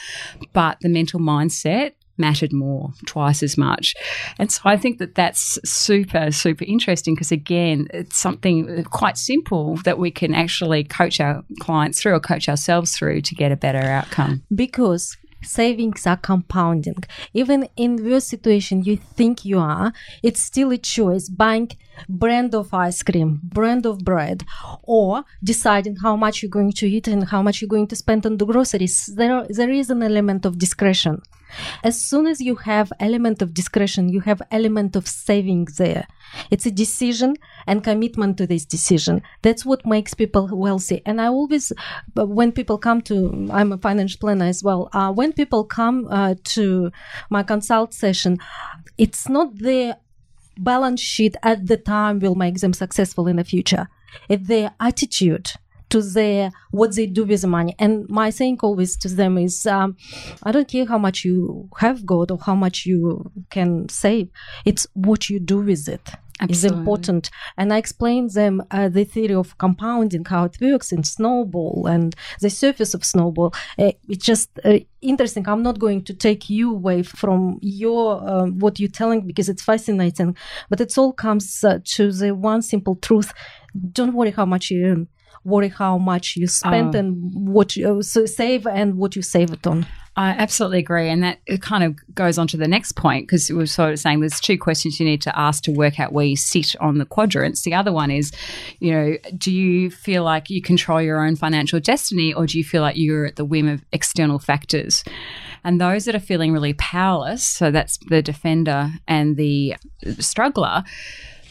but 0.53 0.77
the 0.81 0.89
mental 0.89 1.19
mindset 1.19 1.93
mattered 2.19 2.53
more, 2.53 2.91
twice 3.05 3.41
as 3.41 3.57
much. 3.57 3.95
And 4.37 4.51
so 4.51 4.61
I 4.65 4.77
think 4.77 4.99
that 4.99 5.15
that's 5.15 5.57
super, 5.63 6.31
super 6.31 6.65
interesting 6.65 7.15
because, 7.15 7.31
again, 7.31 7.87
it's 7.93 8.17
something 8.17 8.83
quite 8.85 9.17
simple 9.17 9.77
that 9.77 9.97
we 9.97 10.11
can 10.11 10.33
actually 10.33 10.83
coach 10.83 11.19
our 11.19 11.43
clients 11.59 12.01
through 12.01 12.13
or 12.13 12.19
coach 12.19 12.49
ourselves 12.49 12.95
through 12.95 13.21
to 13.21 13.35
get 13.35 13.51
a 13.51 13.57
better 13.57 13.79
outcome. 13.79 14.43
Because 14.53 15.17
savings 15.41 16.05
are 16.07 16.17
compounding. 16.17 17.03
Even 17.33 17.67
in 17.75 17.95
the 17.97 18.21
situation 18.21 18.83
you 18.83 18.97
think 18.97 19.45
you 19.45 19.59
are, 19.59 19.93
it's 20.23 20.41
still 20.41 20.71
a 20.71 20.77
choice 20.77 21.29
buying 21.29 21.71
brand 22.07 22.55
of 22.55 22.73
ice 22.73 23.03
cream, 23.03 23.41
brand 23.43 23.85
of 23.85 23.99
bread, 23.99 24.43
or 24.83 25.23
deciding 25.43 25.97
how 25.97 26.15
much 26.15 26.41
you're 26.41 26.49
going 26.49 26.71
to 26.71 26.87
eat 26.87 27.07
and 27.07 27.25
how 27.25 27.41
much 27.41 27.61
you're 27.61 27.67
going 27.67 27.87
to 27.87 27.95
spend 27.95 28.25
on 28.25 28.37
the 28.37 28.45
groceries. 28.45 29.07
There, 29.15 29.45
there 29.49 29.71
is 29.71 29.89
an 29.89 30.03
element 30.03 30.45
of 30.45 30.57
discretion. 30.57 31.21
As 31.83 31.99
soon 31.99 32.27
as 32.27 32.39
you 32.39 32.55
have 32.55 32.93
element 32.99 33.41
of 33.41 33.53
discretion, 33.53 34.09
you 34.09 34.21
have 34.21 34.41
element 34.51 34.95
of 34.95 35.07
saving 35.07 35.67
there. 35.77 36.07
It's 36.51 36.65
a 36.65 36.71
decision 36.71 37.35
and 37.67 37.83
commitment 37.83 38.37
to 38.37 38.47
this 38.47 38.65
decision. 38.65 39.21
That's 39.41 39.65
what 39.65 39.85
makes 39.85 40.13
people 40.13 40.49
wealthy. 40.51 41.01
And 41.05 41.21
I 41.21 41.27
always, 41.27 41.71
when 42.15 42.51
people 42.51 42.77
come 42.77 43.01
to, 43.03 43.47
I'm 43.51 43.71
a 43.71 43.77
financial 43.77 44.19
planner 44.19 44.45
as 44.45 44.63
well. 44.63 44.89
Uh, 44.93 45.11
when 45.11 45.33
people 45.33 45.63
come 45.63 46.07
uh, 46.09 46.35
to 46.55 46.91
my 47.29 47.43
consult 47.43 47.93
session, 47.93 48.37
it's 48.97 49.29
not 49.29 49.57
the 49.57 49.97
balance 50.57 51.01
sheet 51.01 51.35
at 51.43 51.67
the 51.67 51.77
time 51.77 52.19
will 52.19 52.35
make 52.35 52.59
them 52.59 52.73
successful 52.73 53.27
in 53.27 53.37
the 53.37 53.43
future. 53.43 53.87
It's 54.27 54.47
their 54.47 54.71
attitude 54.79 55.51
to 55.89 56.01
their 56.01 56.51
what 56.71 56.95
they 56.95 57.05
do 57.05 57.25
with 57.25 57.41
the 57.41 57.47
money. 57.47 57.75
And 57.79 58.07
my 58.09 58.29
saying 58.29 58.59
always 58.61 58.95
to 58.97 59.09
them 59.09 59.37
is, 59.37 59.65
um, 59.65 59.97
I 60.43 60.51
don't 60.51 60.67
care 60.67 60.85
how 60.85 60.97
much 60.97 61.25
you 61.25 61.69
have 61.77 62.05
got 62.05 62.31
or 62.31 62.37
how 62.39 62.55
much 62.55 62.85
you 62.85 63.31
can 63.49 63.89
save. 63.89 64.29
It's 64.65 64.87
what 64.93 65.29
you 65.29 65.39
do 65.39 65.59
with 65.59 65.87
it. 65.87 66.09
Absolutely. 66.41 66.67
is 66.67 66.79
important. 66.79 67.29
And 67.57 67.73
I 67.73 67.77
explain 67.77 68.29
them 68.33 68.63
uh, 68.71 68.87
the 68.87 69.03
theory 69.03 69.35
of 69.35 69.57
compounding, 69.57 70.23
how 70.23 70.45
it 70.45 70.57
works 70.61 70.93
in 70.93 71.03
snowball 71.03 71.85
and 71.85 72.15
the 72.39 72.49
surface 72.49 72.93
of 72.93 73.03
snowball. 73.03 73.53
Uh, 73.77 73.91
it's 74.07 74.25
just 74.25 74.49
uh, 74.63 74.79
interesting. 75.01 75.47
I'm 75.49 75.63
not 75.63 75.79
going 75.79 76.03
to 76.05 76.13
take 76.13 76.49
you 76.49 76.71
away 76.71 77.03
from 77.03 77.59
your 77.61 78.25
um, 78.25 78.57
what 78.59 78.79
you're 78.79 78.89
telling 78.89 79.27
because 79.27 79.49
it's 79.49 79.63
fascinating, 79.63 80.37
but 80.69 80.79
it 80.79 80.97
all 80.97 81.11
comes 81.11 81.61
uh, 81.63 81.79
to 81.95 82.11
the 82.11 82.33
one 82.33 82.61
simple 82.61 82.95
truth: 82.95 83.33
don't 83.91 84.13
worry 84.13 84.31
how 84.31 84.45
much 84.45 84.71
you 84.71 84.85
earn 84.85 85.09
worry 85.43 85.69
how 85.69 85.97
much 85.97 86.35
you 86.35 86.47
spend 86.47 86.95
oh. 86.95 86.99
and 86.99 87.47
what 87.47 87.75
you 87.75 87.99
uh, 87.99 88.01
save 88.01 88.67
and 88.67 88.95
what 88.95 89.15
you 89.15 89.21
save 89.21 89.51
it 89.51 89.65
on. 89.65 89.85
I 90.19 90.31
absolutely 90.31 90.79
agree. 90.79 91.07
And 91.07 91.23
that 91.23 91.39
it 91.45 91.61
kind 91.61 91.81
of 91.81 91.95
goes 92.13 92.37
on 92.37 92.45
to 92.47 92.57
the 92.57 92.67
next 92.67 92.97
point 92.97 93.25
because 93.25 93.49
we 93.49 93.55
were 93.55 93.65
sort 93.65 93.93
of 93.93 93.99
saying 93.99 94.19
there's 94.19 94.41
two 94.41 94.57
questions 94.57 94.99
you 94.99 95.05
need 95.05 95.21
to 95.21 95.39
ask 95.39 95.63
to 95.63 95.71
work 95.71 95.97
out 95.97 96.11
where 96.11 96.25
you 96.25 96.35
sit 96.35 96.75
on 96.81 96.97
the 96.97 97.05
quadrants. 97.05 97.61
The 97.61 97.73
other 97.73 97.93
one 97.93 98.11
is, 98.11 98.33
you 98.79 98.91
know, 98.91 99.15
do 99.37 99.49
you 99.49 99.89
feel 99.89 100.25
like 100.25 100.49
you 100.49 100.61
control 100.61 101.01
your 101.01 101.25
own 101.25 101.37
financial 101.37 101.79
destiny 101.79 102.33
or 102.33 102.47
do 102.47 102.57
you 102.57 102.65
feel 102.65 102.81
like 102.81 102.97
you're 102.97 103.27
at 103.27 103.37
the 103.37 103.45
whim 103.45 103.69
of 103.69 103.85
external 103.93 104.39
factors? 104.39 105.05
And 105.63 105.79
those 105.79 106.03
that 106.03 106.15
are 106.15 106.19
feeling 106.19 106.51
really 106.51 106.73
powerless, 106.73 107.47
so 107.47 107.71
that's 107.71 107.97
the 108.09 108.21
defender 108.21 108.91
and 109.07 109.37
the 109.37 109.77
struggler, 110.19 110.83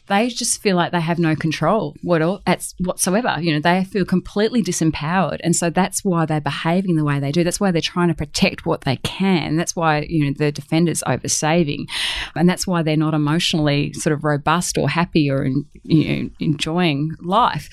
they 0.08 0.28
just 0.28 0.60
feel 0.60 0.76
like 0.76 0.92
they 0.92 1.00
have 1.00 1.18
no 1.18 1.36
control 1.36 1.94
whatsoever. 2.02 3.36
You 3.40 3.54
know, 3.54 3.60
they 3.60 3.84
feel 3.84 4.04
completely 4.04 4.62
disempowered. 4.62 5.40
And 5.44 5.54
so 5.54 5.70
that's 5.70 6.04
why 6.04 6.26
they're 6.26 6.40
behaving 6.40 6.96
the 6.96 7.04
way 7.04 7.20
they 7.20 7.32
do. 7.32 7.44
That's 7.44 7.60
why 7.60 7.70
they're 7.70 7.80
trying 7.80 8.08
to 8.08 8.14
protect 8.14 8.66
what 8.66 8.82
they 8.82 8.96
can. 8.96 9.56
That's 9.56 9.76
why, 9.76 10.06
you 10.08 10.24
know, 10.24 10.32
the 10.36 10.50
defender's 10.50 11.02
over 11.06 11.28
saving. 11.28 11.86
And 12.34 12.48
that's 12.48 12.66
why 12.66 12.82
they're 12.82 12.96
not 12.96 13.14
emotionally 13.14 13.92
sort 13.92 14.12
of 14.12 14.24
robust 14.24 14.78
or 14.78 14.88
happy 14.88 15.30
or, 15.30 15.46
you 15.84 16.22
know, 16.22 16.30
enjoying 16.40 17.12
life. 17.20 17.68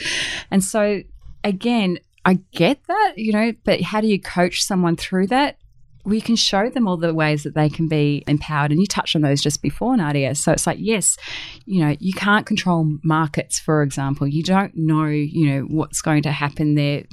And 0.52 0.64
so, 0.64 1.02
again, 1.44 2.00
I 2.26 2.40
get 2.52 2.84
that, 2.88 3.14
you 3.18 3.32
know, 3.32 3.54
but 3.64 3.82
how 3.82 4.02
do 4.02 4.08
you 4.08 4.20
coach 4.20 4.64
someone 4.64 4.96
through 4.96 5.28
that? 5.28 5.58
We 6.06 6.22
can 6.22 6.36
show 6.36 6.70
them 6.70 6.88
all 6.88 6.98
the 6.98 7.14
ways 7.14 7.44
that 7.44 7.56
they 7.56 7.70
can 7.70 7.88
be 7.88 8.24
empowered. 8.28 8.72
And 8.72 8.80
you 8.80 8.86
touched 8.86 9.16
on 9.16 9.22
those 9.24 9.42
just 9.42 9.62
before, 9.62 9.98
Nadia. 9.98 10.36
So 10.36 10.52
it's 10.52 10.68
like, 10.68 10.78
yes, 10.80 11.18
you 11.66 11.84
know, 11.84 11.96
you 12.00 12.14
can't 12.14 12.46
control 12.46 12.98
markets, 13.04 13.60
for 13.60 13.82
example. 13.82 14.28
You 14.28 14.44
don't 14.44 14.76
know, 14.76 15.06
you 15.06 15.48
know, 15.48 15.62
what's 15.62 16.02
going 16.02 16.24
to 16.24 16.32
happen 16.32 16.76
there, 16.76 17.04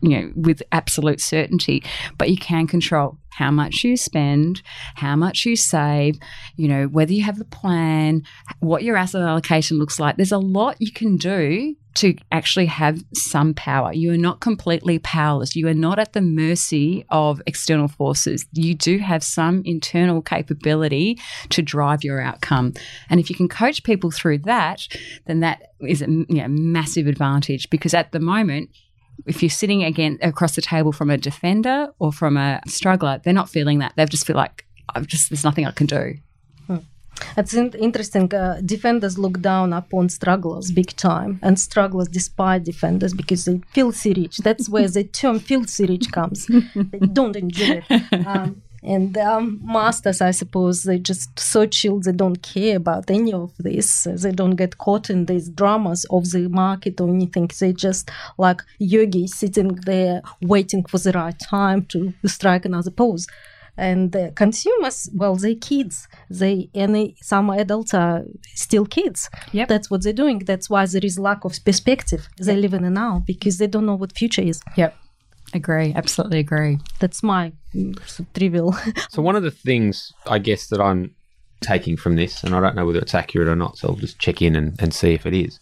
you 0.00 0.20
know, 0.20 0.32
with 0.34 0.62
absolute 0.72 1.20
certainty, 1.20 1.82
but 2.18 2.28
you 2.28 2.36
can 2.36 2.66
control 2.66 3.18
how 3.30 3.50
much 3.50 3.84
you 3.84 3.96
spend, 3.96 4.62
how 4.94 5.14
much 5.14 5.44
you 5.44 5.56
save, 5.56 6.18
you 6.56 6.66
know, 6.68 6.86
whether 6.86 7.12
you 7.12 7.22
have 7.22 7.40
a 7.40 7.44
plan, 7.44 8.22
what 8.60 8.82
your 8.82 8.96
asset 8.96 9.20
allocation 9.22 9.78
looks 9.78 10.00
like. 10.00 10.16
There's 10.16 10.32
a 10.32 10.38
lot 10.38 10.76
you 10.80 10.90
can 10.90 11.16
do 11.16 11.76
to 11.96 12.14
actually 12.30 12.66
have 12.66 13.02
some 13.14 13.54
power. 13.54 13.92
You 13.92 14.12
are 14.12 14.18
not 14.18 14.40
completely 14.40 14.98
powerless. 14.98 15.56
You 15.56 15.66
are 15.68 15.74
not 15.74 15.98
at 15.98 16.12
the 16.12 16.20
mercy 16.20 17.04
of 17.08 17.40
external 17.46 17.88
forces. 17.88 18.46
You 18.52 18.74
do 18.74 18.98
have 18.98 19.24
some 19.24 19.62
internal 19.64 20.20
capability 20.20 21.18
to 21.50 21.62
drive 21.62 22.04
your 22.04 22.20
outcome. 22.20 22.74
And 23.08 23.18
if 23.18 23.30
you 23.30 23.36
can 23.36 23.48
coach 23.48 23.82
people 23.82 24.10
through 24.10 24.38
that, 24.38 24.86
then 25.26 25.40
that 25.40 25.62
is 25.80 26.02
a 26.02 26.06
you 26.06 26.26
know, 26.28 26.48
massive 26.48 27.06
advantage 27.06 27.70
because 27.70 27.94
at 27.94 28.12
the 28.12 28.20
moment, 28.20 28.70
if 29.24 29.42
you're 29.42 29.48
sitting 29.48 29.82
again 29.82 30.18
across 30.20 30.54
the 30.54 30.62
table 30.62 30.92
from 30.92 31.08
a 31.08 31.16
defender 31.16 31.88
or 31.98 32.12
from 32.12 32.36
a 32.36 32.60
struggler, 32.66 33.20
they're 33.24 33.32
not 33.32 33.48
feeling 33.48 33.78
that. 33.78 33.94
They 33.96 34.04
just 34.04 34.26
feel 34.26 34.36
like 34.36 34.66
I've 34.94 35.06
just 35.06 35.30
there's 35.30 35.44
nothing 35.44 35.66
I 35.66 35.70
can 35.70 35.86
do. 35.86 36.16
It's 37.36 37.54
interesting. 37.54 38.32
Uh, 38.34 38.60
defenders 38.64 39.18
look 39.18 39.40
down 39.40 39.72
upon 39.72 40.08
strugglers 40.08 40.70
big 40.70 40.94
time, 40.96 41.38
and 41.42 41.58
strugglers 41.58 42.08
despise 42.08 42.62
defenders 42.62 43.14
because 43.14 43.44
they 43.44 43.60
filthy 43.72 44.12
rich. 44.14 44.38
That's 44.38 44.68
where 44.68 44.88
the 44.88 45.04
term 45.20 45.38
filthy 45.40 45.86
rich 45.86 46.10
comes. 46.12 46.46
they 46.46 46.98
don't 46.98 47.36
enjoy 47.36 47.82
it. 47.88 48.26
Um, 48.26 48.62
and 48.86 49.18
um, 49.18 49.60
masters, 49.64 50.20
I 50.20 50.30
suppose, 50.30 50.84
they 50.84 50.98
just 50.98 51.38
so 51.40 51.66
chilled. 51.66 52.04
They 52.04 52.12
don't 52.12 52.40
care 52.40 52.76
about 52.76 53.10
any 53.10 53.32
of 53.32 53.52
this. 53.58 54.04
They 54.04 54.30
don't 54.30 54.54
get 54.54 54.78
caught 54.78 55.10
in 55.10 55.26
these 55.26 55.48
dramas 55.48 56.06
of 56.08 56.30
the 56.30 56.48
market 56.48 57.00
or 57.00 57.08
anything. 57.08 57.50
They 57.58 57.72
just 57.72 58.10
like 58.38 58.62
yogi 58.78 59.26
sitting 59.26 59.74
there 59.86 60.22
waiting 60.40 60.84
for 60.84 60.98
the 60.98 61.10
right 61.12 61.36
time 61.38 61.86
to 61.86 62.14
strike 62.26 62.64
another 62.64 62.92
pose. 62.92 63.26
And 63.76 64.12
the 64.12 64.32
consumers 64.34 65.08
well 65.14 65.36
they 65.36 65.54
kids 65.54 66.08
they 66.30 66.68
any 66.74 67.14
some 67.22 67.50
adults 67.50 67.92
are 67.94 68.22
still 68.54 68.86
kids 68.86 69.28
Yep. 69.52 69.68
that's 69.68 69.90
what 69.90 70.02
they're 70.02 70.12
doing 70.12 70.38
that's 70.40 70.68
why 70.70 70.86
there 70.86 71.04
is 71.04 71.18
lack 71.18 71.44
of 71.44 71.52
perspective 71.64 72.28
they 72.38 72.56
live 72.56 72.74
in 72.74 72.82
the 72.82 72.90
now 72.90 73.22
because 73.26 73.58
they 73.58 73.66
don't 73.66 73.86
know 73.86 73.94
what 73.96 74.12
future 74.16 74.42
is 74.42 74.60
Yep. 74.76 74.96
Agree. 75.54 75.92
Absolutely 75.94 76.40
agree. 76.40 76.78
that's 76.98 77.22
my 77.22 77.52
trivial 78.34 78.74
So 79.10 79.22
one 79.22 79.36
of 79.36 79.42
the 79.42 79.50
things 79.50 80.12
I 80.26 80.38
guess 80.38 80.66
that 80.68 80.80
I'm 80.80 81.14
taking 81.62 81.96
from 81.96 82.16
this, 82.16 82.44
and 82.44 82.54
I 82.54 82.60
don't 82.60 82.76
know 82.76 82.84
whether 82.84 82.98
it's 82.98 83.14
accurate 83.14 83.48
or 83.48 83.56
not, 83.56 83.78
so 83.78 83.88
I'll 83.88 83.94
just 83.94 84.18
check 84.18 84.42
in 84.42 84.54
and, 84.54 84.74
and 84.78 84.92
see 84.92 85.14
if 85.14 85.24
it 85.24 85.32
is, 85.32 85.58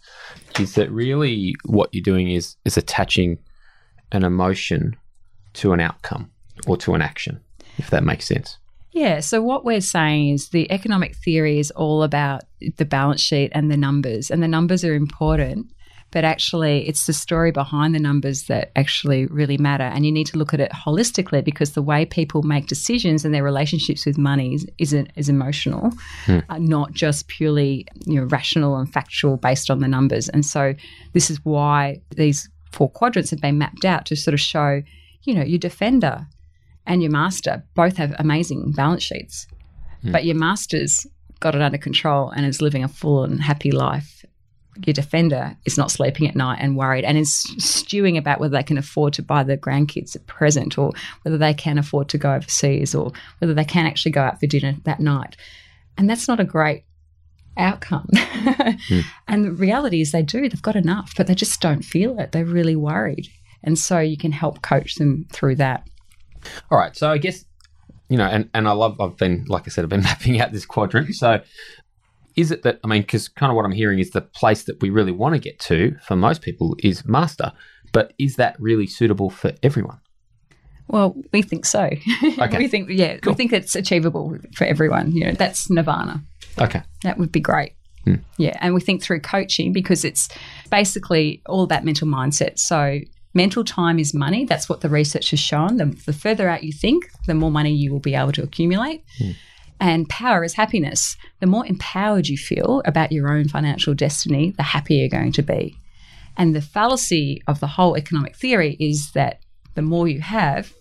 is 0.58 0.74
that 0.74 0.90
really 0.90 1.54
what 1.66 1.88
you're 1.92 2.02
doing 2.02 2.30
is 2.30 2.56
is 2.64 2.76
attaching 2.76 3.38
an 4.10 4.24
emotion 4.24 4.96
to 5.54 5.72
an 5.72 5.80
outcome 5.80 6.30
or 6.66 6.76
to 6.78 6.94
an 6.94 7.02
action, 7.02 7.40
if 7.78 7.90
that 7.90 8.04
makes 8.04 8.26
sense. 8.26 8.58
Yeah. 8.94 9.20
So 9.20 9.42
what 9.42 9.64
we're 9.64 9.80
saying 9.80 10.30
is 10.30 10.50
the 10.50 10.70
economic 10.70 11.16
theory 11.16 11.58
is 11.58 11.72
all 11.72 12.04
about 12.04 12.44
the 12.76 12.84
balance 12.84 13.20
sheet 13.20 13.50
and 13.52 13.70
the 13.70 13.76
numbers, 13.76 14.30
and 14.30 14.42
the 14.42 14.48
numbers 14.48 14.84
are 14.84 14.94
important. 14.94 15.66
But 16.12 16.24
actually, 16.24 16.86
it's 16.86 17.06
the 17.06 17.12
story 17.12 17.50
behind 17.50 17.92
the 17.92 17.98
numbers 17.98 18.44
that 18.44 18.70
actually 18.76 19.26
really 19.26 19.58
matter. 19.58 19.82
And 19.82 20.06
you 20.06 20.12
need 20.12 20.28
to 20.28 20.38
look 20.38 20.54
at 20.54 20.60
it 20.60 20.70
holistically 20.70 21.44
because 21.44 21.72
the 21.72 21.82
way 21.82 22.06
people 22.06 22.44
make 22.44 22.68
decisions 22.68 23.24
and 23.24 23.34
their 23.34 23.42
relationships 23.42 24.06
with 24.06 24.16
money 24.16 24.54
is, 24.54 24.64
is, 24.78 24.94
is 25.16 25.28
emotional, 25.28 25.90
uh, 26.28 26.58
not 26.58 26.92
just 26.92 27.26
purely 27.26 27.88
you 28.06 28.20
know, 28.20 28.26
rational 28.26 28.76
and 28.76 28.92
factual 28.92 29.36
based 29.36 29.70
on 29.70 29.80
the 29.80 29.88
numbers. 29.88 30.28
And 30.28 30.46
so, 30.46 30.74
this 31.14 31.30
is 31.30 31.44
why 31.44 32.00
these 32.14 32.48
four 32.70 32.88
quadrants 32.88 33.30
have 33.30 33.40
been 33.40 33.58
mapped 33.58 33.84
out 33.84 34.06
to 34.06 34.14
sort 34.14 34.34
of 34.34 34.40
show, 34.40 34.82
you 35.24 35.34
know, 35.34 35.42
your 35.42 35.58
defender 35.58 36.28
and 36.86 37.02
your 37.02 37.10
master 37.10 37.64
both 37.74 37.96
have 37.96 38.14
amazing 38.18 38.72
balance 38.72 39.02
sheets, 39.02 39.46
hmm. 40.02 40.12
but 40.12 40.24
your 40.24 40.36
master's 40.36 41.06
got 41.40 41.54
it 41.54 41.62
under 41.62 41.78
control 41.78 42.30
and 42.30 42.46
is 42.46 42.62
living 42.62 42.84
a 42.84 42.88
full 42.88 43.24
and 43.24 43.42
happy 43.42 43.70
life. 43.70 44.24
Your 44.84 44.94
defender 44.94 45.56
is 45.64 45.78
not 45.78 45.90
sleeping 45.90 46.26
at 46.26 46.34
night 46.34 46.58
and 46.60 46.76
worried 46.76 47.04
and 47.04 47.16
is 47.16 47.32
stewing 47.58 48.16
about 48.16 48.40
whether 48.40 48.56
they 48.56 48.62
can 48.62 48.78
afford 48.78 49.12
to 49.14 49.22
buy 49.22 49.44
their 49.44 49.56
grandkids 49.56 50.16
a 50.16 50.20
present 50.20 50.76
or 50.76 50.92
whether 51.22 51.38
they 51.38 51.54
can 51.54 51.78
afford 51.78 52.08
to 52.08 52.18
go 52.18 52.34
overseas 52.34 52.94
or 52.94 53.12
whether 53.38 53.54
they 53.54 53.64
can 53.64 53.86
actually 53.86 54.10
go 54.10 54.22
out 54.22 54.40
for 54.40 54.46
dinner 54.46 54.74
that 54.84 55.00
night. 55.00 55.36
And 55.96 56.10
that's 56.10 56.26
not 56.26 56.40
a 56.40 56.44
great 56.44 56.84
outcome. 57.56 58.08
Hmm. 58.88 59.00
And 59.28 59.44
the 59.44 59.52
reality 59.52 60.00
is 60.00 60.12
they 60.12 60.22
do, 60.22 60.48
they've 60.48 60.60
got 60.60 60.76
enough, 60.76 61.14
but 61.16 61.26
they 61.26 61.34
just 61.34 61.60
don't 61.60 61.84
feel 61.84 62.18
it. 62.18 62.32
They're 62.32 62.44
really 62.44 62.76
worried. 62.76 63.28
And 63.62 63.78
so 63.78 63.98
you 63.98 64.16
can 64.16 64.32
help 64.32 64.62
coach 64.62 64.96
them 64.96 65.26
through 65.32 65.56
that. 65.56 65.88
All 66.70 66.78
right. 66.78 66.96
So 66.96 67.10
I 67.10 67.18
guess, 67.18 67.44
you 68.08 68.16
know, 68.16 68.26
and, 68.26 68.48
and 68.54 68.68
I 68.68 68.72
love, 68.72 69.00
I've 69.00 69.16
been, 69.16 69.44
like 69.48 69.64
I 69.66 69.70
said, 69.70 69.84
I've 69.84 69.90
been 69.90 70.02
mapping 70.12 70.40
out 70.40 70.52
this 70.52 70.66
quadrant. 70.66 71.14
So 71.14 71.40
is 72.36 72.50
it 72.50 72.62
that, 72.62 72.80
I 72.84 72.86
mean, 72.88 73.02
because 73.02 73.28
kind 73.28 73.50
of 73.50 73.56
what 73.56 73.64
I'm 73.64 73.72
hearing 73.72 73.98
is 73.98 74.10
the 74.10 74.20
place 74.20 74.64
that 74.64 74.80
we 74.80 74.90
really 74.90 75.12
want 75.12 75.34
to 75.34 75.38
get 75.38 75.58
to 75.60 75.96
for 76.06 76.16
most 76.16 76.42
people 76.42 76.76
is 76.80 77.04
master. 77.04 77.52
But 77.92 78.12
is 78.18 78.36
that 78.36 78.56
really 78.58 78.86
suitable 78.88 79.30
for 79.30 79.52
everyone? 79.62 80.00
Well, 80.88 81.14
we 81.32 81.42
think 81.42 81.64
so. 81.64 81.88
Okay. 82.38 82.58
we 82.58 82.68
think, 82.68 82.90
yeah, 82.90 83.16
Cool. 83.18 83.32
we 83.32 83.36
think 83.36 83.52
it's 83.52 83.74
achievable 83.76 84.36
for 84.54 84.64
everyone. 84.64 85.12
You 85.12 85.26
know, 85.26 85.32
that's 85.32 85.70
nirvana. 85.70 86.22
Okay. 86.60 86.82
That 87.04 87.18
would 87.18 87.32
be 87.32 87.40
great. 87.40 87.72
Hmm. 88.04 88.16
Yeah. 88.36 88.58
And 88.60 88.74
we 88.74 88.80
think 88.80 89.02
through 89.02 89.20
coaching 89.20 89.72
because 89.72 90.04
it's 90.04 90.28
basically 90.70 91.40
all 91.46 91.62
about 91.62 91.84
mental 91.84 92.06
mindset. 92.06 92.58
So, 92.58 92.98
mental 93.34 93.64
time 93.64 93.98
is 93.98 94.14
money. 94.14 94.44
That's 94.44 94.68
what 94.68 94.80
the 94.80 94.88
research 94.88 95.30
has 95.30 95.40
shown. 95.40 95.76
The, 95.76 95.86
the 96.06 96.12
further 96.12 96.48
out 96.48 96.64
you 96.64 96.72
think, 96.72 97.10
the 97.26 97.34
more 97.34 97.50
money 97.50 97.72
you 97.72 97.92
will 97.92 98.00
be 98.00 98.14
able 98.14 98.32
to 98.32 98.42
accumulate. 98.42 99.04
Hmm. 99.18 99.30
And 99.80 100.08
power 100.08 100.44
is 100.44 100.54
happiness. 100.54 101.16
The 101.40 101.46
more 101.46 101.66
empowered 101.66 102.28
you 102.28 102.38
feel 102.38 102.80
about 102.86 103.12
your 103.12 103.28
own 103.28 103.48
financial 103.48 103.92
destiny, 103.92 104.52
the 104.56 104.62
happier 104.62 105.00
you're 105.00 105.08
going 105.08 105.32
to 105.32 105.42
be. 105.42 105.76
And 106.36 106.54
the 106.54 106.62
fallacy 106.62 107.42
of 107.46 107.60
the 107.60 107.66
whole 107.66 107.96
economic 107.96 108.36
theory 108.36 108.76
is 108.80 109.12
that 109.12 109.40
the 109.74 109.82
more 109.82 110.08
you 110.08 110.20
have, 110.20 110.72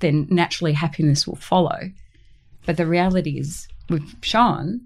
then 0.00 0.26
naturally 0.30 0.72
happiness 0.72 1.26
will 1.26 1.36
follow. 1.36 1.90
But 2.64 2.76
the 2.76 2.86
reality 2.86 3.38
is, 3.38 3.66
we've 3.88 4.14
shown 4.22 4.82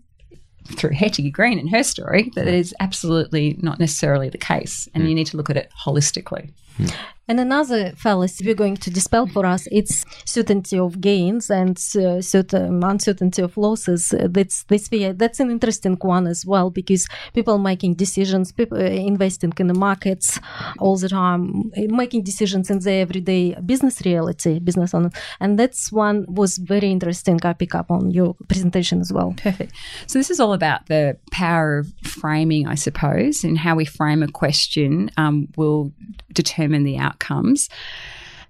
through 0.66 0.94
Hetty 0.94 1.30
Green 1.30 1.58
and 1.58 1.70
her 1.70 1.82
story 1.82 2.30
that 2.34 2.46
it 2.46 2.54
is 2.54 2.74
absolutely 2.80 3.58
not 3.60 3.78
necessarily 3.78 4.28
the 4.28 4.38
case. 4.38 4.88
And 4.94 5.02
hmm. 5.02 5.08
you 5.08 5.14
need 5.14 5.26
to 5.28 5.36
look 5.36 5.50
at 5.50 5.56
it 5.56 5.70
holistically. 5.84 6.52
And 7.28 7.38
another 7.38 7.92
fallacy 7.96 8.44
we're 8.44 8.54
going 8.54 8.76
to 8.78 8.90
dispel 8.90 9.26
for 9.26 9.46
us 9.46 9.68
it's 9.70 10.04
certainty 10.24 10.76
of 10.78 11.00
gains 11.00 11.50
and 11.50 11.78
uh, 11.96 12.20
certain 12.20 12.82
uncertainty 12.82 13.40
of 13.42 13.56
losses. 13.56 14.12
Uh, 14.12 14.26
That's 14.28 14.64
this. 14.64 14.88
That's 14.88 15.38
an 15.40 15.50
interesting 15.50 15.96
one 16.00 16.26
as 16.26 16.44
well 16.44 16.70
because 16.70 17.06
people 17.32 17.58
making 17.58 17.94
decisions, 17.94 18.50
people 18.50 18.78
uh, 18.78 18.82
investing 18.82 19.52
in 19.58 19.68
the 19.68 19.74
markets 19.74 20.40
all 20.78 20.96
the 20.96 21.08
time, 21.08 21.70
making 21.76 22.24
decisions 22.24 22.70
in 22.70 22.80
their 22.80 23.02
everyday 23.02 23.54
business 23.54 24.02
reality, 24.04 24.58
business 24.58 24.92
on, 24.92 25.12
and 25.40 25.58
that's 25.58 25.92
one 25.92 26.26
was 26.28 26.58
very 26.58 26.90
interesting. 26.90 27.38
I 27.44 27.52
pick 27.52 27.74
up 27.74 27.90
on 27.90 28.10
your 28.10 28.34
presentation 28.48 29.00
as 29.00 29.12
well. 29.12 29.32
Perfect. 29.36 29.72
So, 30.06 30.18
this 30.18 30.30
is 30.30 30.40
all 30.40 30.52
about 30.52 30.86
the 30.86 31.16
power 31.30 31.78
of 31.78 31.92
framing, 32.02 32.66
I 32.66 32.74
suppose, 32.74 33.44
and 33.44 33.56
how 33.56 33.76
we 33.76 33.84
frame 33.84 34.22
a 34.22 34.28
question 34.28 35.10
um, 35.16 35.48
will 35.56 35.92
determine 36.32 36.61
the 36.70 36.98
outcomes. 36.98 37.68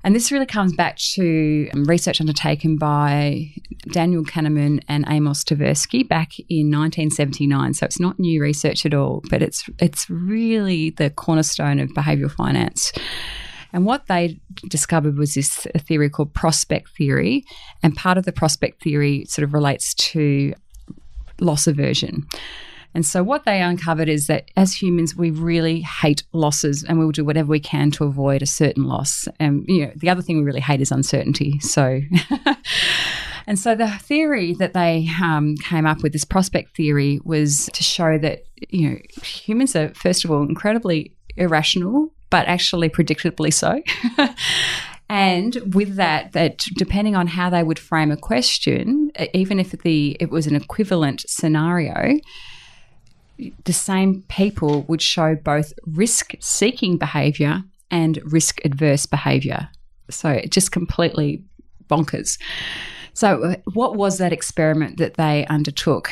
And 0.04 0.16
this 0.16 0.32
really 0.32 0.46
comes 0.46 0.74
back 0.74 0.96
to 1.14 1.68
um, 1.72 1.84
research 1.84 2.20
undertaken 2.20 2.76
by 2.76 3.52
Daniel 3.92 4.24
Kahneman 4.24 4.82
and 4.88 5.04
Amos 5.08 5.44
Tversky 5.44 6.06
back 6.06 6.38
in 6.48 6.70
1979. 6.70 7.74
So 7.74 7.86
it's 7.86 8.00
not 8.00 8.18
new 8.18 8.42
research 8.42 8.84
at 8.84 8.94
all, 8.94 9.22
but 9.30 9.42
it's 9.42 9.64
it's 9.78 10.10
really 10.10 10.90
the 10.90 11.10
cornerstone 11.10 11.78
of 11.78 11.90
behavioral 11.90 12.32
finance. 12.32 12.92
And 13.72 13.86
what 13.86 14.06
they 14.06 14.40
discovered 14.68 15.16
was 15.16 15.34
this 15.34 15.66
theory 15.78 16.10
called 16.10 16.34
prospect 16.34 16.90
theory. 16.90 17.44
And 17.82 17.96
part 17.96 18.18
of 18.18 18.24
the 18.24 18.32
prospect 18.32 18.82
theory 18.82 19.24
sort 19.26 19.44
of 19.44 19.54
relates 19.54 19.94
to 19.94 20.52
loss 21.40 21.66
aversion. 21.66 22.26
And 22.94 23.06
so 23.06 23.22
what 23.22 23.44
they 23.44 23.62
uncovered 23.62 24.08
is 24.08 24.26
that 24.26 24.50
as 24.56 24.74
humans, 24.74 25.16
we 25.16 25.30
really 25.30 25.80
hate 25.80 26.22
losses 26.32 26.84
and 26.84 26.98
we 26.98 27.04
will 27.04 27.12
do 27.12 27.24
whatever 27.24 27.48
we 27.48 27.60
can 27.60 27.90
to 27.92 28.04
avoid 28.04 28.42
a 28.42 28.46
certain 28.46 28.84
loss. 28.84 29.28
And 29.40 29.64
you 29.66 29.86
know, 29.86 29.92
the 29.96 30.10
other 30.10 30.22
thing 30.22 30.38
we 30.38 30.44
really 30.44 30.60
hate 30.60 30.80
is 30.80 30.92
uncertainty. 30.92 31.58
So 31.60 32.00
And 33.46 33.58
so 33.58 33.74
the 33.74 33.88
theory 33.88 34.54
that 34.54 34.72
they 34.72 35.08
um, 35.22 35.56
came 35.56 35.86
up 35.86 36.02
with, 36.02 36.12
this 36.12 36.24
prospect 36.24 36.76
theory, 36.76 37.20
was 37.24 37.68
to 37.72 37.82
show 37.82 38.18
that 38.18 38.44
you 38.68 38.90
know 38.90 38.96
humans 39.22 39.74
are 39.74 39.92
first 39.94 40.24
of 40.24 40.30
all 40.30 40.42
incredibly 40.42 41.14
irrational, 41.36 42.12
but 42.30 42.46
actually 42.46 42.88
predictably 42.88 43.52
so. 43.52 43.82
and 45.08 45.74
with 45.74 45.96
that, 45.96 46.32
that 46.32 46.64
depending 46.76 47.16
on 47.16 47.26
how 47.26 47.50
they 47.50 47.62
would 47.62 47.78
frame 47.78 48.10
a 48.10 48.16
question, 48.16 49.10
even 49.34 49.58
if 49.58 49.72
the 49.72 50.16
it 50.20 50.30
was 50.30 50.46
an 50.46 50.54
equivalent 50.54 51.24
scenario, 51.28 52.18
the 53.64 53.72
same 53.72 54.22
people 54.28 54.82
would 54.82 55.02
show 55.02 55.34
both 55.34 55.72
risk-seeking 55.86 56.98
behaviour 56.98 57.62
and 57.90 58.20
risk-adverse 58.24 59.06
behaviour. 59.06 59.68
So 60.10 60.30
it 60.30 60.50
just 60.50 60.72
completely 60.72 61.44
bonkers. 61.88 62.38
So, 63.14 63.42
uh, 63.42 63.56
what 63.74 63.96
was 63.96 64.18
that 64.18 64.32
experiment 64.32 64.96
that 64.98 65.14
they 65.14 65.46
undertook? 65.46 66.10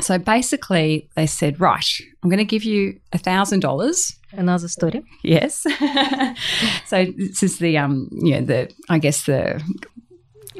So 0.00 0.18
basically, 0.18 1.08
they 1.16 1.26
said, 1.26 1.60
right, 1.60 1.86
I'm 2.22 2.30
going 2.30 2.38
to 2.38 2.44
give 2.44 2.64
you 2.64 3.00
a 3.12 3.18
thousand 3.18 3.60
dollars. 3.60 4.16
Another 4.32 4.68
story. 4.68 5.02
Yes. 5.22 5.62
so 6.86 7.06
this 7.16 7.42
is 7.42 7.58
the 7.58 7.78
um, 7.78 8.08
you 8.12 8.34
know, 8.34 8.46
the 8.46 8.72
I 8.88 8.98
guess 8.98 9.26
the 9.26 9.62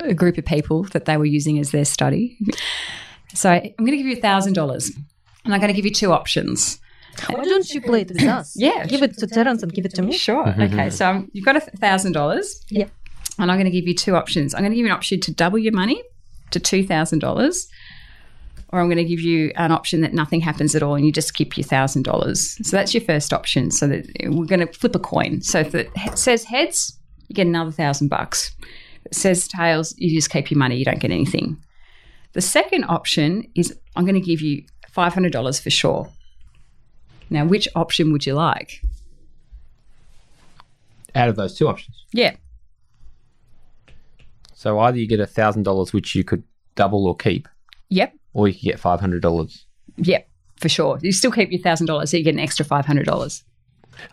a 0.01 0.15
group 0.15 0.39
of 0.39 0.45
people 0.45 0.85
that 0.85 1.05
they 1.05 1.17
were 1.17 1.25
using 1.25 1.59
as 1.59 1.71
their 1.71 1.85
study. 1.85 2.37
So 3.35 3.51
I'm 3.51 3.75
going 3.79 3.93
to 3.93 3.97
give 3.97 4.07
you 4.07 4.17
a 4.17 4.21
thousand 4.21 4.55
dollars, 4.55 4.93
and 5.45 5.55
I'm 5.55 5.61
going 5.61 5.69
to 5.73 5.75
give 5.75 5.85
you 5.85 5.93
two 5.93 6.13
options. 6.13 6.81
Why 7.29 7.45
don't 7.45 7.69
you 7.71 7.81
play 7.81 8.01
it 8.03 8.09
with 8.09 8.23
us? 8.23 8.55
Yeah. 8.57 8.87
Give 8.87 9.03
it 9.03 9.17
to 9.19 9.27
Terence 9.27 9.63
and 9.63 9.73
give 9.73 9.85
it 9.85 9.95
to 9.95 10.03
me. 10.03 10.17
Sure. 10.17 10.49
Okay. 10.49 10.91
So 10.91 11.09
um, 11.09 11.31
you've 11.33 11.45
got 11.45 11.57
a 11.57 11.61
thousand 11.61 12.13
dollars. 12.13 12.65
Yeah. 12.71 12.87
And 13.39 13.51
I'm 13.51 13.57
going 13.57 13.67
to 13.67 13.71
give 13.71 13.87
you 13.87 13.95
two 13.95 14.17
options. 14.17 14.55
I'm 14.55 14.61
going 14.61 14.73
to 14.73 14.77
give 14.77 14.87
you 14.87 14.93
an 14.93 14.97
option 14.97 15.21
to 15.21 15.33
double 15.33 15.59
your 15.59 15.73
money 15.73 16.03
to 16.51 16.61
two 16.61 16.87
thousand 16.87 17.21
dollars, 17.21 17.69
or 18.69 18.81
I'm 18.81 18.87
going 18.87 18.99
to 18.99 19.05
give 19.05 19.21
you 19.21 19.53
an 19.57 19.73
option 19.73 20.01
that 20.03 20.13
nothing 20.13 20.41
happens 20.41 20.75
at 20.75 20.83
all 20.83 20.95
and 20.95 21.05
you 21.05 21.13
just 21.13 21.35
keep 21.35 21.57
your 21.57 21.65
thousand 21.65 22.03
dollars. 22.03 22.59
So 22.69 22.77
that's 22.77 22.95
your 22.95 23.03
first 23.03 23.33
option. 23.33 23.71
So 23.71 23.87
that 23.89 24.07
we're 24.25 24.47
going 24.47 24.67
to 24.67 24.73
flip 24.73 24.95
a 24.95 25.01
coin. 25.01 25.41
So 25.41 25.61
if 25.61 25.75
it 25.75 25.91
says 26.15 26.45
heads, 26.45 26.99
you 27.29 27.35
get 27.35 27.47
another 27.47 27.73
thousand 27.73 28.09
bucks. 28.09 28.53
It 29.05 29.15
says 29.15 29.47
tails, 29.49 29.95
you 29.99 30.17
just 30.17 30.31
keep 30.31 30.51
your 30.51 30.59
money. 30.59 30.77
You 30.77 30.85
don't 30.85 31.01
get 31.01 31.11
anything. 31.11 31.57
The 32.33 32.41
second 32.41 32.85
option 32.85 33.49
is 33.55 33.77
I'm 33.97 34.05
going 34.05 34.21
to 34.21 34.21
give 34.21 34.41
you 34.41 34.65
$500 34.95 35.63
for 35.63 35.71
sure. 35.71 36.09
Now, 37.31 37.45
which 37.45 37.67
option 37.75 38.13
would 38.13 38.27
you 38.27 38.35
like? 38.35 38.83
Out 41.15 41.29
of 41.29 41.37
those 41.37 41.57
two 41.57 41.69
options. 41.69 42.05
Yeah. 42.13 42.37
So 44.55 44.79
either 44.81 44.99
you 44.99 45.07
get 45.07 45.21
$1,000, 45.21 45.93
which 45.93 46.15
you 46.15 46.25
could 46.25 46.43
double 46.75 47.07
or 47.07 47.17
keep. 47.17 47.49
Yep. 47.91 48.15
Or 48.33 48.49
you 48.49 48.55
could 48.55 48.63
get 48.63 48.81
$500. 48.81 49.65
Yep, 49.97 50.29
for 50.57 50.69
sure. 50.69 50.99
You 51.03 51.13
still 51.13 51.31
keep 51.31 51.53
your 51.53 51.61
$1,000, 51.61 52.09
so 52.09 52.17
you 52.17 52.25
get 52.25 52.35
an 52.35 52.41
extra 52.41 52.65
$500. 52.65 53.43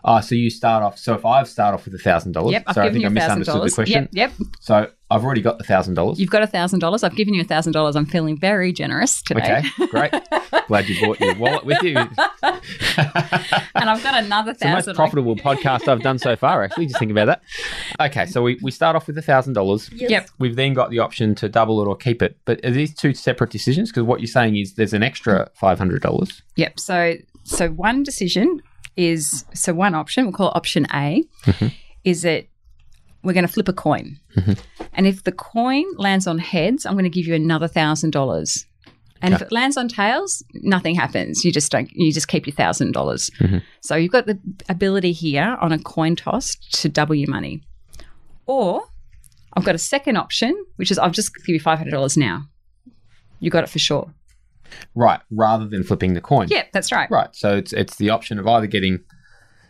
Ah, 0.04 0.18
uh, 0.18 0.22
so 0.22 0.36
you 0.36 0.50
start 0.50 0.84
off. 0.84 0.98
So 0.98 1.14
if 1.14 1.26
I've 1.26 1.48
start 1.48 1.74
off 1.74 1.86
with 1.86 1.96
a 1.96 2.00
thousand 2.00 2.34
dollars, 2.34 2.54
yep, 2.54 2.64
I've 2.68 2.76
so 2.76 2.82
I 2.82 2.92
think 2.92 3.06
I 3.06 3.10
misunderstood 3.10 3.64
the 3.64 3.72
question. 3.72 4.10
Yep, 4.12 4.32
yep. 4.40 4.48
So 4.60 4.90
I've 5.12 5.26
already 5.26 5.42
got 5.42 5.58
the 5.58 5.66
thousand 5.66 5.96
dollars. 5.96 6.22
You've 6.22 6.30
got 6.30 6.42
a 6.42 6.48
thousand 6.48 6.80
dollars. 6.80 7.04
I've 7.04 7.16
given 7.18 7.34
you 7.34 7.42
a 7.42 7.46
thousand 7.46 7.74
dollars. 7.74 7.98
I'm 7.98 8.06
feeling 8.06 8.38
very 8.38 8.72
generous 8.72 9.22
today. 9.22 9.64
Okay, 9.78 9.88
great. 9.88 10.14
Glad 10.68 10.88
you 10.88 11.00
brought 11.02 11.20
your 11.20 11.36
wallet 11.36 11.66
with 11.66 11.84
you. 11.84 11.98
and 11.98 12.10
I've 13.76 14.02
got 14.02 14.24
another 14.24 14.54
thousand. 14.54 14.78
It's 14.78 14.86
the 14.86 14.94
most 14.94 14.96
profitable 14.96 15.36
podcast 15.36 15.90
I've 15.90 16.02
done 16.02 16.18
so 16.18 16.38
far. 16.38 16.64
Actually, 16.64 16.86
just 16.86 16.98
think 16.98 17.12
about 17.12 17.26
that. 17.26 17.42
Okay, 18.00 18.26
so 18.26 18.42
we, 18.42 18.58
we 18.62 18.72
start 18.72 18.96
off 18.96 19.06
with 19.08 19.18
a 19.18 19.22
thousand 19.22 19.52
dollars. 19.52 19.92
Yep. 19.92 20.30
We've 20.40 20.56
then 20.56 20.74
got 20.74 20.92
the 20.92 21.00
option 21.00 21.36
to 21.36 21.50
double 21.50 21.82
it 21.82 21.88
or 21.88 21.98
keep 21.98 22.22
it. 22.22 22.38
But 22.46 22.64
are 22.64 22.72
these 22.72 22.94
two 22.94 23.14
separate 23.14 23.50
decisions? 23.50 23.92
Because 23.92 24.04
what 24.04 24.22
you're 24.22 24.28
saying 24.28 24.56
is 24.56 24.76
there's 24.76 24.94
an 24.94 25.04
extra 25.04 25.50
five 25.56 25.78
hundred 25.78 26.02
dollars. 26.02 26.42
Yep. 26.56 26.80
So 26.80 27.16
so 27.44 27.70
one 27.70 28.04
decision 28.04 28.62
is 28.98 29.46
so 29.54 29.74
one 29.74 29.96
option 29.96 30.26
we'll 30.26 30.34
call 30.34 30.52
option 30.56 30.86
A 30.94 31.24
mm-hmm. 31.46 31.68
is 32.04 32.22
that 32.24 32.46
we're 33.24 33.34
going 33.34 33.46
to 33.46 33.52
flip 33.52 33.68
a 33.68 33.74
coin, 33.74 34.20
mm-hmm. 34.36 34.54
and 34.94 35.06
if 35.06 35.24
the 35.24 35.32
coin 35.32 35.86
lands 35.98 36.26
on 36.26 36.40
heads, 36.40 36.86
I'm 36.86 36.94
going 36.94 37.04
to 37.04 37.10
give 37.10 37.28
you 37.28 37.36
another 37.36 37.68
thousand 37.68 38.12
dollars. 38.12 38.66
And 39.24 39.36
if 39.36 39.42
it 39.44 39.52
lands 39.52 39.78
on 39.78 39.88
tails, 39.88 40.44
nothing 40.56 40.96
happens. 40.96 41.46
You 41.46 41.52
just 41.52 41.72
don't. 41.72 41.88
You 41.94 42.12
just 42.12 42.28
keep 42.28 42.48
your 42.48 42.56
thousand 42.56 42.94
dollars. 42.94 43.30
Mm-hmm. 43.40 43.60
So 43.82 43.96
you've 43.96 44.12
got 44.12 44.26
the 44.26 44.40
ability 44.68 45.12
here 45.12 45.58
on 45.62 45.72
a 45.72 45.78
coin 45.78 46.16
toss 46.16 46.56
to 46.56 46.90
double 46.90 47.14
your 47.14 47.30
money, 47.30 47.62
or 48.48 48.84
I've 49.54 49.64
got 49.64 49.76
a 49.76 49.80
second 49.80 50.18
option, 50.18 50.56
which 50.78 50.90
is 50.90 50.98
I'll 50.98 51.12
just 51.12 51.36
give 51.36 51.54
you 51.54 51.60
five 51.60 51.78
hundred 51.78 51.92
dollars 51.92 52.18
now. 52.18 52.46
You 53.40 53.52
got 53.52 53.64
it 53.64 53.70
for 53.70 53.80
sure. 53.80 54.12
Right, 54.96 55.20
rather 55.30 55.68
than 55.68 55.84
flipping 55.84 56.14
the 56.14 56.22
coin. 56.22 56.48
Yeah, 56.50 56.64
that's 56.74 56.92
right. 56.92 57.10
Right. 57.12 57.34
So 57.36 57.56
it's 57.58 57.74
it's 57.74 57.96
the 57.98 58.10
option 58.10 58.40
of 58.40 58.48
either 58.48 58.68
getting 58.68 59.00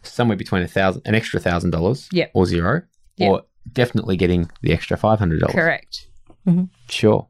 somewhere 0.04 0.38
between 0.38 0.64
a 0.64 0.68
thousand 0.68 1.02
an 1.06 1.16
extra 1.16 1.40
thousand 1.40 1.72
dollars 1.72 2.10
Yep. 2.12 2.32
or 2.34 2.46
zero. 2.46 2.82
Yep. 3.18 3.30
Or 3.30 3.42
definitely 3.72 4.18
getting 4.18 4.50
the 4.62 4.74
extra 4.74 4.98
five 4.98 5.20
hundred 5.20 5.40
dollars. 5.42 5.56
Correct. 5.56 6.08
Mm-hmm. 6.48 6.64
Sure. 6.90 7.28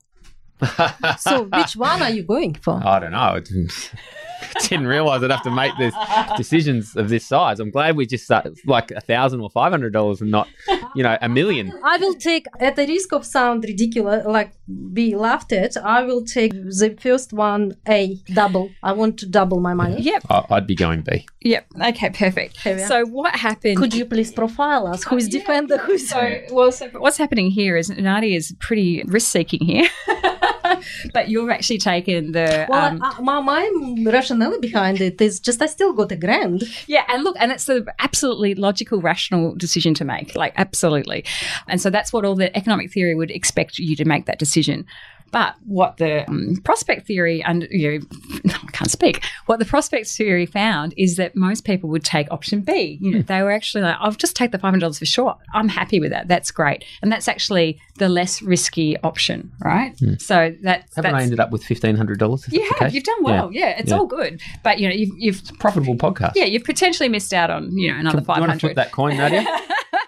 So 1.20 1.44
which 1.44 1.76
one 1.76 2.02
are 2.02 2.10
you 2.12 2.24
going 2.24 2.56
for? 2.56 2.80
I 2.86 3.00
don't 3.00 3.12
know. 3.12 3.18
I 3.18 3.40
didn't, 3.40 3.92
didn't 4.70 4.88
realize 4.88 5.24
I'd 5.24 5.32
have 5.32 5.44
to 5.44 5.52
make 5.52 5.72
these 5.80 5.94
decisions 6.38 6.96
of 6.96 7.10
this 7.10 7.26
size. 7.26 7.60
I'm 7.60 7.72
glad 7.72 7.96
we 7.96 8.06
just 8.06 8.24
started 8.26 8.58
like 8.66 8.92
a 8.92 9.02
thousand 9.02 9.42
or 9.42 9.50
five 9.50 9.72
hundred 9.72 9.94
dollars 9.94 10.22
and 10.22 10.32
not, 10.32 10.48
you 10.96 11.04
know, 11.04 11.18
a 11.22 11.30
million. 11.30 11.72
I 11.86 11.98
will 11.98 12.14
take, 12.16 12.46
at 12.60 12.76
the 12.76 12.86
risk 12.88 13.12
of 13.14 13.26
sound 13.26 13.64
ridiculous, 13.64 14.26
like 14.26 14.54
be 14.94 15.16
laughed 15.16 15.52
at, 15.52 15.78
I 15.78 16.04
will 16.04 16.24
take 16.24 16.54
the 16.54 16.96
first 17.00 17.34
one, 17.34 17.76
A, 17.88 18.16
double. 18.34 18.70
I 18.84 18.94
want 18.94 19.18
to 19.20 19.26
double 19.26 19.60
my 19.60 19.74
money. 19.74 20.02
Yep. 20.02 20.24
I- 20.30 20.46
I'd 20.52 20.68
be 20.68 20.76
going 20.76 21.02
B. 21.02 21.26
Yep. 21.42 21.66
Okay. 21.90 22.10
Perfect. 22.12 22.64
There 22.64 22.76
we 22.76 22.82
are. 22.84 22.88
So 22.88 23.06
what 23.06 23.36
happened? 23.36 23.78
Could 23.78 23.94
you 23.94 24.06
please 24.06 24.32
profile 24.32 24.88
us? 24.88 25.04
Who 25.06 25.18
is 25.18 25.28
defender? 25.28 25.78
Who 25.78 25.94
is 25.94 26.10
So 26.10 26.42
well, 26.52 26.72
so 26.72 26.88
what's 26.90 27.18
happening 27.18 27.50
here 27.52 27.78
is 27.78 27.90
Nadia 27.90 28.36
is 28.36 28.54
pretty 28.60 29.04
risk 29.06 29.32
seeking 29.32 29.66
here, 29.66 29.88
but 31.14 31.30
you've 31.30 31.50
actually 31.50 31.78
taken 31.78 32.32
the 32.32 32.66
Well, 32.70 33.00
um, 33.02 33.24
my, 33.24 33.40
my 33.42 34.12
rationale 34.12 34.60
behind 34.60 35.02
it 35.02 35.22
is 35.22 35.40
just 35.40 35.62
I 35.62 35.66
still 35.66 35.94
got 35.94 36.12
a 36.12 36.16
grand. 36.16 36.64
yeah, 36.88 37.04
and 37.08 37.24
look, 37.24 37.36
and 37.40 37.52
it's 37.52 37.66
the 37.66 37.86
absolutely 38.00 38.56
logical, 38.56 39.02
rational 39.02 39.56
decision 39.56 39.94
to 39.96 40.06
make, 40.06 40.36
like 40.36 40.54
absolutely, 40.58 41.26
and 41.68 41.82
so 41.82 41.90
that's 41.90 42.12
what 42.14 42.26
all 42.26 42.36
the 42.36 42.56
economic 42.56 42.92
theory 42.92 43.16
would 43.16 43.32
expect 43.32 43.80
you 43.80 43.96
to 43.96 44.06
make 44.06 44.26
that 44.26 44.40
decision. 44.40 44.86
But 45.32 45.56
what 45.66 45.98
the 45.98 46.28
um, 46.30 46.58
prospect 46.64 47.08
theory 47.08 47.42
and 47.44 47.68
you 47.72 48.00
know, 48.00 48.06
I 48.54 48.72
can't 48.72 48.92
speak. 48.92 49.24
What 49.46 49.60
the 49.60 49.66
prospect 49.66 50.08
theory 50.10 50.46
found 50.46 50.94
is 50.98 51.16
that 51.16 51.36
most 51.36 51.64
people 51.66 51.90
would 51.90 52.04
take 52.04 52.30
option 52.32 52.62
B. 52.62 52.98
You 53.02 53.12
know, 53.16 53.22
they 53.22 53.42
were 53.42 53.52
actually 53.52 53.84
like, 53.84 53.96
"I'll 54.00 54.12
just 54.12 54.36
take 54.36 54.52
the 54.52 54.58
five 54.58 54.72
hundred 54.72 54.82
dollars 54.82 55.00
for 55.00 55.06
sure. 55.06 55.36
I'm 55.54 55.70
happy 55.70 56.00
with 56.00 56.12
that. 56.12 56.28
That's 56.28 56.52
great." 56.52 56.84
And 57.02 57.12
that's 57.12 57.28
actually 57.28 57.80
the 57.98 58.10
less 58.10 58.42
risky 58.42 58.98
option, 59.04 59.52
right? 59.64 59.98
So 60.20 60.54
that 60.64 60.86
Haven't 60.96 61.12
that's 61.12 61.14
I 61.16 61.22
ended 61.24 61.40
up 61.40 61.52
with 61.52 61.64
fifteen 61.64 61.96
hundred 61.96 62.20
dollars? 62.20 62.48
you 62.52 62.70
have 62.80 62.94
you've 62.94 63.04
done 63.04 63.24
well. 63.24 63.52
Yeah, 63.54 63.70
it's 63.80 63.90
Yeah. 63.92 63.98
all 63.98 64.06
good. 64.08 64.42
But 64.64 64.80
you 64.80 64.88
know, 64.90 64.94
you've, 64.96 65.18
you've 65.18 65.60
Profitable 65.60 65.96
podcast. 65.96 66.34
yeah, 66.36 66.46
you've 66.46 66.64
potentially 66.64 67.08
missed 67.10 67.34
out 67.34 67.50
on 67.50 67.78
you 67.78 67.92
know 67.92 68.00
another 68.00 68.22
Do 68.22 68.34
you 68.36 68.42
want 68.42 68.54
to 68.54 68.60
flip 68.60 68.76
that 68.76 68.92
coin, 68.92 69.18
Nadia? 69.18 69.46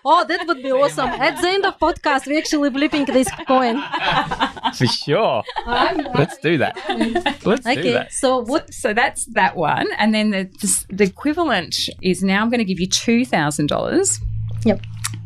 Oh, 0.06 0.26
that 0.26 0.46
would 0.48 0.62
be 0.62 0.72
awesome. 0.72 1.08
At 1.08 1.42
the 1.42 1.48
end 1.48 1.66
of 1.66 1.80
podcast, 1.80 2.28
we're 2.28 2.38
actually 2.38 2.70
flipping 2.72 3.06
this 3.06 3.30
coin. 3.48 3.82
For 4.78 4.88
sure. 4.88 5.44
Let's 5.68 6.38
do 6.38 6.58
that. 6.58 6.78
Let's 7.46 7.64
do 7.64 7.94
that. 7.94 8.12
so 8.12 8.40
what? 8.40 8.74
So 8.74 8.94
that's 8.94 9.26
that 9.34 9.56
one, 9.56 9.88
and 9.98 10.14
then 10.14 10.32
the 10.32 10.44
the, 10.62 10.86
the 10.90 11.04
equivalent 11.04 11.76
is 12.02 12.24
now 12.24 12.42
I'm 12.42 12.50
going 12.50 12.60
to 12.60 12.66
give 12.66 12.80
you 12.80 12.88
two 12.88 13.26
thousand 13.26 13.68
dollars. 13.68 14.20
Yep. 14.66 14.82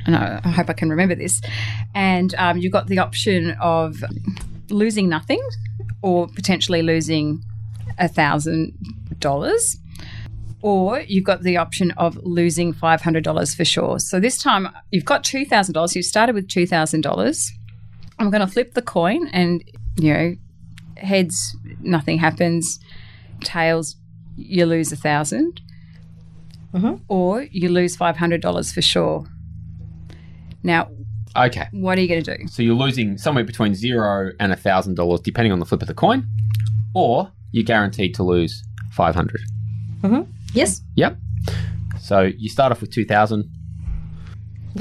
And 0.06 0.16
I, 0.16 0.42
I 0.44 0.50
hope 0.50 0.70
I 0.70 0.74
can 0.74 0.90
remember 0.90 1.16
this. 1.16 1.42
And 1.94 2.34
um, 2.36 2.58
you've 2.58 2.72
got 2.72 2.88
the 2.88 3.00
option 3.00 3.52
of 3.62 4.04
losing 4.70 5.10
nothing, 5.10 5.42
or 6.02 6.28
potentially 6.28 6.82
losing 6.82 7.44
a 7.98 8.08
thousand 8.08 8.74
dollars. 9.20 9.78
Or 10.62 11.02
you've 11.02 11.24
got 11.24 11.44
the 11.44 11.58
option 11.58 11.92
of 11.92 12.18
losing 12.24 12.74
five 12.74 13.02
hundred 13.02 13.24
dollars 13.24 13.54
for 13.54 13.64
sure. 13.64 14.00
So 14.00 14.20
this 14.20 14.38
time 14.38 14.68
you've 14.92 15.06
got 15.06 15.24
two 15.24 15.46
thousand 15.46 15.74
dollars. 15.74 15.96
You 15.96 16.04
started 16.04 16.34
with 16.36 16.50
two 16.50 16.66
thousand 16.66 17.02
dollars. 17.02 17.52
I'm 18.20 18.30
going 18.30 18.46
to 18.46 18.52
flip 18.52 18.74
the 18.74 18.82
coin, 18.82 19.28
and 19.28 19.64
you 19.98 20.14
know, 20.14 20.36
heads, 20.98 21.56
nothing 21.82 22.18
happens. 22.18 22.80
Tails, 23.42 23.96
you 24.36 24.66
lose 24.66 24.92
a 24.92 24.96
1000 24.96 25.62
mm-hmm. 26.74 26.96
or 27.08 27.44
you 27.44 27.70
lose 27.70 27.96
five 27.96 28.18
hundred 28.18 28.42
dollars 28.42 28.72
for 28.72 28.82
sure. 28.82 29.26
Now, 30.64 30.90
Okay. 31.36 31.68
what 31.72 31.98
are 31.98 32.02
you 32.02 32.08
going 32.08 32.24
to 32.24 32.38
do? 32.38 32.48
So 32.48 32.64
you're 32.64 32.76
losing 32.76 33.18
somewhere 33.18 33.44
between 33.44 33.76
zero 33.76 34.32
and 34.40 34.52
a 34.52 34.56
thousand 34.56 34.96
dollars, 34.96 35.22
depending 35.22 35.52
on 35.52 35.60
the 35.60 35.66
flip 35.66 35.82
of 35.82 35.88
the 35.88 35.94
coin, 35.94 36.28
or 36.96 37.32
you're 37.52 37.64
guaranteed 37.64 38.16
to 38.16 38.24
lose 38.24 38.64
five 38.92 39.14
hundred. 39.16 39.42
Mm-hmm. 40.02 40.32
Yes. 40.54 40.82
Yep. 40.96 41.18
So 42.00 42.22
you 42.22 42.50
start 42.50 42.72
off 42.72 42.82
with 42.82 42.92
two 42.92 43.06
thousand. 43.06 43.50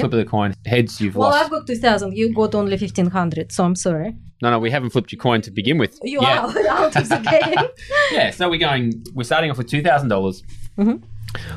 Flip 0.01 0.13
of 0.13 0.19
the 0.19 0.25
coin. 0.25 0.55
Heads, 0.67 1.01
you've 1.01 1.17
Well, 1.17 1.29
lost. 1.31 1.51
Well, 1.51 1.61
I've 1.61 1.67
got 1.67 1.67
2000. 1.67 2.17
You 2.17 2.35
got 2.35 2.55
only 2.55 2.73
1500, 2.77 3.53
so 3.53 3.65
I'm 3.65 3.75
sorry. 3.75 4.17
No, 4.43 4.51
no, 4.51 4.59
we 4.59 4.71
haven't 4.71 4.91
flipped 4.91 5.13
your 5.13 5.19
coin 5.21 5.41
to 5.43 5.51
begin 5.51 5.79
with. 5.79 5.99
You 6.03 6.21
yeah. 6.23 6.45
are 6.45 6.69
out 6.69 6.97
of 6.97 7.09
the 7.09 7.17
game. 7.19 7.69
Yeah, 8.13 8.31
so 8.31 8.49
we're 8.51 8.59
going. 8.61 9.05
We're 9.15 9.25
starting 9.25 9.51
off 9.51 9.59
with 9.59 9.69
two 9.69 9.83
dollars. 9.83 10.43
Mhm. 10.79 11.03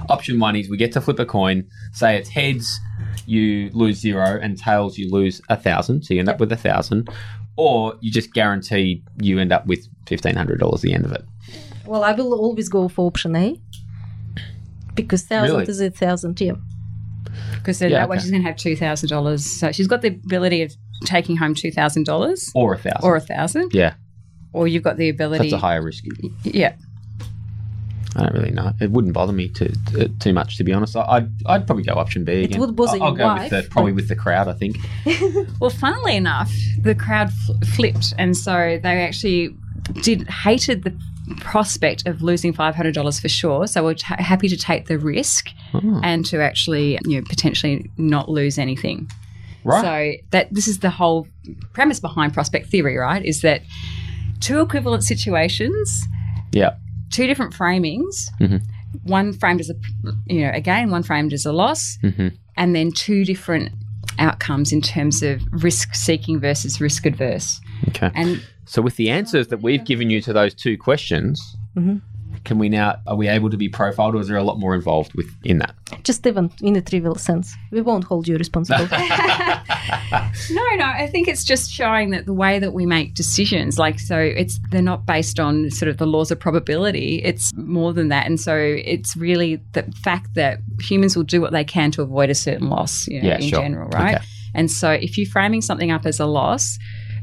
Option 0.10 0.40
one 0.40 0.56
is 0.56 0.70
we 0.70 0.78
get 0.78 0.92
to 0.94 1.02
flip 1.02 1.20
a 1.20 1.26
coin. 1.26 1.66
Say 1.94 2.18
it's 2.18 2.30
heads, 2.30 2.80
you 3.26 3.70
lose 3.74 3.98
zero, 4.00 4.40
and 4.42 4.58
tails, 4.58 4.98
you 4.98 5.10
lose 5.12 5.42
a 5.50 5.58
thousand. 5.58 6.04
So 6.04 6.14
you 6.14 6.20
end 6.22 6.30
up 6.30 6.40
with 6.40 6.52
a 6.52 6.58
thousand, 6.58 7.10
or 7.58 7.96
you 8.02 8.12
just 8.12 8.34
guarantee 8.34 9.04
you 9.22 9.40
end 9.40 9.52
up 9.52 9.66
with 9.68 9.88
fifteen 10.08 10.36
hundred 10.36 10.60
dollars 10.60 10.80
at 10.84 10.88
the 10.90 10.94
end 10.94 11.06
of 11.06 11.12
it. 11.12 11.24
Well, 11.86 12.04
I 12.04 12.14
will 12.14 12.34
always 12.34 12.70
go 12.70 12.88
for 12.88 13.08
option 13.08 13.36
A. 13.36 13.60
Because 14.96 15.24
1000 15.30 15.50
Really? 15.56 15.70
is 15.70 15.80
a 15.80 15.86
1000, 15.86 16.42
yeah. 16.42 16.54
Because 17.60 17.82
Yeah, 17.82 17.90
that 17.90 18.10
way 18.10 18.18
she's 18.20 18.32
going 18.32 18.42
to 18.44 18.48
have 18.48 18.58
two 18.58 18.76
thousand 18.76 19.10
dollars. 19.10 19.46
So 19.46 19.72
she's 19.72 19.88
got 19.88 20.02
the 20.02 20.08
ability 20.10 20.64
of 20.64 20.74
taking 21.06 21.38
home 21.38 21.54
two 21.56 21.72
thousand 21.72 22.06
dollars 22.06 22.50
Or 22.56 22.74
a 22.74 22.78
thousand. 22.78 23.04
or 23.08 23.16
a 23.16 23.22
thousand, 23.22 23.72
yeah, 23.74 23.94
or 24.54 24.68
you've 24.68 24.84
got 24.84 24.98
the 24.98 25.10
ability. 25.10 25.44
that's 25.50 25.54
a 25.54 25.58
higher 25.66 25.82
risk. 25.84 26.04
yeah. 26.44 26.76
I 28.16 28.24
don't 28.24 28.34
really 28.34 28.52
know. 28.52 28.72
It 28.82 28.90
wouldn't 28.90 29.14
bother 29.14 29.32
me 29.32 29.50
too 29.50 29.72
too, 29.92 30.02
uh, 30.02 30.08
too 30.20 30.34
much, 30.34 30.58
to 30.58 30.64
be 30.64 30.74
honest. 30.74 30.96
I- 30.96 31.06
I'd 31.08 31.30
I'd 31.46 31.68
probably 31.68 31.84
go 31.84 31.94
option 31.94 32.26
B. 32.26 32.44
Again. 32.46 32.60
would 32.60 32.76
bother 32.76 32.98
I'll, 32.98 33.04
I'll 33.04 33.14
go 33.16 33.24
wife, 33.26 33.52
with 33.52 33.64
the 33.66 33.70
probably 33.70 33.92
with 33.92 34.08
the 34.08 34.16
crowd. 34.16 34.48
I 34.48 34.54
think. 34.54 34.78
Well, 35.60 35.70
funnily 35.70 36.16
enough, 36.16 36.52
the 36.82 36.96
crowd 36.96 37.32
fl- 37.32 37.54
flipped, 37.76 38.14
and 38.18 38.36
so 38.36 38.80
they 38.82 39.04
actually 39.04 39.56
did 40.02 40.28
hated 40.30 40.84
the 40.84 40.98
prospect 41.38 42.08
of 42.08 42.22
losing 42.22 42.54
five 42.54 42.76
hundred 42.76 42.94
dollars 42.94 43.20
for 43.20 43.30
sure. 43.30 43.68
So 43.68 43.84
we're 43.84 43.94
ta 43.96 44.16
happy 44.20 44.48
to 44.50 44.58
take 44.58 44.88
the 44.88 44.98
risk 44.98 45.50
Oh, 45.74 46.02
and 46.04 46.26
to 46.28 46.42
actually, 46.42 46.98
you 47.06 47.18
know, 47.22 47.26
potentially 47.28 47.90
not 47.98 48.30
lose 48.30 48.58
anything. 48.58 49.10
right. 49.64 49.82
So 50.18 50.24
that 50.32 50.54
this 50.54 50.68
is 50.68 50.80
the 50.80 50.90
whole 50.90 51.28
premise 51.74 52.00
behind 52.00 52.34
prospect 52.34 52.68
theory, 52.70 52.98
right? 52.98 53.24
Is 53.24 53.42
that 53.42 53.62
two 54.40 54.62
equivalent 54.62 55.04
situations, 55.04 56.04
yeah. 56.52 56.76
two 57.12 57.28
different 57.28 57.54
framings. 57.54 58.30
Mhm. 58.40 58.62
One 59.04 59.34
framed 59.34 59.60
as 59.62 59.70
a, 59.70 59.76
you 60.26 60.42
know, 60.42 60.52
again, 60.54 60.90
one 60.90 61.04
framed 61.04 61.34
as 61.34 61.46
a 61.46 61.52
loss, 61.52 61.98
hmm 62.02 62.30
and 62.58 62.76
then 62.76 62.92
two 62.92 63.24
different 63.24 63.72
outcomes 64.18 64.74
in 64.74 64.82
terms 64.82 65.24
of 65.24 65.42
risk 65.64 65.96
seeking 65.96 66.40
versus 66.42 66.82
risk 66.82 67.06
adverse. 67.06 67.62
Okay. 67.90 68.12
And 68.14 68.42
So 68.66 68.82
with 68.82 68.98
the 68.98 69.10
answers 69.10 69.48
that 69.48 69.62
we've 69.64 69.84
given 69.84 70.10
you 70.10 70.22
to 70.22 70.34
those 70.34 70.54
two 70.54 70.78
questions, 70.78 71.56
Mhm. 71.76 72.02
can 72.44 72.60
we 72.60 72.70
now 72.70 72.98
are 73.08 73.16
we 73.16 73.28
able 73.28 73.50
to 73.50 73.58
be 73.58 73.68
profiled 73.70 74.16
or 74.16 74.20
is 74.22 74.28
there 74.28 74.38
a 74.38 74.44
lot 74.44 74.60
more 74.60 74.76
involved 74.76 75.14
with 75.16 75.28
in 75.44 75.58
that? 75.60 75.74
Just 76.04 76.26
even 76.28 76.52
in 76.62 76.76
a 76.76 76.82
trivial 76.82 77.16
sense. 77.16 77.56
We 77.72 77.82
won't 77.82 78.04
hold 78.04 78.28
you 78.28 78.38
responsible. 78.38 78.88
No, 80.52 80.64
no, 80.76 80.86
I 80.86 81.08
think 81.08 81.28
it's 81.28 81.44
just 81.44 81.72
showing 81.72 82.12
that 82.12 82.26
the 82.26 82.34
way 82.34 82.60
that 82.60 82.74
we 82.74 82.86
make 82.86 83.14
decisions, 83.14 83.78
like, 83.78 84.00
so 84.00 84.18
it's, 84.18 84.60
they're 84.72 84.82
not 84.82 85.06
based 85.06 85.40
on 85.40 85.70
sort 85.72 85.90
of 85.90 85.98
the 85.98 86.06
laws 86.08 86.32
of 86.32 86.40
probability. 86.40 87.22
It's 87.24 87.52
more 87.56 87.94
than 87.94 88.10
that. 88.10 88.26
And 88.26 88.40
so 88.40 88.56
it's 88.56 89.16
really 89.18 89.62
the 89.74 89.84
fact 90.04 90.34
that 90.36 90.60
humans 90.82 91.16
will 91.16 91.24
do 91.24 91.42
what 91.42 91.52
they 91.52 91.64
can 91.64 91.92
to 91.92 92.02
avoid 92.02 92.30
a 92.30 92.36
certain 92.36 92.70
loss, 92.70 93.08
you 93.08 93.22
know, 93.22 93.30
Yeah, 93.30 93.36
in 93.38 93.50
sure. 93.50 93.62
general, 93.62 93.90
right? 93.90 94.16
Okay. 94.16 94.26
And 94.56 94.72
so 94.72 94.92
if 94.92 95.18
you're 95.18 95.30
framing 95.30 95.62
something 95.62 95.92
up 95.92 96.06
as 96.06 96.20
a 96.20 96.26
loss, 96.26 96.78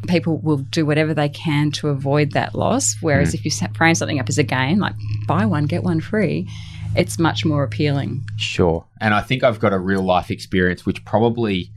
people 0.06 0.38
will 0.38 0.58
do 0.58 0.84
whatever 0.86 1.14
they 1.14 1.28
can 1.28 1.70
to 1.72 1.88
avoid 1.88 2.32
that 2.32 2.54
loss. 2.54 2.96
Whereas 3.00 3.32
Hmm. 3.32 3.36
if 3.36 3.44
you 3.44 3.50
frame 3.74 3.94
something 3.94 4.18
up 4.18 4.28
as 4.28 4.38
a 4.38 4.42
gain, 4.42 4.78
like 4.78 4.94
buy 5.26 5.44
one, 5.46 5.66
get 5.66 5.82
one 5.82 6.00
free, 6.00 6.48
it's 6.94 7.18
much 7.18 7.44
more 7.44 7.62
appealing. 7.64 8.24
Sure. 8.36 8.84
And 9.00 9.14
I 9.14 9.20
think 9.20 9.44
I've 9.44 9.60
got 9.60 9.72
a 9.72 9.78
real 9.78 10.02
life 10.02 10.30
experience, 10.30 10.86
which 10.86 11.04
probably, 11.04 11.70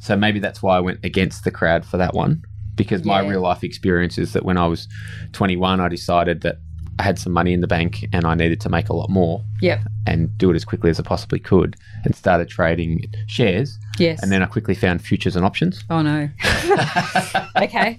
so 0.00 0.16
maybe 0.16 0.38
that's 0.40 0.62
why 0.62 0.76
I 0.76 0.80
went 0.80 1.00
against 1.04 1.44
the 1.44 1.50
crowd 1.50 1.84
for 1.84 1.96
that 1.96 2.14
one. 2.14 2.42
Because 2.74 3.04
my 3.04 3.20
real 3.20 3.40
life 3.40 3.62
experience 3.62 4.18
is 4.18 4.32
that 4.32 4.44
when 4.44 4.58
I 4.58 4.66
was 4.66 4.88
21, 5.32 5.80
I 5.80 5.88
decided 5.88 6.40
that 6.40 6.56
I 6.98 7.02
had 7.02 7.18
some 7.18 7.32
money 7.32 7.52
in 7.52 7.60
the 7.60 7.66
bank 7.66 8.06
and 8.12 8.24
I 8.24 8.34
needed 8.34 8.60
to 8.62 8.68
make 8.68 8.88
a 8.88 8.92
lot 8.94 9.10
more 9.10 9.44
Yep. 9.60 9.80
and 10.06 10.36
do 10.38 10.50
it 10.50 10.54
as 10.56 10.64
quickly 10.64 10.90
as 10.90 11.00
I 11.00 11.02
possibly 11.02 11.38
could 11.40 11.76
and 12.04 12.14
started 12.14 12.48
trading 12.48 13.12
shares. 13.26 13.78
Yes. 13.98 14.22
And 14.22 14.30
then 14.30 14.42
I 14.42 14.46
quickly 14.46 14.74
found 14.74 15.02
futures 15.02 15.34
and 15.36 15.44
options. 15.44 15.82
oh 15.90 16.02
no. 16.02 16.28
okay. 17.56 17.98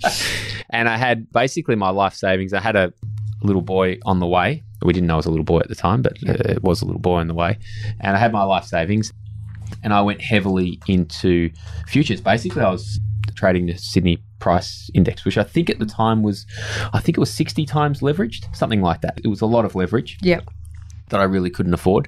And 0.70 0.88
I 0.89 0.98
had 0.98 1.32
basically 1.32 1.76
my 1.76 1.89
life 1.89 2.14
savings. 2.14 2.54
I 2.54 2.62
had 2.62 2.76
a 2.76 2.93
little 3.41 3.62
boy 3.62 4.00
on 4.06 4.20
the 4.20 4.28
way. 4.28 4.64
We 4.82 4.93
didn't 4.93 5.08
know 5.08 5.16
it 5.16 5.18
was 5.18 5.26
a 5.26 5.30
little 5.32 5.46
boy 5.46 5.60
at 5.60 5.68
the 5.68 5.76
time, 5.76 6.02
but 6.02 6.14
uh, 6.28 6.34
it 6.34 6.64
was 6.64 6.82
a 6.82 6.86
little 6.86 7.02
boy 7.02 7.18
on 7.18 7.28
the 7.28 7.34
way. 7.34 7.58
And 8.00 8.16
I 8.16 8.20
had 8.20 8.32
my 8.32 8.43
life 8.43 8.66
savings 8.66 9.12
and 9.84 9.93
I 9.93 10.02
went 10.02 10.22
heavily 10.22 10.80
into 10.88 11.50
futures. 11.88 12.22
Basically, 12.22 12.62
I 12.62 12.70
was 12.72 13.00
trading 13.36 13.68
the 13.68 13.78
Sydney 13.78 14.24
price 14.40 14.90
index, 14.94 15.26
which 15.26 15.38
I 15.38 15.44
think 15.44 15.70
at 15.70 15.80
the 15.80 15.86
time 15.86 16.24
was, 16.24 16.46
I 16.94 17.00
think 17.00 17.18
it 17.18 17.20
was 17.20 17.34
60 17.34 17.66
times 17.66 18.02
leveraged, 18.02 18.54
something 18.56 18.82
like 18.82 19.02
that. 19.02 19.20
It 19.24 19.28
was 19.28 19.42
a 19.42 19.46
lot 19.46 19.66
of 19.66 19.76
leverage 19.76 20.18
that 21.10 21.20
I 21.20 21.24
really 21.24 21.50
couldn't 21.50 21.74
afford. 21.74 22.08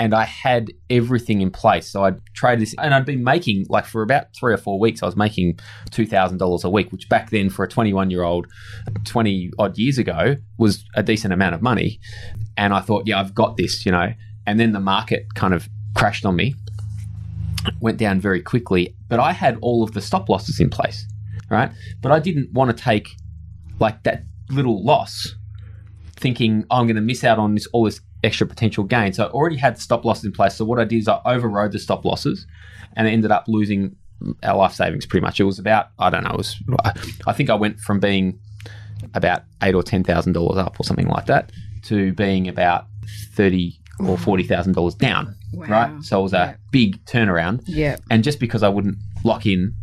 And 0.00 0.14
I 0.14 0.24
had 0.24 0.72
everything 0.90 1.40
in 1.40 1.50
place. 1.50 1.90
So 1.90 2.04
I'd 2.04 2.20
trade 2.32 2.60
this, 2.60 2.72
and 2.78 2.94
I'd 2.94 3.04
been 3.04 3.24
making, 3.24 3.66
like, 3.68 3.84
for 3.84 4.02
about 4.02 4.26
three 4.32 4.54
or 4.54 4.56
four 4.56 4.78
weeks, 4.78 5.02
I 5.02 5.06
was 5.06 5.16
making 5.16 5.58
$2,000 5.90 6.64
a 6.64 6.70
week, 6.70 6.92
which 6.92 7.08
back 7.08 7.30
then 7.30 7.50
for 7.50 7.64
a 7.64 7.68
21 7.68 8.08
year 8.10 8.22
old, 8.22 8.46
20 9.04 9.50
odd 9.58 9.76
years 9.76 9.98
ago, 9.98 10.36
was 10.56 10.84
a 10.94 11.02
decent 11.02 11.32
amount 11.32 11.56
of 11.56 11.62
money. 11.62 11.98
And 12.56 12.72
I 12.72 12.80
thought, 12.80 13.08
yeah, 13.08 13.18
I've 13.18 13.34
got 13.34 13.56
this, 13.56 13.84
you 13.84 13.90
know. 13.90 14.12
And 14.46 14.60
then 14.60 14.72
the 14.72 14.80
market 14.80 15.34
kind 15.34 15.52
of 15.52 15.68
crashed 15.96 16.24
on 16.24 16.36
me, 16.36 16.54
went 17.80 17.98
down 17.98 18.20
very 18.20 18.42
quickly. 18.42 18.94
But 19.08 19.20
I 19.20 19.32
had 19.32 19.58
all 19.62 19.82
of 19.82 19.92
the 19.92 20.00
stop 20.00 20.28
losses 20.28 20.60
in 20.60 20.70
place, 20.70 21.06
right? 21.50 21.70
But 22.00 22.12
I 22.12 22.18
didn't 22.18 22.52
want 22.52 22.76
to 22.76 22.82
take, 22.82 23.08
like, 23.78 24.02
that 24.04 24.24
little 24.50 24.82
loss 24.84 25.34
thinking 26.16 26.64
oh, 26.70 26.78
I'm 26.78 26.86
going 26.86 26.96
to 26.96 27.02
miss 27.02 27.22
out 27.22 27.38
on 27.38 27.54
this 27.54 27.66
all 27.68 27.84
this 27.84 28.00
extra 28.24 28.46
potential 28.46 28.84
gain. 28.84 29.12
So 29.12 29.24
I 29.24 29.30
already 29.30 29.56
had 29.56 29.76
the 29.76 29.80
stop 29.80 30.04
losses 30.04 30.24
in 30.24 30.32
place. 30.32 30.54
So 30.54 30.64
what 30.64 30.78
I 30.78 30.84
did 30.84 30.98
is 30.98 31.08
I 31.08 31.20
overrode 31.24 31.72
the 31.72 31.78
stop 31.78 32.04
losses, 32.04 32.46
and 32.96 33.06
I 33.06 33.10
ended 33.10 33.30
up 33.30 33.44
losing 33.46 33.96
our 34.42 34.56
life 34.56 34.72
savings 34.72 35.06
pretty 35.06 35.24
much. 35.24 35.40
It 35.40 35.44
was 35.44 35.58
about 35.58 35.88
I 35.98 36.10
don't 36.10 36.24
know. 36.24 36.30
It 36.30 36.36
was 36.36 36.56
I 37.26 37.32
think 37.32 37.50
I 37.50 37.54
went 37.54 37.80
from 37.80 38.00
being 38.00 38.38
about 39.14 39.42
eight 39.62 39.74
or 39.74 39.82
ten 39.82 40.02
thousand 40.02 40.32
dollars 40.32 40.58
up 40.58 40.78
or 40.80 40.84
something 40.84 41.08
like 41.08 41.26
that 41.26 41.52
to 41.84 42.12
being 42.14 42.48
about 42.48 42.86
thirty 43.32 43.78
or 44.06 44.16
forty 44.18 44.42
thousand 44.44 44.72
dollars 44.74 44.94
down. 44.94 45.34
Wow. 45.52 45.66
Right. 45.66 46.02
So 46.04 46.20
it 46.20 46.22
was 46.22 46.32
a 46.32 46.36
Yeah. 46.36 46.54
big 46.70 47.04
turnaround. 47.06 47.62
Yeah, 47.66 47.96
And 48.10 48.22
just 48.22 48.38
because 48.40 48.62
I 48.62 48.68
wouldn't 48.68 48.96
lock 49.24 49.46
in 49.46 49.74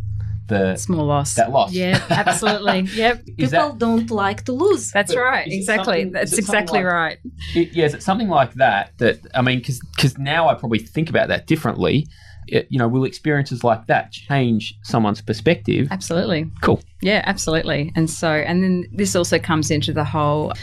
the 0.47 0.75
Small 0.75 1.05
loss. 1.07 1.33
that 1.35 1.51
loss. 1.51 1.73
Yeah, 1.73 1.99
absolutely. 2.09 2.81
yep. 2.93 3.23
Is 3.37 3.49
People 3.49 3.69
that, 3.71 3.77
don't 3.79 4.11
like 4.11 4.43
to 4.45 4.51
lose. 4.51 4.91
That's 4.91 5.15
right. 5.15 5.47
Exactly. 5.51 6.03
That's 6.05 6.33
is 6.33 6.39
it 6.39 6.45
something 6.45 6.61
exactly 6.61 6.83
like- 6.83 6.93
right. 6.93 7.17
It, 7.55 7.73
yeah, 7.73 7.85
is 7.85 7.95
it 7.95 8.03
something 8.03 8.29
like 8.29 8.53
that? 8.55 8.91
That 8.99 9.19
I 9.33 9.41
mean, 9.41 9.57
because 9.59 10.17
now 10.19 10.47
I 10.47 10.53
probably 10.53 10.79
think 10.79 11.09
about 11.09 11.29
that 11.29 11.47
differently. 11.47 12.05
It, 12.47 12.67
you 12.69 12.79
know, 12.79 12.87
will 12.87 13.05
experiences 13.05 13.63
like 13.63 13.87
that 13.87 14.11
change 14.11 14.77
someone's 14.83 15.21
perspective? 15.21 15.87
Absolutely. 15.91 16.49
Cool. 16.61 16.81
Yeah, 17.01 17.21
absolutely. 17.25 17.91
And 17.95 18.09
so, 18.09 18.29
and 18.29 18.63
then 18.63 18.85
this 18.91 19.15
also 19.15 19.37
comes 19.37 19.69
into 19.69 19.93
the 19.93 20.03
whole 20.03 20.53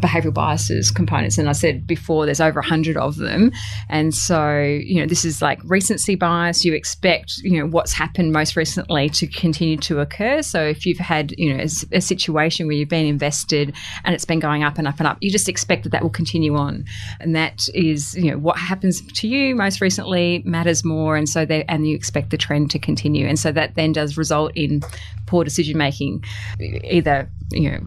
behavioral 0.00 0.34
biases 0.34 0.90
components. 0.90 1.38
And 1.38 1.48
I 1.48 1.52
said 1.52 1.86
before, 1.86 2.26
there's 2.26 2.40
over 2.40 2.60
100 2.60 2.96
of 2.96 3.16
them. 3.16 3.52
And 3.88 4.12
so, 4.12 4.58
you 4.58 5.00
know, 5.00 5.06
this 5.06 5.24
is 5.24 5.40
like 5.40 5.60
recency 5.64 6.16
bias. 6.16 6.64
You 6.64 6.74
expect, 6.74 7.36
you 7.44 7.58
know, 7.58 7.66
what's 7.66 7.92
happened 7.92 8.32
most 8.32 8.56
recently 8.56 9.10
to 9.10 9.26
continue 9.28 9.76
to 9.76 10.00
occur. 10.00 10.42
So 10.42 10.60
if 10.60 10.86
you've 10.86 10.98
had, 10.98 11.34
you 11.38 11.54
know, 11.54 11.64
a 11.92 12.00
situation 12.00 12.66
where 12.66 12.74
you've 12.74 12.88
been 12.88 13.06
invested 13.06 13.72
and 14.04 14.14
it's 14.14 14.24
been 14.24 14.40
going 14.40 14.64
up 14.64 14.78
and 14.78 14.88
up 14.88 14.98
and 14.98 15.06
up, 15.06 15.18
you 15.20 15.30
just 15.30 15.48
expect 15.48 15.84
that 15.84 15.90
that 15.90 16.02
will 16.02 16.10
continue 16.10 16.56
on. 16.56 16.84
And 17.20 17.36
that 17.36 17.68
is, 17.74 18.14
you 18.14 18.30
know, 18.30 18.38
what 18.38 18.58
happens 18.58 19.02
to 19.20 19.28
you 19.28 19.54
most 19.54 19.80
recently 19.80 20.42
matters 20.44 20.84
more. 20.84 21.16
And 21.16 21.28
so, 21.32 21.44
they, 21.44 21.64
and 21.64 21.86
you 21.86 21.96
expect 21.96 22.30
the 22.30 22.36
trend 22.36 22.70
to 22.72 22.78
continue. 22.78 23.26
And 23.26 23.38
so 23.38 23.52
that 23.52 23.74
then 23.74 23.92
does 23.92 24.16
result 24.16 24.52
in 24.54 24.82
poor 25.26 25.44
decision 25.44 25.78
making, 25.78 26.24
either 26.60 27.28
you 27.50 27.70
know 27.70 27.80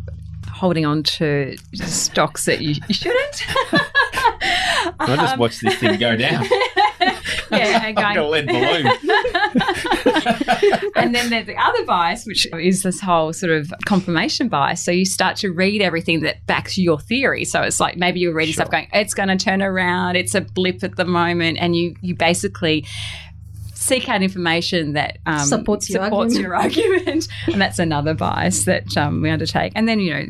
holding 0.51 0.85
on 0.85 1.03
to 1.03 1.57
stocks 1.73 2.45
that 2.45 2.61
you, 2.61 2.75
you 2.87 2.93
shouldn't. 2.93 3.43
I 4.99 5.15
just 5.17 5.37
watched 5.37 5.61
this 5.61 5.75
thing 5.75 5.99
go 5.99 6.15
down. 6.15 6.45
yeah, 7.51 7.85
and 7.85 7.97
going, 7.97 8.31
lead 8.31 8.47
balloon. 8.47 8.85
and 10.95 11.13
then 11.13 11.29
there's 11.29 11.47
the 11.47 11.57
other 11.57 11.85
bias, 11.85 12.25
which 12.25 12.47
is 12.53 12.83
this 12.83 13.01
whole 13.01 13.33
sort 13.33 13.51
of 13.51 13.73
confirmation 13.85 14.47
bias. 14.47 14.83
So 14.83 14.91
you 14.91 15.05
start 15.05 15.35
to 15.37 15.51
read 15.51 15.81
everything 15.81 16.21
that 16.21 16.45
backs 16.45 16.77
your 16.77 16.99
theory. 16.99 17.45
So 17.45 17.61
it's 17.61 17.79
like 17.79 17.97
maybe 17.97 18.19
you're 18.19 18.33
reading 18.33 18.53
stuff 18.53 18.71
going, 18.71 18.87
it's 18.93 19.13
going 19.13 19.29
to 19.29 19.37
turn 19.37 19.61
around, 19.61 20.15
it's 20.15 20.35
a 20.35 20.41
blip 20.41 20.83
at 20.83 20.95
the 20.95 21.05
moment, 21.05 21.57
and 21.59 21.75
you 21.75 21.95
you 22.01 22.15
basically 22.15 22.85
seek 23.85 24.09
out 24.09 24.21
information 24.23 24.93
that 24.93 25.17
um, 25.25 25.39
Supports 25.45 25.89
your 25.89 26.03
supports 26.03 26.35
argument. 26.35 26.43
your 26.43 26.55
argument, 26.55 27.27
and 27.47 27.61
that's 27.61 27.79
another 27.79 28.13
bias 28.13 28.65
that 28.65 28.95
um, 28.97 29.21
we 29.21 29.29
undertake. 29.29 29.71
And 29.75 29.87
then 29.87 29.99
you 29.99 30.13
know, 30.13 30.25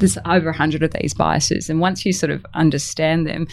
there's 0.00 0.18
over 0.26 0.48
a 0.50 0.56
hundred 0.56 0.82
of 0.82 0.90
these 1.00 1.14
biases, 1.14 1.70
and 1.70 1.80
once 1.80 2.04
you 2.04 2.12
sort 2.12 2.30
of 2.30 2.44
understand 2.54 3.26
them. 3.26 3.46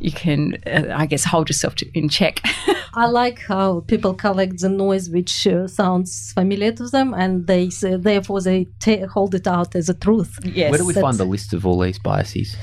You 0.00 0.10
can, 0.10 0.58
uh, 0.66 0.92
I 0.92 1.06
guess, 1.06 1.24
hold 1.24 1.48
yourself 1.48 1.76
to, 1.76 1.86
in 1.96 2.08
check. 2.08 2.40
I 2.94 3.06
like 3.06 3.38
how 3.38 3.84
people 3.86 4.12
collect 4.12 4.58
the 4.60 4.68
noise 4.68 5.08
which 5.08 5.46
uh, 5.46 5.68
sounds 5.68 6.32
familiar 6.34 6.72
to 6.72 6.88
them, 6.88 7.14
and 7.14 7.46
they 7.46 7.70
say, 7.70 7.96
therefore 7.96 8.40
they 8.42 8.66
ta 8.80 9.06
hold 9.06 9.36
it 9.36 9.46
out 9.46 9.76
as 9.76 9.88
a 9.88 9.94
truth. 9.94 10.36
yes, 10.42 10.70
Where 10.72 10.78
do 10.80 10.84
we 10.86 10.94
that's- 10.94 11.00
find 11.16 11.20
a 11.20 11.30
list 11.30 11.54
of 11.54 11.64
all 11.64 11.78
these 11.78 12.00
biases? 12.00 12.56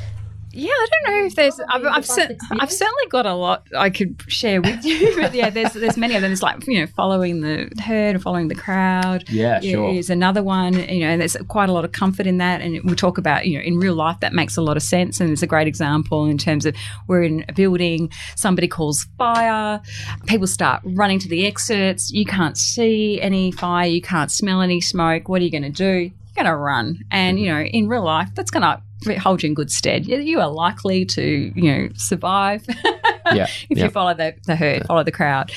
Yeah, 0.54 0.72
I 0.72 0.88
don't 0.92 1.14
know 1.14 1.26
if 1.26 1.36
there's. 1.36 1.60
I've, 1.70 1.86
I've, 1.86 2.06
cer- 2.06 2.36
I've 2.60 2.72
certainly 2.72 3.08
got 3.10 3.26
a 3.26 3.34
lot 3.34 3.68
I 3.78 3.90
could 3.90 4.22
share 4.28 4.62
with 4.62 4.84
you, 4.84 5.16
but 5.22 5.34
yeah, 5.34 5.50
there's 5.50 5.74
there's 5.74 5.98
many 5.98 6.16
of 6.16 6.22
them. 6.22 6.32
It's 6.32 6.44
like 6.44 6.66
you 6.68 6.80
know, 6.80 6.88
following 6.88 7.42
the 7.42 7.72
herd 7.82 8.16
and 8.16 8.22
following 8.22 8.48
the 8.50 8.56
crowd. 8.56 9.30
Yeah, 9.30 9.62
sure. 9.62 9.90
is 9.90 10.10
another 10.10 10.44
one. 10.44 10.74
You 10.74 11.02
know, 11.02 11.08
and 11.08 11.22
there's 11.22 11.38
quite 11.48 11.70
a 11.70 11.74
lot 11.74 11.86
of 11.86 11.94
comfort 11.94 12.28
in 12.28 12.38
that. 12.40 12.62
And 12.62 12.84
we 12.84 12.96
talk 12.96 13.18
about 13.18 13.46
you 13.46 13.58
know, 13.58 13.64
in 13.64 13.78
real 13.78 13.96
life, 13.96 14.20
that 14.20 14.34
makes 14.34 14.58
a 14.58 14.62
lot 14.62 14.76
of 14.76 14.84
sense. 14.84 15.20
And 15.20 15.32
it's 15.32 15.44
a 15.44 15.48
great 15.48 15.68
example 15.68 16.26
in 16.26 16.38
terms 16.38 16.66
of 16.66 16.76
we're 17.08 17.24
in 17.24 17.46
a 17.48 17.54
building, 17.54 18.12
somebody 18.36 18.68
calls 18.68 19.08
fire, 19.18 19.82
people 20.26 20.48
start 20.48 20.82
running 20.84 21.20
to 21.20 21.30
the 21.30 21.46
exits. 21.46 22.12
You 22.12 22.26
can't 22.26 22.58
see 22.58 23.22
any 23.22 23.52
fire, 23.52 23.88
you 23.88 24.02
can't 24.02 24.32
smell 24.32 24.62
any 24.62 24.82
smoke. 24.82 25.30
What 25.30 25.42
are 25.42 25.46
you 25.46 25.52
going 25.52 25.64
to 25.64 25.70
do? 25.70 26.12
You're 26.36 26.36
going 26.36 26.46
to 26.46 26.56
run. 26.56 27.04
And 27.10 27.40
you 27.40 27.48
know, 27.48 27.62
in 27.62 27.88
real 27.88 28.04
life, 28.04 28.30
that's 28.36 28.52
going 28.52 28.64
to 28.64 28.82
hold 29.18 29.44
you 29.44 29.48
in 29.48 29.54
good 29.54 29.72
stead. 29.72 30.06
You- 30.06 30.40
are 30.42 30.50
likely 30.50 31.06
to, 31.06 31.52
you 31.56 31.64
know, 31.72 31.90
survive 31.96 32.66
Yeah, 33.34 33.44
if 33.70 33.78
yeah. 33.78 33.86
you 33.86 33.90
follow 33.90 34.14
the, 34.14 34.36
the 34.46 34.56
herd, 34.56 34.86
follow 34.86 35.04
the 35.04 35.12
crowd. 35.12 35.52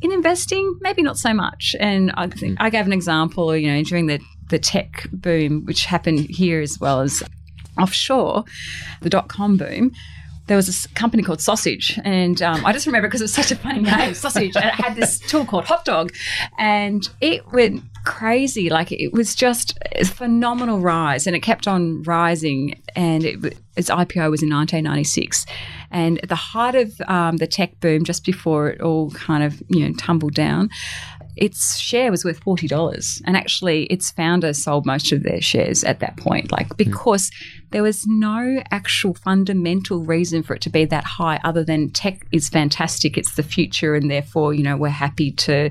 In 0.00 0.12
investing, 0.12 0.78
maybe 0.80 1.02
not 1.02 1.18
so 1.18 1.34
much. 1.34 1.74
And 1.80 2.12
I 2.14 2.26
mm-hmm. 2.26 2.38
think 2.38 2.56
I 2.60 2.70
gave 2.70 2.86
an 2.86 2.92
example, 2.92 3.56
you 3.56 3.70
know, 3.70 3.82
during 3.82 4.06
the, 4.06 4.20
the 4.50 4.58
tech 4.58 5.06
boom, 5.12 5.64
which 5.64 5.84
happened 5.84 6.20
here 6.30 6.60
as 6.60 6.78
well 6.80 7.00
as 7.00 7.22
offshore, 7.78 8.44
the 9.02 9.10
dot 9.10 9.28
com 9.28 9.56
boom. 9.56 9.92
There 10.48 10.56
was 10.56 10.66
this 10.66 10.86
company 10.88 11.22
called 11.22 11.40
Sausage, 11.40 11.98
and 12.04 12.40
um, 12.42 12.64
I 12.64 12.72
just 12.72 12.86
remember 12.86 13.06
because 13.06 13.20
it 13.20 13.24
was 13.24 13.34
such 13.34 13.52
a 13.52 13.56
funny 13.56 13.80
name, 13.80 14.14
Sausage, 14.14 14.56
and 14.56 14.64
it 14.64 14.74
had 14.74 14.96
this 14.96 15.18
tool 15.30 15.44
called 15.44 15.66
Hot 15.66 15.84
Dog, 15.84 16.12
and 16.58 17.08
it 17.20 17.52
went 17.52 17.84
crazy. 18.04 18.70
Like 18.70 18.90
it 18.90 19.12
was 19.12 19.34
just 19.34 19.78
a 19.92 20.04
phenomenal 20.04 20.80
rise, 20.80 21.26
and 21.26 21.36
it 21.36 21.40
kept 21.40 21.68
on 21.68 22.02
rising. 22.02 22.80
And 22.96 23.24
it, 23.24 23.58
its 23.76 23.90
IPO 23.90 24.30
was 24.30 24.42
in 24.42 24.50
1996, 24.50 25.46
and 25.90 26.18
at 26.22 26.28
the 26.28 26.34
height 26.34 26.74
of 26.74 27.00
um, 27.06 27.36
the 27.36 27.46
tech 27.46 27.78
boom, 27.80 28.04
just 28.04 28.24
before 28.24 28.70
it 28.70 28.80
all 28.80 29.10
kind 29.12 29.44
of 29.44 29.62
you 29.68 29.86
know 29.86 29.94
tumbled 29.98 30.34
down, 30.34 30.70
its 31.38 31.78
share 31.78 32.10
was 32.10 32.24
worth 32.24 32.40
forty 32.40 32.66
dollars, 32.66 33.22
and 33.26 33.36
actually, 33.36 33.84
its 33.84 34.10
founder 34.10 34.52
sold 34.52 34.86
most 34.86 35.12
of 35.12 35.22
their 35.22 35.40
shares 35.40 35.84
at 35.84 36.00
that 36.00 36.16
point, 36.16 36.52
like 36.52 36.68
hmm. 36.68 36.76
because 36.76 37.30
there 37.70 37.82
was 37.82 38.06
no 38.06 38.62
actual 38.70 39.14
fundamental 39.14 40.04
reason 40.04 40.42
for 40.42 40.54
it 40.54 40.62
to 40.62 40.70
be 40.70 40.84
that 40.86 41.04
high, 41.04 41.40
other 41.44 41.64
than 41.64 41.90
tech 41.90 42.26
is 42.32 42.48
fantastic, 42.48 43.16
it's 43.16 43.34
the 43.34 43.42
future, 43.42 43.94
and 43.94 44.10
therefore, 44.10 44.54
you 44.54 44.62
know, 44.62 44.76
we're 44.76 44.88
happy 44.88 45.30
to 45.32 45.70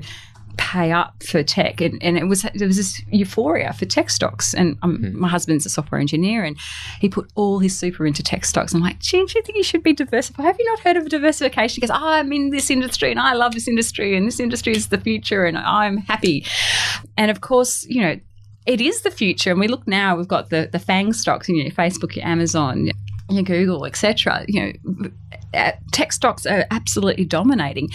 pay 0.58 0.92
up 0.92 1.22
for 1.22 1.42
tech. 1.42 1.80
And, 1.80 2.02
and 2.02 2.18
it 2.18 2.24
was 2.24 2.42
there 2.54 2.66
was 2.66 2.76
this 2.76 3.00
euphoria 3.10 3.72
for 3.72 3.86
tech 3.86 4.10
stocks. 4.10 4.52
And 4.52 4.76
um, 4.82 5.18
my 5.18 5.28
husband's 5.28 5.64
a 5.64 5.70
software 5.70 6.00
engineer 6.00 6.44
and 6.44 6.58
he 7.00 7.08
put 7.08 7.30
all 7.36 7.60
his 7.60 7.78
super 7.78 8.04
into 8.04 8.22
tech 8.22 8.44
stocks. 8.44 8.74
I'm 8.74 8.82
like 8.82 8.98
gee 8.98 9.24
do 9.24 9.32
you 9.38 9.42
think 9.42 9.56
you 9.56 9.62
should 9.62 9.82
be 9.82 9.94
diversified 9.94 10.44
have 10.44 10.58
you 10.58 10.66
not 10.66 10.80
heard 10.80 10.96
of 10.96 11.08
diversification? 11.08 11.76
He 11.76 11.80
goes 11.80 11.90
oh, 11.90 12.08
I'm 12.08 12.32
in 12.32 12.50
this 12.50 12.70
industry 12.70 13.10
and 13.10 13.20
I 13.20 13.32
love 13.32 13.54
this 13.54 13.68
industry 13.68 14.16
and 14.16 14.26
this 14.26 14.40
industry 14.40 14.74
is 14.76 14.88
the 14.88 14.98
future 14.98 15.46
and 15.46 15.56
I'm 15.56 15.98
happy. 15.98 16.44
And 17.16 17.30
of 17.30 17.40
course 17.40 17.86
you 17.88 18.02
know 18.02 18.20
it 18.66 18.80
is 18.82 19.00
the 19.00 19.10
future. 19.10 19.52
And 19.52 19.60
we 19.60 19.68
look 19.68 19.86
now 19.86 20.16
we've 20.16 20.28
got 20.28 20.50
the 20.50 20.68
the 20.70 20.78
fang 20.78 21.12
stocks 21.12 21.48
you 21.48 21.64
know 21.64 21.70
Facebook 21.70 22.14
your 22.14 22.26
Amazon 22.26 22.90
your 23.30 23.42
Google 23.42 23.84
etc 23.86 24.44
you 24.48 24.60
know 24.60 25.10
uh, 25.54 25.72
tech 25.92 26.12
stocks 26.12 26.44
are 26.44 26.66
absolutely 26.70 27.24
dominating. 27.24 27.88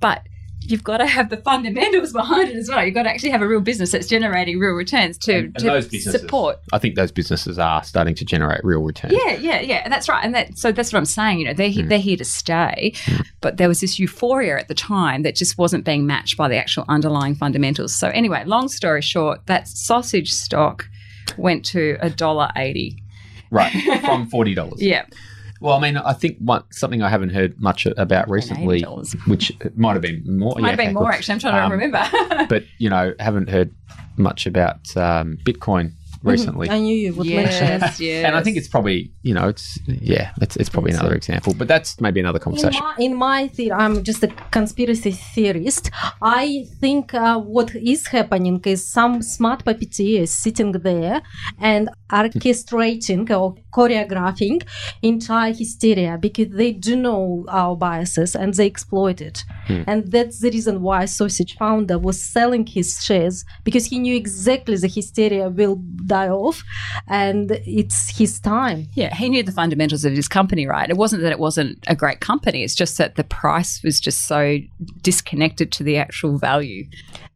But 0.00 0.26
you've 0.70 0.84
got 0.84 0.98
to 0.98 1.06
have 1.06 1.30
the 1.30 1.36
fundamentals 1.38 2.12
behind 2.12 2.48
it 2.50 2.56
as 2.56 2.68
well. 2.68 2.84
You've 2.84 2.94
got 2.94 3.04
to 3.04 3.10
actually 3.10 3.30
have 3.30 3.42
a 3.42 3.48
real 3.48 3.60
business 3.60 3.92
that's 3.92 4.06
generating 4.06 4.58
real 4.58 4.72
returns 4.72 5.18
to, 5.18 5.34
And- 5.34 5.44
and 5.46 5.58
to 5.58 5.64
those 5.64 6.04
support. 6.12 6.58
I 6.72 6.78
think 6.78 6.94
those 6.94 7.12
businesses 7.12 7.58
are 7.58 7.82
starting 7.84 8.14
to 8.16 8.24
generate 8.24 8.64
real 8.64 8.82
returns. 8.82 9.14
Yeah, 9.14 9.34
yeah, 9.34 9.60
yeah. 9.60 9.80
And 9.84 9.92
that's 9.92 10.08
right. 10.08 10.24
And 10.24 10.34
that 10.34 10.58
so 10.58 10.72
that's 10.72 10.92
what 10.92 10.98
I'm 10.98 11.04
saying. 11.04 11.38
You 11.38 11.46
know, 11.46 11.54
they're 11.54 11.68
he- 11.68 11.82
mm. 11.82 11.88
they're 11.88 11.98
here 11.98 12.16
to 12.16 12.24
stay. 12.24 12.92
Mm. 13.04 13.26
But 13.40 13.56
there 13.58 13.68
was 13.68 13.80
this 13.80 13.98
euphoria 13.98 14.58
at 14.58 14.68
the 14.68 14.74
time 14.74 15.22
that 15.22 15.36
just 15.36 15.58
wasn't 15.58 15.84
being 15.84 16.06
matched 16.06 16.36
by 16.36 16.48
the 16.48 16.56
actual 16.56 16.84
underlying 16.88 17.34
fundamentals. 17.34 17.94
So 17.94 18.08
anyway, 18.08 18.44
long 18.44 18.68
story 18.68 19.02
short, 19.02 19.46
that 19.46 19.68
sausage 19.68 20.32
stock 20.32 20.88
went 21.36 21.64
to 21.66 21.96
a 22.00 22.10
dollar 22.10 22.50
eighty. 22.56 23.02
Right. 23.50 23.72
From 24.00 24.26
forty 24.30 24.54
dollars. 24.54 24.82
Yeah. 24.82 25.04
Well, 25.64 25.78
I 25.78 25.80
mean, 25.80 25.96
I 25.96 26.12
think 26.12 26.36
one, 26.40 26.62
something 26.70 27.00
I 27.00 27.08
haven't 27.08 27.30
heard 27.30 27.58
much 27.58 27.86
about 27.86 28.28
recently, 28.28 28.82
which 29.26 29.50
might 29.76 29.94
have 29.94 30.02
been 30.02 30.22
more. 30.26 30.52
Might 30.56 30.60
yeah, 30.60 30.68
have 30.68 30.76
been 30.76 30.92
more 30.92 31.10
actually. 31.10 31.32
I'm 31.32 31.38
trying 31.38 31.54
to 31.54 31.64
Um, 31.64 31.72
remember. 31.72 32.46
but 32.50 32.64
you 32.76 32.90
know, 32.90 33.14
haven't 33.18 33.48
heard 33.48 33.74
much 34.18 34.44
about 34.44 34.94
um, 34.94 35.38
Bitcoin 35.42 35.92
recently. 36.32 36.70
I 36.70 36.78
knew 36.78 36.94
you 36.94 37.14
would 37.14 37.26
mention 37.26 37.66
it. 37.66 37.80
yes, 37.80 38.00
yes. 38.00 38.24
And 38.26 38.36
I 38.36 38.42
think 38.42 38.56
it's 38.56 38.68
probably, 38.68 39.12
you 39.22 39.34
know, 39.34 39.48
it's 39.48 39.78
yeah, 39.86 40.32
it's, 40.40 40.56
it's 40.56 40.68
probably 40.68 40.92
another 40.92 41.14
example, 41.14 41.54
but 41.54 41.68
that's 41.68 42.00
maybe 42.00 42.20
another 42.20 42.38
In 42.38 42.42
conversation. 42.42 42.80
my, 42.82 42.94
in 42.98 43.14
my 43.14 43.48
theory, 43.48 43.72
I'm 43.72 44.02
just 44.02 44.22
a 44.22 44.28
conspiracy 44.50 45.12
theorist. 45.12 45.90
I 46.22 46.66
think 46.80 47.14
uh, 47.14 47.38
what 47.38 47.74
is 47.74 48.06
happening 48.08 48.60
is 48.64 48.86
some 48.86 49.22
smart 49.22 49.64
puppeteers 49.64 50.28
sitting 50.28 50.72
there 50.72 51.22
and 51.60 51.88
orchestrating 52.10 53.30
or 53.30 53.54
choreographing 53.72 54.62
entire 55.02 55.52
hysteria 55.52 56.16
because 56.18 56.48
they 56.50 56.72
do 56.72 56.96
know 56.96 57.44
our 57.48 57.76
biases 57.76 58.34
and 58.34 58.54
they 58.54 58.66
exploit 58.66 59.20
it. 59.20 59.44
And 59.86 60.10
that's 60.10 60.40
the 60.40 60.50
reason 60.50 60.82
why 60.82 61.06
Sausage 61.06 61.56
founder 61.56 61.98
was 61.98 62.22
selling 62.22 62.66
his 62.66 63.02
shares 63.02 63.44
because 63.64 63.86
he 63.86 63.98
knew 63.98 64.14
exactly 64.14 64.76
the 64.76 64.88
hysteria 64.88 65.48
will 65.48 65.76
die 66.14 66.28
off 66.28 66.62
and 67.08 67.50
it's 67.82 68.00
his 68.18 68.32
time. 68.40 68.88
Yeah, 68.94 69.12
he 69.14 69.28
knew 69.28 69.42
the 69.42 69.58
fundamentals 69.62 70.04
of 70.04 70.12
his 70.20 70.28
company, 70.28 70.64
right? 70.76 70.88
It 70.94 70.96
wasn't 70.96 71.22
that 71.22 71.32
it 71.32 71.42
wasn't 71.48 71.72
a 71.94 71.96
great 72.02 72.20
company, 72.30 72.62
it's 72.66 72.78
just 72.82 72.94
that 72.98 73.16
the 73.16 73.26
price 73.40 73.72
was 73.82 73.96
just 74.00 74.20
so 74.32 74.58
disconnected 75.02 75.68
to 75.76 75.82
the 75.88 75.96
actual 75.96 76.38
value. 76.38 76.82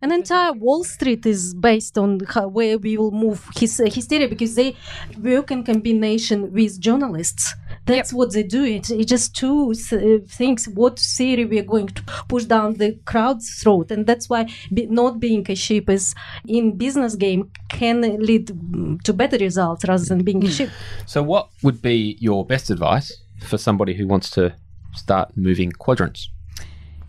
And 0.00 0.12
entire 0.12 0.52
Wall 0.52 0.84
Street 0.84 1.26
is 1.26 1.54
based 1.54 1.98
on 1.98 2.20
how, 2.32 2.46
where 2.46 2.78
we 2.78 2.96
will 2.96 3.10
move 3.10 3.40
his 3.56 3.80
uh, 3.80 3.84
hysteria 3.96 4.28
because 4.28 4.54
they 4.54 4.76
work 5.20 5.50
in 5.50 5.64
combination 5.64 6.52
with 6.52 6.80
journalists. 6.88 7.54
That's 7.88 8.12
what 8.12 8.32
they 8.32 8.42
do. 8.42 8.64
It's, 8.64 8.90
it's 8.90 9.08
just 9.08 9.34
two 9.34 9.72
uh, 9.92 10.24
things. 10.28 10.68
What 10.68 10.98
theory 10.98 11.44
we 11.44 11.58
are 11.58 11.64
going 11.64 11.88
to 11.88 12.02
push 12.28 12.44
down 12.44 12.74
the 12.74 12.98
crowd's 13.04 13.60
throat, 13.60 13.90
and 13.90 14.06
that's 14.06 14.28
why 14.28 14.48
be, 14.72 14.86
not 14.86 15.18
being 15.18 15.44
a 15.50 15.54
sheep 15.54 15.88
is 15.90 16.14
in 16.46 16.76
business 16.76 17.16
game 17.16 17.50
can 17.70 18.02
lead 18.02 18.48
mm, 18.48 19.02
to 19.02 19.12
better 19.12 19.38
results 19.38 19.84
rather 19.88 20.04
than 20.04 20.22
being 20.22 20.44
a 20.44 20.50
sheep. 20.50 20.70
So, 21.06 21.22
what 21.22 21.48
would 21.62 21.82
be 21.82 22.16
your 22.20 22.44
best 22.44 22.70
advice 22.70 23.16
for 23.40 23.58
somebody 23.58 23.94
who 23.94 24.06
wants 24.06 24.30
to 24.30 24.54
start 24.94 25.36
moving 25.36 25.72
quadrants? 25.72 26.30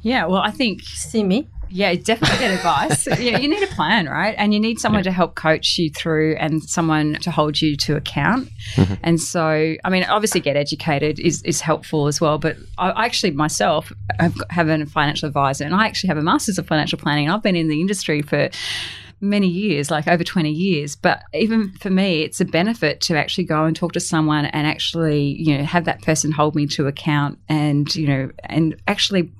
Yeah, 0.01 0.25
well, 0.25 0.41
I 0.41 0.51
think 0.51 0.81
See 0.83 1.23
me? 1.23 1.47
Yeah, 1.69 1.93
definitely 1.95 2.39
get 2.39 2.51
advice. 2.51 3.07
yeah, 3.19 3.37
you 3.37 3.47
need 3.47 3.61
a 3.63 3.67
plan, 3.67 4.07
right? 4.07 4.35
And 4.37 4.53
you 4.53 4.59
need 4.59 4.79
someone 4.79 5.03
to 5.03 5.11
help 5.11 5.35
coach 5.35 5.77
you 5.77 5.89
through 5.91 6.35
and 6.37 6.63
someone 6.63 7.15
to 7.21 7.31
hold 7.31 7.61
you 7.61 7.75
to 7.77 7.95
account. 7.95 8.49
Mm-hmm. 8.75 8.95
And 9.03 9.21
so, 9.21 9.75
I 9.83 9.89
mean, 9.89 10.03
obviously, 10.03 10.41
get 10.41 10.55
educated 10.55 11.19
is, 11.19 11.43
is 11.43 11.61
helpful 11.61 12.07
as 12.07 12.19
well. 12.19 12.37
But 12.37 12.57
I 12.77 13.05
actually 13.05 13.31
myself 13.31 13.91
have, 14.19 14.37
got- 14.37 14.51
have 14.51 14.67
a 14.67 14.85
financial 14.85 15.27
advisor, 15.27 15.63
and 15.63 15.75
I 15.75 15.85
actually 15.85 16.07
have 16.09 16.17
a 16.17 16.23
master's 16.23 16.57
of 16.57 16.67
financial 16.67 16.97
planning. 16.97 17.25
And 17.25 17.33
I've 17.33 17.43
been 17.43 17.55
in 17.55 17.67
the 17.67 17.81
industry 17.81 18.21
for 18.21 18.49
many 19.21 19.47
years, 19.47 19.91
like 19.91 20.07
over 20.07 20.23
20 20.23 20.49
years. 20.49 20.95
But 20.95 21.23
even 21.33 21.73
for 21.73 21.89
me, 21.89 22.23
it's 22.23 22.39
a 22.39 22.45
benefit 22.45 23.01
to 23.01 23.17
actually 23.17 23.43
go 23.43 23.65
and 23.65 23.75
talk 23.75 23.93
to 23.93 23.99
someone 23.99 24.45
and 24.45 24.65
actually, 24.65 25.35
you 25.41 25.57
know, 25.57 25.63
have 25.63 25.85
that 25.85 26.01
person 26.01 26.31
hold 26.31 26.55
me 26.55 26.67
to 26.67 26.87
account 26.87 27.37
and, 27.49 27.93
you 27.95 28.07
know, 28.07 28.31
and 28.45 28.75
actually 28.87 29.31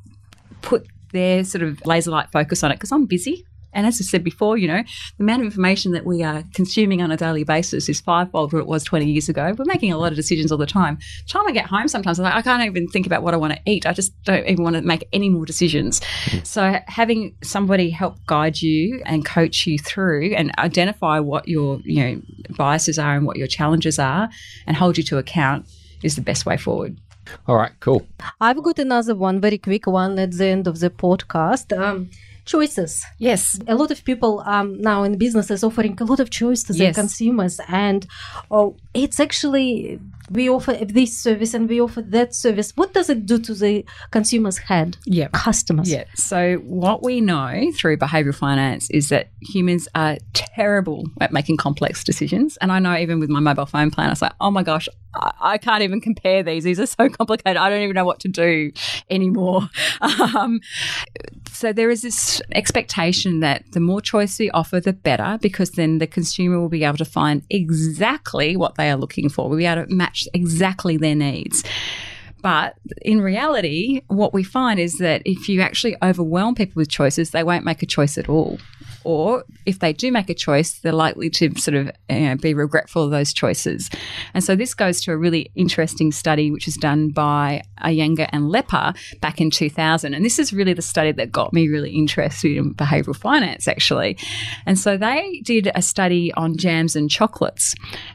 put 0.61 0.85
their 1.11 1.43
sort 1.43 1.63
of 1.63 1.85
laser 1.85 2.11
light 2.11 2.31
focus 2.31 2.63
on 2.63 2.71
it 2.71 2.75
because 2.75 2.91
I'm 2.91 3.05
busy. 3.05 3.45
And 3.73 3.85
as 3.85 4.01
I 4.01 4.03
said 4.03 4.23
before, 4.23 4.57
you 4.57 4.67
know, 4.67 4.83
the 5.17 5.23
amount 5.23 5.41
of 5.41 5.45
information 5.45 5.91
that 5.91 6.05
we 6.05 6.23
are 6.23 6.43
consuming 6.53 7.01
on 7.01 7.11
a 7.11 7.17
daily 7.17 7.43
basis 7.43 7.87
is 7.87 8.01
fivefold 8.01 8.51
what 8.51 8.59
it 8.59 8.67
was 8.67 8.83
20 8.83 9.05
years 9.05 9.29
ago. 9.29 9.53
We're 9.57 9.65
making 9.65 9.91
a 9.91 9.97
lot 9.97 10.11
of 10.11 10.15
decisions 10.15 10.51
all 10.51 10.57
the 10.57 10.65
time. 10.65 10.97
The 11.27 11.33
time 11.33 11.47
I 11.47 11.51
get 11.51 11.67
home, 11.67 11.87
sometimes 11.87 12.19
I'm 12.19 12.23
like, 12.23 12.33
I 12.33 12.41
can't 12.41 12.63
even 12.63 12.87
think 12.87 13.05
about 13.05 13.21
what 13.21 13.33
I 13.33 13.37
want 13.37 13.53
to 13.53 13.59
eat. 13.65 13.85
I 13.85 13.93
just 13.93 14.11
don't 14.23 14.45
even 14.47 14.63
want 14.63 14.75
to 14.75 14.81
make 14.81 15.07
any 15.13 15.29
more 15.29 15.45
decisions. 15.45 15.99
Mm. 15.99 16.45
So 16.45 16.79
having 16.87 17.35
somebody 17.43 17.89
help 17.89 18.17
guide 18.25 18.61
you 18.61 19.01
and 19.05 19.23
coach 19.23 19.67
you 19.67 19.77
through 19.77 20.33
and 20.33 20.51
identify 20.57 21.19
what 21.19 21.47
your, 21.47 21.79
you 21.83 22.03
know, 22.03 22.21
biases 22.57 22.97
are 22.97 23.15
and 23.15 23.25
what 23.25 23.37
your 23.37 23.47
challenges 23.47 23.99
are 23.99 24.29
and 24.65 24.75
hold 24.75 24.97
you 24.97 25.03
to 25.03 25.17
account 25.17 25.67
is 26.01 26.15
the 26.15 26.21
best 26.21 26.45
way 26.45 26.57
forward. 26.57 26.97
All 27.47 27.55
right, 27.55 27.71
cool. 27.79 28.05
I've 28.39 28.61
got 28.63 28.79
another 28.79 29.15
one, 29.15 29.39
very 29.41 29.57
quick 29.57 29.87
one 29.87 30.17
at 30.19 30.31
the 30.31 30.45
end 30.45 30.67
of 30.67 30.79
the 30.79 30.89
podcast. 30.89 31.77
Um, 31.77 32.09
choices. 32.55 32.91
Yes. 33.27 33.41
a 33.67 33.75
lot 33.81 33.89
of 33.91 33.99
people 34.09 34.31
um, 34.53 34.67
now 34.89 34.99
in 35.07 35.17
businesses 35.25 35.63
offering 35.67 35.93
a 36.01 36.07
lot 36.11 36.19
of 36.23 36.27
choice 36.41 36.61
to 36.67 36.73
their 36.73 36.87
Yes. 36.87 36.95
consumers 37.03 37.55
and 37.85 38.01
oh, 38.55 38.67
it's 38.93 39.19
actually 39.19 39.99
we 40.37 40.47
offer 40.57 40.73
this 40.99 41.11
service 41.25 41.51
and 41.55 41.63
we 41.71 41.77
offer 41.81 42.01
that 42.17 42.29
service 42.45 42.67
what 42.79 42.89
does 42.97 43.07
it 43.09 43.25
do 43.31 43.37
to 43.47 43.53
the 43.63 43.73
consumer's 44.11 44.57
head 44.69 44.89
Yeah. 45.19 45.29
customers 45.47 45.89
Yeah. 45.95 46.05
So 46.15 46.39
what 46.83 46.97
we 47.07 47.15
know 47.31 47.53
through 47.77 47.97
behavioral 47.97 48.35
finance 48.47 48.83
is 48.99 49.09
that 49.09 49.25
humans 49.53 49.87
are 49.95 50.17
terrible 50.33 50.99
at 51.25 51.31
making 51.31 51.57
complex 51.57 52.03
decisions. 52.03 52.57
And 52.61 52.71
I 52.71 52.79
know 52.79 52.95
even 53.05 53.19
with 53.19 53.29
my 53.29 53.39
mobile 53.49 53.65
phone 53.73 53.89
plan, 53.91 54.07
I 54.07 54.13
was 54.15 54.21
like, 54.21 54.33
oh 54.45 54.51
my 54.51 54.63
gosh, 54.63 54.87
I, 55.15 55.31
I 55.53 55.57
can't 55.65 55.83
even 55.87 55.99
compare 56.09 56.41
these. 56.43 56.63
These 56.63 56.79
are 56.79 56.85
so 56.85 57.09
complicated. 57.19 57.57
I 57.57 57.69
don't 57.69 57.81
even 57.81 57.95
know 57.99 58.05
what 58.11 58.19
to 58.25 58.27
do 58.45 58.71
anymore. 59.09 59.61
Um, 60.39 60.59
so 61.59 61.73
there 61.73 61.89
is 61.89 62.03
this 62.03 62.41
expectation 62.53 63.41
that 63.41 63.69
the 63.73 63.81
more 63.81 63.99
choice 63.99 64.39
we 64.39 64.49
offer, 64.51 64.79
the 64.79 64.93
better, 64.93 65.37
because 65.41 65.71
then 65.71 65.97
the 65.97 66.07
consumer 66.07 66.57
will 66.57 66.69
be 66.69 66.85
able 66.85 66.97
to 66.99 67.03
find 67.03 67.43
exactly 67.49 68.55
what 68.55 68.75
they 68.75 68.89
are 68.89 68.95
looking 68.95 69.27
for. 69.27 69.49
We'll 69.49 69.57
be 69.57 69.65
able 69.65 69.85
to 69.85 69.93
match 69.93 70.25
exactly 70.33 70.95
their 70.95 71.15
needs. 71.15 71.65
But 72.41 72.77
in 73.01 73.19
reality, 73.19 74.03
what 74.07 74.33
we 74.33 74.41
find 74.41 74.79
is 74.79 74.99
that 74.99 75.21
if 75.25 75.49
you 75.49 75.59
actually 75.59 75.97
overwhelm 76.01 76.55
people 76.55 76.79
with 76.79 76.87
choices, 76.87 77.31
they 77.31 77.43
won't 77.43 77.65
make 77.65 77.83
a 77.83 77.85
choice 77.85 78.17
at 78.17 78.29
all. 78.29 78.57
Or 79.09 79.43
if 79.65 79.79
they 79.79 79.91
do 79.91 80.11
make 80.11 80.29
a 80.29 80.35
choice, 80.35 80.81
they're 80.81 80.91
likely 80.91 81.31
to 81.31 81.55
sort 81.55 81.73
of 81.73 81.89
you 82.11 82.19
know, 82.19 82.35
be 82.35 82.53
regretful 82.53 83.05
of 83.05 83.09
those 83.09 83.33
choices. 83.33 83.89
And 84.35 84.43
so 84.43 84.55
this 84.55 84.75
goes 84.75 85.01
to 85.01 85.11
a 85.11 85.17
really 85.17 85.51
interesting 85.55 86.11
study 86.11 86.51
which 86.51 86.67
was 86.67 86.75
done 86.75 87.09
by 87.09 87.63
Iyengar 87.81 88.29
and 88.31 88.51
Lepper 88.51 88.93
back 89.19 89.41
in 89.41 89.49
2000. 89.49 90.13
And 90.13 90.23
this 90.23 90.37
is 90.37 90.53
really 90.53 90.73
the 90.73 90.83
study 90.83 91.11
that 91.13 91.31
got 91.31 91.53
me 91.53 91.67
really 91.69 91.89
interested 91.89 92.55
in 92.55 92.75
behavioral 92.75 93.15
finance, 93.15 93.67
actually. 93.67 94.15
And 94.67 94.77
so 94.77 94.95
they 94.95 95.41
did 95.43 95.71
a 95.73 95.81
study 95.81 96.31
on 96.35 96.55
jams 96.55 96.95
and 96.95 97.09
chocolates. 97.09 97.73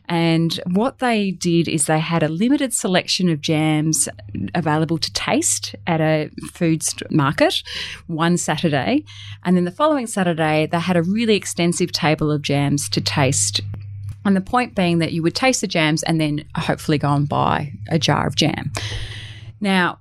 And 0.08 0.60
what 0.66 1.00
they 1.00 1.32
did 1.32 1.66
is 1.66 1.86
they 1.86 1.98
had 1.98 2.22
a 2.22 2.28
limited 2.28 2.72
selection 2.72 3.28
of 3.28 3.40
jams 3.40 4.08
available 4.54 4.98
to 4.98 5.12
taste 5.12 5.74
at 5.88 6.00
a 6.00 6.30
food 6.52 6.84
market 7.10 7.64
one 8.06 8.36
Saturday. 8.36 9.04
And 9.42 9.56
then 9.56 9.64
the 9.64 9.72
following 9.72 10.06
Saturday, 10.06 10.66
they 10.66 10.83
had 10.84 10.96
a 10.96 11.02
really 11.02 11.34
extensive 11.34 11.92
table 11.92 12.30
of 12.30 12.42
jams 12.42 12.88
to 12.90 13.00
taste. 13.00 13.60
And 14.24 14.36
the 14.36 14.40
point 14.40 14.74
being 14.74 14.98
that 15.00 15.12
you 15.12 15.22
would 15.22 15.34
taste 15.34 15.60
the 15.60 15.66
jams 15.66 16.02
and 16.02 16.20
then 16.20 16.44
hopefully 16.56 16.98
go 16.98 17.12
and 17.12 17.28
buy 17.28 17.72
a 17.88 17.98
jar 17.98 18.26
of 18.26 18.36
jam. 18.36 18.72
Now, 19.60 19.98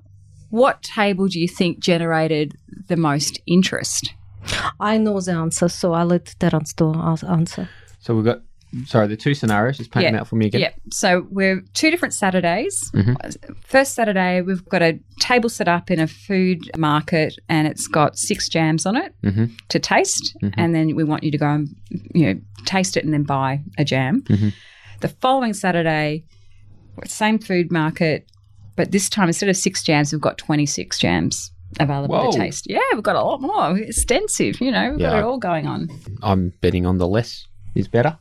what 0.50 0.82
table 0.84 1.28
do 1.28 1.40
you 1.40 1.48
think 1.48 1.80
generated 1.80 2.56
the 2.88 2.96
most 2.96 3.42
interest? 3.48 4.14
I 4.80 4.98
know 4.98 5.20
the 5.20 5.32
answer, 5.32 5.70
so 5.70 5.94
I'll 5.94 6.06
let 6.06 6.36
Terence 6.40 6.74
to 6.74 6.94
answer. 6.94 7.70
So 8.00 8.16
we've 8.16 8.26
got 8.26 8.42
sorry 8.86 9.08
the 9.08 9.18
two 9.18 9.34
scenarios. 9.34 9.78
Just 9.78 9.92
paint 9.92 10.06
them 10.06 10.16
out 10.16 10.28
for 10.28 10.36
me 10.36 10.48
again. 10.48 10.62
Yeah. 10.62 10.72
So 10.92 11.28
we're 11.30 11.62
two 11.74 11.92
different 11.92 12.14
Saturdays. 12.14 12.92
Mm-hmm. 12.94 13.54
First 13.64 13.94
Saturday, 13.96 14.42
we've 14.42 14.64
got 14.66 14.82
a 14.82 15.00
table 15.20 15.50
set 15.50 15.68
up 15.68 15.92
in 15.92 16.00
a 16.00 16.08
food 16.08 16.60
market, 16.78 17.36
and 17.50 17.68
it's 17.68 17.88
got 17.88 18.18
six 18.18 18.50
jams 18.50 18.86
on 18.86 18.96
it 18.96 19.14
Mm-hmm. 19.24 19.46
to 19.70 19.80
taste. 19.80 20.36
And 20.58 20.74
then 20.76 20.96
we 20.96 21.04
want 21.04 21.24
you 21.24 21.32
to 21.32 21.38
go 21.38 21.48
and 21.48 21.70
you 22.14 22.26
know 22.34 22.40
taste 22.66 22.98
it 22.98 23.04
and 23.06 23.14
then 23.14 23.24
buy 23.24 23.62
a 23.78 23.84
jam. 23.86 24.22
Mm-hmm. 24.24 24.50
The 25.02 25.08
following 25.10 25.54
Saturday, 25.54 26.24
same 27.06 27.40
food 27.40 27.72
market, 27.72 28.30
but 28.76 28.92
this 28.92 29.10
time 29.10 29.28
instead 29.28 29.50
of 29.50 29.58
six 29.58 29.84
jams, 29.84 30.12
we've 30.12 30.22
got 30.22 30.38
twenty 30.38 30.66
six 30.66 30.98
jams 31.00 31.52
available 31.80 32.16
Whoa. 32.16 32.32
to 32.32 32.38
taste. 32.38 32.68
Yeah, 32.70 32.80
we've 32.94 33.04
got 33.04 33.16
a 33.16 33.22
lot 33.24 33.42
more. 33.42 33.78
Extensive. 33.78 34.62
You 34.62 34.72
know, 34.72 34.92
we've 34.92 35.00
got 35.00 35.18
it 35.18 35.24
all 35.24 35.38
going 35.40 35.68
on. 35.68 35.90
I'm 36.22 36.54
betting 36.62 36.86
on 36.86 36.98
the 37.00 37.08
less 37.08 37.48
is 37.76 37.88
better 37.88 38.18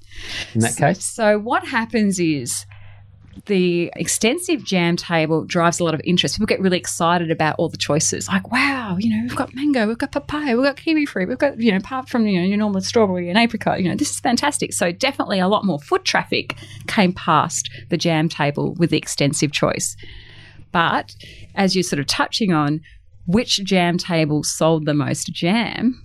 in 0.55 0.61
that 0.61 0.77
case. 0.77 1.05
So 1.05 1.39
what 1.39 1.67
happens 1.67 2.19
is 2.19 2.67
the 3.47 3.91
extensive 3.97 4.63
jam 4.65 4.97
table 4.97 5.45
drives 5.45 5.81
a 5.81 5.85
lot 5.85 5.95
of 5.95 6.01
interest. 6.05 6.37
People 6.37 6.47
get 6.47 6.61
really 6.61 6.77
excited 6.77 7.31
about 7.31 7.57
all 7.59 7.69
the 7.69 7.77
choices. 7.77 8.29
Like, 8.29 8.53
wow, 8.53 8.97
you 8.99 9.11
know, 9.11 9.23
we've 9.23 9.37
got 9.37 9.55
mango, 9.55 9.87
we've 9.87 9.99
got 9.99 10.13
papaya, 10.13 10.55
we've 10.55 10.65
got 10.65 10.77
kiwi 10.77 11.07
fruit, 11.07 11.29
we've 11.29 11.39
got, 11.39 11.59
you 11.59 11.71
know, 11.71 11.79
apart 11.79 12.09
from, 12.09 12.27
you 12.27 12.41
know, 12.41 12.47
your 12.47 12.59
normal 12.59 12.81
strawberry 12.83 13.29
and 13.29 13.39
apricot, 13.39 13.83
you 13.83 13.89
know, 13.89 13.97
this 13.97 14.11
is 14.11 14.21
fantastic. 14.21 14.73
So 14.73 14.93
definitely 14.93 15.41
a 15.41 15.49
lot 15.49 15.65
more 15.65 15.81
foot 15.81 16.05
traffic 16.05 16.57
came 16.87 17.13
past 17.13 17.71
the 17.89 17.97
jam 17.97 18.29
table 18.29 18.75
with 18.75 18.91
the 18.91 18.99
extensive 18.99 19.53
choice. 19.53 19.97
But 20.71 21.15
as 21.55 21.75
you're 21.75 21.83
sort 21.83 22.01
of 22.01 22.07
touching 22.07 22.53
on, 22.53 22.81
which 23.27 23.63
jam 23.65 23.99
table 23.99 24.43
sold 24.43 24.85
the 24.85 24.95
most 24.95 25.33
jam? 25.33 26.05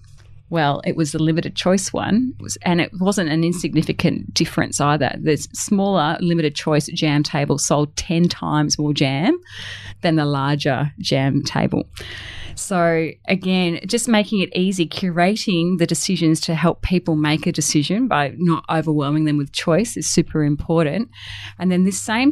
Well, 0.49 0.81
it 0.85 0.95
was 0.95 1.11
the 1.11 1.21
limited 1.21 1.55
choice 1.55 1.91
one, 1.91 2.33
and 2.61 2.79
it 2.79 2.91
wasn't 2.99 3.29
an 3.29 3.43
insignificant 3.43 4.33
difference 4.33 4.79
either. 4.79 5.13
The 5.19 5.35
smaller 5.53 6.17
limited 6.21 6.55
choice 6.55 6.87
jam 6.87 7.23
table 7.23 7.57
sold 7.57 7.95
10 7.97 8.29
times 8.29 8.79
more 8.79 8.93
jam 8.93 9.37
than 10.01 10.15
the 10.15 10.25
larger 10.25 10.93
jam 10.99 11.43
table. 11.43 11.85
So, 12.55 13.09
again, 13.27 13.79
just 13.85 14.07
making 14.07 14.39
it 14.39 14.55
easy, 14.55 14.87
curating 14.87 15.77
the 15.77 15.85
decisions 15.85 16.41
to 16.41 16.55
help 16.55 16.81
people 16.81 17.15
make 17.15 17.45
a 17.45 17.51
decision 17.51 18.07
by 18.07 18.33
not 18.37 18.65
overwhelming 18.67 19.25
them 19.25 19.37
with 19.37 19.51
choice 19.51 19.95
is 19.95 20.09
super 20.09 20.43
important. 20.43 21.11
And 21.59 21.71
then 21.71 21.83
this 21.83 22.01
same 22.01 22.31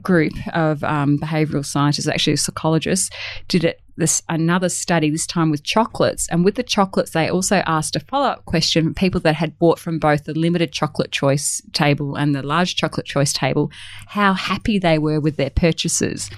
group 0.00 0.32
of 0.54 0.84
um, 0.84 1.18
behavioral 1.18 1.66
scientists, 1.66 2.06
actually 2.06 2.36
psychologists, 2.36 3.10
did 3.48 3.64
it 3.64 3.80
this 3.96 4.22
another 4.28 4.68
study 4.68 5.10
this 5.10 5.26
time 5.26 5.50
with 5.50 5.62
chocolates. 5.62 6.28
And 6.28 6.44
with 6.44 6.56
the 6.56 6.62
chocolates 6.62 7.12
they 7.12 7.28
also 7.28 7.56
asked 7.66 7.96
a 7.96 8.00
follow-up 8.00 8.44
question 8.44 8.94
people 8.94 9.20
that 9.20 9.36
had 9.36 9.58
bought 9.58 9.78
from 9.78 9.98
both 9.98 10.24
the 10.24 10.34
limited 10.34 10.72
chocolate 10.72 11.12
choice 11.12 11.62
table 11.72 12.16
and 12.16 12.34
the 12.34 12.42
large 12.42 12.76
chocolate 12.76 13.06
choice 13.06 13.32
table 13.32 13.70
how 14.08 14.32
happy 14.32 14.78
they 14.78 14.98
were 14.98 15.20
with 15.20 15.36
their 15.36 15.50
purchases. 15.50 16.30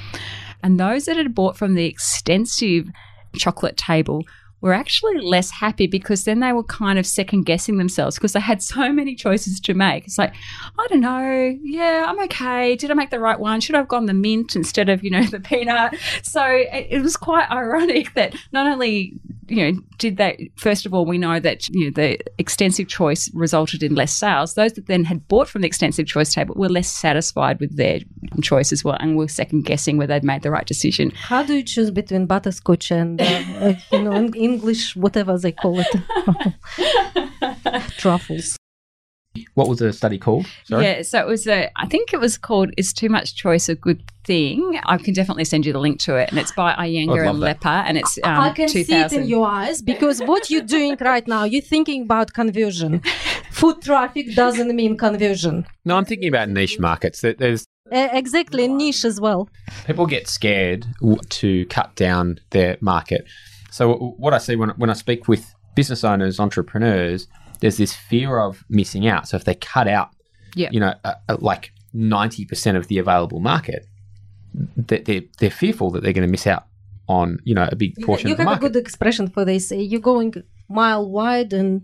And 0.62 0.80
those 0.80 1.04
that 1.06 1.16
had 1.16 1.34
bought 1.34 1.56
from 1.56 1.74
the 1.74 1.86
extensive 1.86 2.88
chocolate 3.34 3.76
table 3.76 4.24
were 4.66 4.74
actually 4.74 5.18
less 5.20 5.50
happy 5.50 5.86
because 5.86 6.24
then 6.24 6.40
they 6.40 6.52
were 6.52 6.64
kind 6.64 6.98
of 6.98 7.06
second 7.06 7.42
guessing 7.44 7.78
themselves 7.78 8.16
because 8.16 8.32
they 8.32 8.40
had 8.40 8.62
so 8.62 8.92
many 8.92 9.14
choices 9.14 9.60
to 9.60 9.74
make. 9.74 10.04
It's 10.04 10.18
like, 10.18 10.34
I 10.78 10.86
don't 10.88 11.00
know, 11.00 11.58
yeah, 11.62 12.04
I'm 12.06 12.20
okay. 12.24 12.76
Did 12.76 12.90
I 12.90 12.94
make 12.94 13.10
the 13.10 13.20
right 13.20 13.38
one? 13.38 13.60
Should 13.60 13.74
I 13.74 13.78
have 13.78 13.88
gone 13.88 14.06
the 14.06 14.14
mint 14.14 14.56
instead 14.56 14.88
of, 14.88 15.02
you 15.02 15.10
know, 15.10 15.24
the 15.30 15.40
peanut? 15.40 15.96
So 16.22 16.44
it, 16.44 16.88
it 16.90 17.02
was 17.02 17.16
quite 17.16 17.50
ironic 17.50 18.14
that 18.14 18.34
not 18.52 18.66
only 18.66 19.14
you 19.48 19.72
know, 19.72 19.80
did 19.98 20.16
they, 20.16 20.50
first 20.56 20.86
of 20.86 20.94
all, 20.94 21.06
we 21.06 21.18
know 21.18 21.38
that, 21.38 21.68
you 21.68 21.84
know, 21.84 21.90
the 21.90 22.18
extensive 22.38 22.88
choice 22.88 23.30
resulted 23.34 23.82
in 23.82 23.94
less 23.94 24.12
sales. 24.12 24.54
Those 24.54 24.72
that 24.74 24.86
then 24.86 25.04
had 25.04 25.26
bought 25.28 25.48
from 25.48 25.62
the 25.62 25.68
extensive 25.68 26.06
choice 26.06 26.34
table 26.34 26.54
were 26.56 26.68
less 26.68 26.88
satisfied 26.88 27.60
with 27.60 27.76
their 27.76 28.00
choice 28.42 28.72
as 28.72 28.84
well 28.84 28.96
and 28.98 29.16
were 29.16 29.28
second 29.28 29.62
guessing 29.62 29.96
whether 29.96 30.14
they'd 30.14 30.24
made 30.24 30.42
the 30.42 30.50
right 30.50 30.66
decision. 30.66 31.10
How 31.10 31.42
do 31.42 31.54
you 31.54 31.62
choose 31.62 31.90
between 31.90 32.26
butterscotch 32.26 32.90
and, 32.90 33.20
uh, 33.20 33.74
you 33.92 34.02
know, 34.02 34.12
in 34.12 34.55
English, 34.56 34.96
whatever 34.96 35.38
they 35.38 35.52
call 35.52 35.76
it, 35.84 35.92
truffles? 37.98 38.56
What 39.54 39.68
was 39.68 39.80
the 39.80 39.92
study 39.92 40.18
called? 40.18 40.46
Sorry. 40.64 40.84
Yeah, 40.84 41.02
so 41.02 41.20
it 41.20 41.26
was 41.26 41.46
a, 41.46 41.70
I 41.76 41.86
think 41.86 42.14
it 42.14 42.20
was 42.20 42.38
called 42.38 42.70
Is 42.78 42.94
Too 42.94 43.10
Much 43.10 43.34
Choice 43.36 43.68
a 43.68 43.74
Good 43.74 44.02
Thing? 44.24 44.80
I 44.84 44.96
can 44.96 45.12
definitely 45.12 45.44
send 45.44 45.66
you 45.66 45.74
the 45.74 45.78
link 45.78 45.98
to 46.06 46.16
it. 46.16 46.30
And 46.30 46.38
it's 46.38 46.52
by 46.52 46.72
Iyengar 46.74 47.28
and 47.28 47.42
that. 47.42 47.60
Lepper. 47.60 47.84
And 47.86 47.98
it's 47.98 48.18
um, 48.24 48.40
I 48.40 48.50
can 48.50 48.68
see 48.68 48.80
it 48.88 49.12
in 49.12 49.26
your 49.26 49.46
eyes 49.46 49.82
because 49.82 50.20
what 50.22 50.48
you're 50.50 50.62
doing 50.78 50.96
right 51.02 51.26
now, 51.28 51.44
you're 51.44 51.60
thinking 51.74 52.02
about 52.02 52.32
conversion. 52.32 53.02
Food 53.50 53.82
traffic 53.82 54.34
doesn't 54.34 54.74
mean 54.74 54.96
conversion. 54.96 55.66
No, 55.84 55.96
I'm 55.98 56.06
thinking 56.06 56.28
about 56.28 56.48
niche 56.48 56.78
markets. 56.78 57.20
There- 57.20 57.34
There's 57.42 57.64
Uh, 57.92 58.08
exactly, 58.22 58.66
niche 58.68 59.04
as 59.04 59.20
well. 59.20 59.48
people 59.86 60.06
get 60.06 60.26
scared 60.28 60.86
to 61.40 61.48
cut 61.66 61.94
down 61.94 62.38
their 62.50 62.72
market. 62.80 63.22
So 63.76 64.14
what 64.24 64.32
I 64.32 64.38
see 64.38 64.56
when 64.56 64.70
when 64.80 64.90
I 64.90 64.94
speak 64.94 65.28
with 65.28 65.42
business 65.74 66.02
owners, 66.04 66.40
entrepreneurs, 66.40 67.28
there's 67.60 67.76
this 67.76 67.94
fear 67.94 68.38
of 68.38 68.64
missing 68.70 69.06
out. 69.06 69.28
So 69.28 69.36
if 69.36 69.44
they 69.44 69.54
cut 69.54 69.86
out, 69.98 70.08
Yeah. 70.54 70.70
you 70.72 70.80
know, 70.80 70.94
uh, 71.04 71.14
uh, 71.28 71.36
like 71.40 71.72
ninety 71.92 72.44
percent 72.50 72.76
of 72.78 72.84
the 72.88 72.98
available 72.98 73.40
market, 73.40 73.86
they- 74.88 75.02
they're 75.06 75.22
they're 75.38 75.50
fearful 75.50 75.90
that 75.92 76.02
they're 76.02 76.14
going 76.14 76.26
to 76.26 76.30
miss 76.36 76.46
out 76.46 76.64
on 77.08 77.38
you 77.44 77.54
know 77.54 77.68
a 77.70 77.76
big 77.76 77.92
portion 78.06 78.28
you 78.28 78.34
of 78.34 78.38
the 78.38 78.44
have 78.48 78.56
a 78.58 78.60
good 78.60 78.76
expression 78.76 79.28
for 79.28 79.44
this. 79.44 79.70
You're 79.70 80.00
going 80.00 80.32
mile 80.68 81.08
wide 81.18 81.52
and 81.52 81.82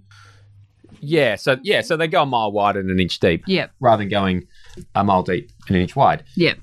yeah, 1.01 1.37
so 1.37 1.59
yeah, 1.63 1.81
so 1.83 1.97
they 1.97 2.09
go 2.09 2.23
a 2.23 2.27
mile 2.27 2.53
wide 2.53 2.77
and 2.77 2.89
an 2.91 2.99
inch 3.01 3.19
deep, 3.21 3.43
Yeah, 3.47 3.67
rather 3.81 4.03
than 4.03 4.09
going 4.09 4.47
a 4.95 5.05
mile 5.05 5.23
deep 5.23 5.51
and 5.69 5.77
an 5.77 5.83
inch 5.83 5.95
wide. 5.97 6.25
yeah. 6.37 6.55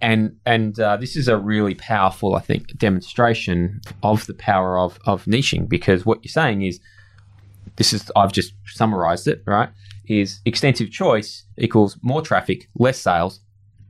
And 0.00 0.36
and 0.46 0.78
uh, 0.78 0.96
this 0.96 1.16
is 1.16 1.28
a 1.28 1.36
really 1.36 1.74
powerful, 1.74 2.34
I 2.36 2.40
think, 2.40 2.76
demonstration 2.78 3.80
of 4.02 4.26
the 4.26 4.34
power 4.34 4.78
of 4.78 4.98
of 5.06 5.24
niching 5.26 5.68
because 5.68 6.04
what 6.06 6.18
you're 6.24 6.30
saying 6.30 6.62
is 6.62 6.80
this 7.76 7.92
is 7.92 8.10
I've 8.16 8.32
just 8.32 8.54
summarized 8.66 9.26
it 9.28 9.42
right 9.46 9.68
is 10.06 10.40
extensive 10.44 10.90
choice 10.90 11.44
equals 11.56 11.96
more 12.02 12.20
traffic, 12.22 12.68
less 12.76 12.98
sales, 12.98 13.40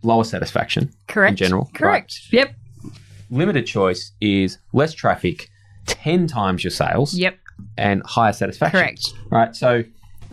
lower 0.02 0.24
satisfaction. 0.24 0.90
Correct. 1.08 1.32
In 1.32 1.36
general, 1.36 1.70
Correct. 1.74 2.20
Yep. 2.32 2.54
Limited 3.30 3.66
choice 3.66 4.12
is 4.20 4.58
less 4.72 4.92
traffic, 4.92 5.48
ten 5.86 6.26
times 6.26 6.62
your 6.62 6.70
sales, 6.70 7.14
Yep. 7.14 7.38
and 7.78 8.02
higher 8.04 8.32
satisfaction. 8.32 8.78
Correct. 8.78 9.12
Right. 9.30 9.56
So 9.56 9.84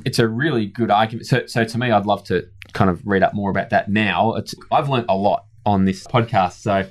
it's 0.06 0.20
a 0.20 0.28
really 0.28 0.66
good 0.66 0.91
argument. 0.91 1.28
So, 1.28 1.45
so 1.45 1.64
to 1.64 1.78
me, 1.78 1.91
I'd 1.91 2.06
love 2.06 2.24
to 2.26 2.47
kind 2.74 2.90
of 2.90 3.06
read 3.06 3.24
up 3.24 3.34
more 3.34 3.50
about 3.52 3.70
that 3.72 3.90
now. 3.90 4.34
It's, 4.36 4.56
I've 4.72 4.90
learned 4.90 5.06
a 5.10 5.16
lot 5.16 5.46
on 5.66 5.86
this 5.86 6.06
podcast, 6.08 6.54
so 6.54 6.88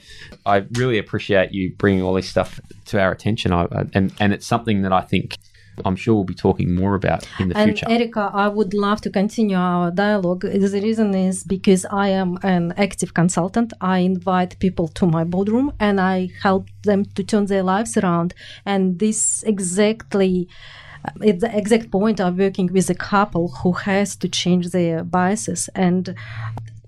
I 0.46 0.64
really 0.72 0.98
appreciate 0.98 1.52
you 1.52 1.74
bringing 1.76 2.02
all 2.02 2.14
this 2.14 2.28
stuff 2.28 2.60
to 2.86 3.00
our 3.00 3.12
attention. 3.12 3.52
I, 3.52 3.66
and 3.94 4.12
and 4.20 4.32
it's 4.32 4.46
something 4.46 4.82
that 4.82 4.92
I 4.92 5.00
think 5.00 5.36
I'm 5.84 5.96
sure 5.96 6.14
we'll 6.14 6.24
be 6.24 6.34
talking 6.34 6.74
more 6.74 6.94
about 6.94 7.26
in 7.38 7.48
the 7.48 7.56
And 7.56 7.70
future. 7.70 7.86
Erica, 7.88 8.30
I 8.32 8.48
would 8.48 8.74
love 8.74 9.00
to 9.02 9.10
continue 9.10 9.56
our 9.56 9.90
dialogue. 9.90 10.42
The 10.42 10.80
reason 10.82 11.14
is 11.14 11.44
because 11.44 11.86
I 11.90 12.08
am 12.08 12.38
an 12.42 12.74
active 12.76 13.14
consultant. 13.14 13.72
I 13.80 13.98
invite 13.98 14.58
people 14.58 14.88
to 14.88 15.06
my 15.06 15.24
boardroom 15.24 15.72
and 15.78 16.00
I 16.00 16.30
help 16.42 16.68
them 16.84 17.04
to 17.04 17.22
turn 17.24 17.46
their 17.46 17.62
lives 17.62 17.96
around. 17.96 18.34
And 18.64 18.98
this 18.98 19.42
exactly 19.44 20.48
at 21.26 21.40
the 21.40 21.50
exact 21.56 21.90
point 21.90 22.20
I'm 22.20 22.36
working 22.36 22.72
with 22.72 22.90
a 22.90 22.94
couple 22.94 23.48
who 23.48 23.72
has 23.72 24.16
to 24.16 24.28
change 24.28 24.70
their 24.70 25.04
biases. 25.04 25.68
And 25.74 26.14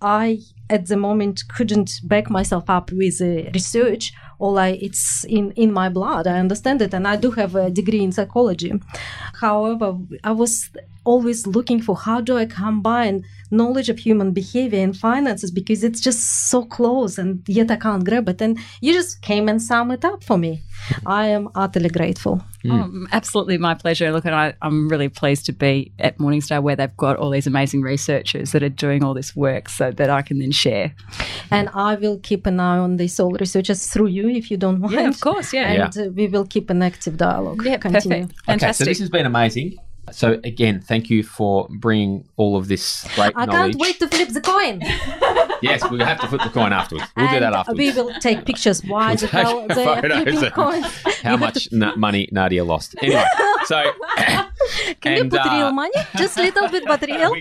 I 0.01 0.41
at 0.69 0.87
the 0.87 0.97
moment 0.97 1.45
couldn't 1.49 2.01
back 2.05 2.31
myself 2.31 2.71
up 2.71 2.91
with 2.93 3.21
research. 3.55 4.13
Or 4.39 4.53
like 4.53 4.83
it's 4.83 5.25
in 5.25 5.51
in 5.53 5.71
my 5.71 5.91
blood. 5.91 6.27
I 6.27 6.39
understand 6.39 6.81
it 6.81 6.95
and 6.95 7.07
I 7.07 7.17
do 7.17 7.31
have 7.33 7.55
a 7.55 7.71
degree 7.71 8.03
in 8.03 8.13
psychology. 8.13 8.73
However 9.41 9.99
I 10.25 10.33
was 10.33 10.71
always 11.05 11.47
looking 11.47 11.81
for 11.81 11.97
how 11.97 12.21
do 12.21 12.37
I 12.37 12.47
combine 12.47 13.25
knowledge 13.51 13.89
of 13.89 13.99
human 13.99 14.33
behavior 14.33 14.81
and 14.83 14.97
finances 14.97 15.51
because 15.51 15.83
it's 15.83 16.01
just 16.01 16.49
so 16.51 16.65
close 16.65 17.19
and 17.19 17.43
yet 17.49 17.71
I 17.71 17.77
can't 17.77 18.05
grab 18.05 18.29
it 18.29 18.41
and 18.41 18.59
you 18.81 18.93
just 18.93 19.23
came 19.23 19.49
and 19.49 19.61
summed 19.61 19.93
it 19.93 20.05
up 20.05 20.23
for 20.23 20.39
me 20.39 20.63
I 21.07 21.27
am 21.29 21.49
utterly 21.55 21.89
grateful 21.89 22.43
Oh, 22.69 23.07
absolutely 23.11 23.57
my 23.57 23.73
pleasure. 23.73 24.13
Look, 24.13 24.27
and 24.27 24.35
I, 24.35 24.53
I'm 24.61 24.87
really 24.91 25.09
pleased 25.09 25.47
to 25.47 25.53
be 25.53 25.93
at 25.99 26.19
Morningstar 26.19 26.63
where 26.63 26.77
they've 26.77 26.95
got 26.99 27.17
all 27.17 27.31
these 27.31 27.47
amazing 27.47 27.81
researchers 27.81 28.53
that 28.53 28.63
are 28.63 28.69
doing 28.69 29.03
all 29.03 29.15
this 29.15 29.35
work 29.35 29.71
so 29.71 29.91
that 29.93 30.11
I 30.11 30.21
can 30.21 30.41
then 30.41 30.53
share. 30.53 30.95
and 31.51 31.71
I 31.73 31.95
will 31.95 32.19
keep 32.19 32.45
an 32.47 32.61
eye 32.61 32.77
on 32.77 32.99
these 32.99 33.19
all 33.19 33.33
researchers 33.33 33.87
through 33.87 34.09
you 34.09 34.29
if 34.29 34.51
you 34.51 34.59
don't 34.59 34.79
mind 34.79 34.93
Yeah, 34.93 35.09
of 35.09 35.19
course. 35.21 35.55
Yeah. 35.55 35.73
and 35.87 35.99
uh, 35.99 36.11
we 36.13 36.29
will 36.29 36.45
keep 36.45 36.69
an 36.69 36.83
active 36.83 37.17
dialogue 37.17 37.63
Yeah, 37.65 37.79
continue 37.79 38.27
perfect. 38.27 38.63
Okay, 38.63 38.73
so 38.75 38.85
this 38.85 38.99
has 38.99 39.09
been 39.09 39.25
amazing. 39.25 39.79
So 40.13 40.41
again, 40.45 40.81
thank 40.81 41.11
you 41.11 41.23
for 41.23 41.69
bringing 41.71 42.29
all 42.37 42.57
of 42.57 42.69
this 42.69 43.07
great 43.15 43.33
I 43.37 43.47
knowledge. 43.47 43.73
can't 43.73 43.81
wait 43.81 43.99
to 44.01 44.09
flip 44.09 44.29
the 44.29 44.41
coin. 44.41 44.83
Yes, 45.63 45.83
we'll 45.91 46.03
have 46.07 46.19
to 46.21 46.27
flip 46.27 46.41
the 46.43 46.49
coin 46.49 46.73
afterwards. 46.73 47.07
We'll 47.15 47.29
do 47.29 47.41
that 47.41 47.53
afterwards. 47.53 47.79
We 47.79 47.93
will 47.93 48.15
take 48.21 48.47
pictures 48.47 48.83
while 48.87 49.15
the, 49.15 49.27
take 49.27 49.31
hell 49.31 49.69
the 49.69 49.75
photos 49.75 50.53
coin. 50.53 50.83
How 51.23 51.37
much 51.37 51.69
na- 51.71 51.95
money 51.97 52.31
Nadia 52.33 52.65
lost? 52.65 52.95
Anyway, 53.03 53.23
so 53.67 53.93
Can 55.01 55.13
and, 55.13 55.25
we 55.25 55.39
put 55.39 55.47
uh, 55.47 55.51
real 55.53 55.73
money? 55.73 55.93
Just 56.17 56.39
a 56.39 56.43
little 56.43 56.69
bit, 56.69 56.85
but 56.87 57.03
real. 57.03 57.37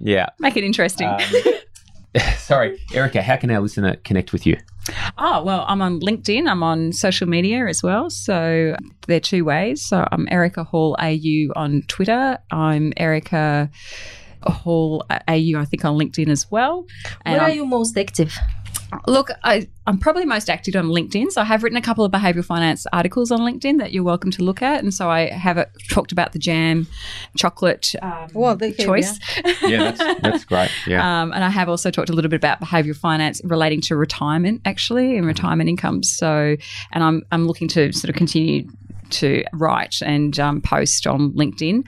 yeah. 0.00 0.28
Make 0.38 0.56
it 0.56 0.64
interesting. 0.64 1.08
Um, 1.08 1.20
sorry, 2.38 2.80
Erica. 2.92 3.22
How 3.22 3.36
can 3.36 3.50
our 3.50 3.60
listener 3.60 3.96
connect 4.04 4.32
with 4.32 4.46
you? 4.46 4.56
Oh, 5.18 5.42
well, 5.42 5.64
I'm 5.68 5.82
on 5.82 6.00
LinkedIn. 6.00 6.48
I'm 6.48 6.62
on 6.62 6.92
social 6.92 7.28
media 7.28 7.66
as 7.66 7.82
well. 7.82 8.08
So 8.10 8.74
there 9.06 9.16
are 9.16 9.20
two 9.20 9.44
ways. 9.44 9.84
So 9.86 10.06
I'm 10.10 10.26
Erica 10.30 10.64
Hall 10.64 10.96
AU 10.98 11.52
on 11.54 11.82
Twitter. 11.88 12.38
I'm 12.50 12.92
Erica 12.96 13.70
Hall 14.42 15.04
AU, 15.10 15.58
I 15.58 15.64
think, 15.66 15.84
on 15.84 15.98
LinkedIn 15.98 16.28
as 16.28 16.50
well. 16.50 16.86
And 17.26 17.34
Where 17.34 17.42
are 17.42 17.48
I'm- 17.48 17.56
you 17.56 17.66
most 17.66 17.98
active? 17.98 18.34
Look, 19.06 19.30
I, 19.44 19.68
I'm 19.86 19.98
probably 19.98 20.24
most 20.24 20.48
active 20.48 20.74
on 20.76 20.86
LinkedIn. 20.86 21.30
So 21.30 21.40
I 21.40 21.44
have 21.44 21.62
written 21.62 21.76
a 21.76 21.82
couple 21.82 22.04
of 22.04 22.12
behavioral 22.12 22.44
finance 22.44 22.86
articles 22.92 23.30
on 23.30 23.40
LinkedIn 23.40 23.78
that 23.78 23.92
you're 23.92 24.04
welcome 24.04 24.30
to 24.32 24.42
look 24.42 24.62
at. 24.62 24.82
And 24.82 24.92
so 24.92 25.10
I 25.10 25.28
have 25.30 25.58
it, 25.58 25.70
talked 25.90 26.12
about 26.12 26.32
the 26.32 26.38
jam 26.38 26.86
chocolate 27.36 27.94
um, 28.02 28.28
Well, 28.32 28.56
they 28.56 28.68
have, 28.68 28.78
choice. 28.78 29.18
Yeah, 29.62 29.92
that's 29.92 30.20
that's 30.22 30.44
great. 30.44 30.70
Yeah. 30.86 31.22
Um, 31.22 31.32
and 31.32 31.44
I 31.44 31.50
have 31.50 31.68
also 31.68 31.90
talked 31.90 32.08
a 32.08 32.12
little 32.12 32.30
bit 32.30 32.36
about 32.36 32.60
behavioural 32.60 32.96
finance 32.96 33.40
relating 33.44 33.80
to 33.82 33.96
retirement, 33.96 34.62
actually, 34.64 35.16
and 35.18 35.26
retirement 35.26 35.68
incomes. 35.68 36.10
So, 36.10 36.56
and 36.92 37.04
I'm 37.04 37.22
I'm 37.30 37.46
looking 37.46 37.68
to 37.68 37.92
sort 37.92 38.08
of 38.08 38.16
continue 38.16 38.68
to 39.10 39.44
write 39.52 39.96
and 40.02 40.38
um, 40.38 40.60
post 40.60 41.06
on 41.06 41.32
LinkedIn. 41.32 41.84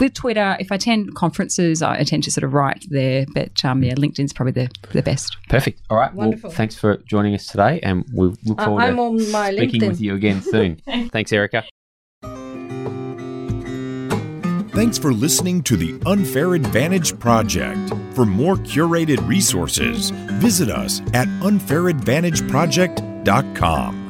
With 0.00 0.14
Twitter, 0.14 0.56
if 0.60 0.70
I 0.72 0.76
attend 0.76 1.14
conferences, 1.14 1.82
I 1.82 2.02
tend 2.04 2.22
to 2.24 2.30
sort 2.30 2.44
of 2.44 2.52
write 2.54 2.84
there. 2.90 3.26
But 3.34 3.64
um, 3.64 3.82
yeah, 3.82 3.94
LinkedIn's 3.94 4.32
probably 4.32 4.52
the 4.52 4.68
the 4.92 5.02
best. 5.02 5.36
Perfect. 5.48 5.80
All 5.90 5.96
right. 5.96 6.12
Wonderful. 6.14 6.50
Well, 6.50 6.56
thanks 6.56 6.76
for 6.76 6.98
joining 6.98 7.34
us 7.34 7.46
today, 7.46 7.80
and 7.82 8.04
we 8.14 8.28
look 8.44 8.60
Uh, 8.60 8.66
forward 8.66 8.82
I'm 8.82 8.96
to 8.96 9.02
on 9.02 9.30
my 9.32 9.50
speaking 9.52 9.80
LinkedIn. 9.80 9.88
with 9.88 10.00
you 10.00 10.14
again 10.14 10.40
soon. 10.42 10.76
thanks, 11.10 11.32
Erica. 11.32 11.64
Thanks 14.72 14.96
for 14.98 15.12
listening 15.12 15.62
to 15.64 15.76
the 15.76 16.00
Unfair 16.06 16.54
Advantage 16.54 17.18
Project. 17.18 17.92
For 18.14 18.24
more 18.24 18.54
curated 18.56 19.26
resources, 19.26 20.10
visit 20.10 20.70
us 20.70 21.00
at 21.14 21.26
unfairadvantageproject.com. 21.42 24.07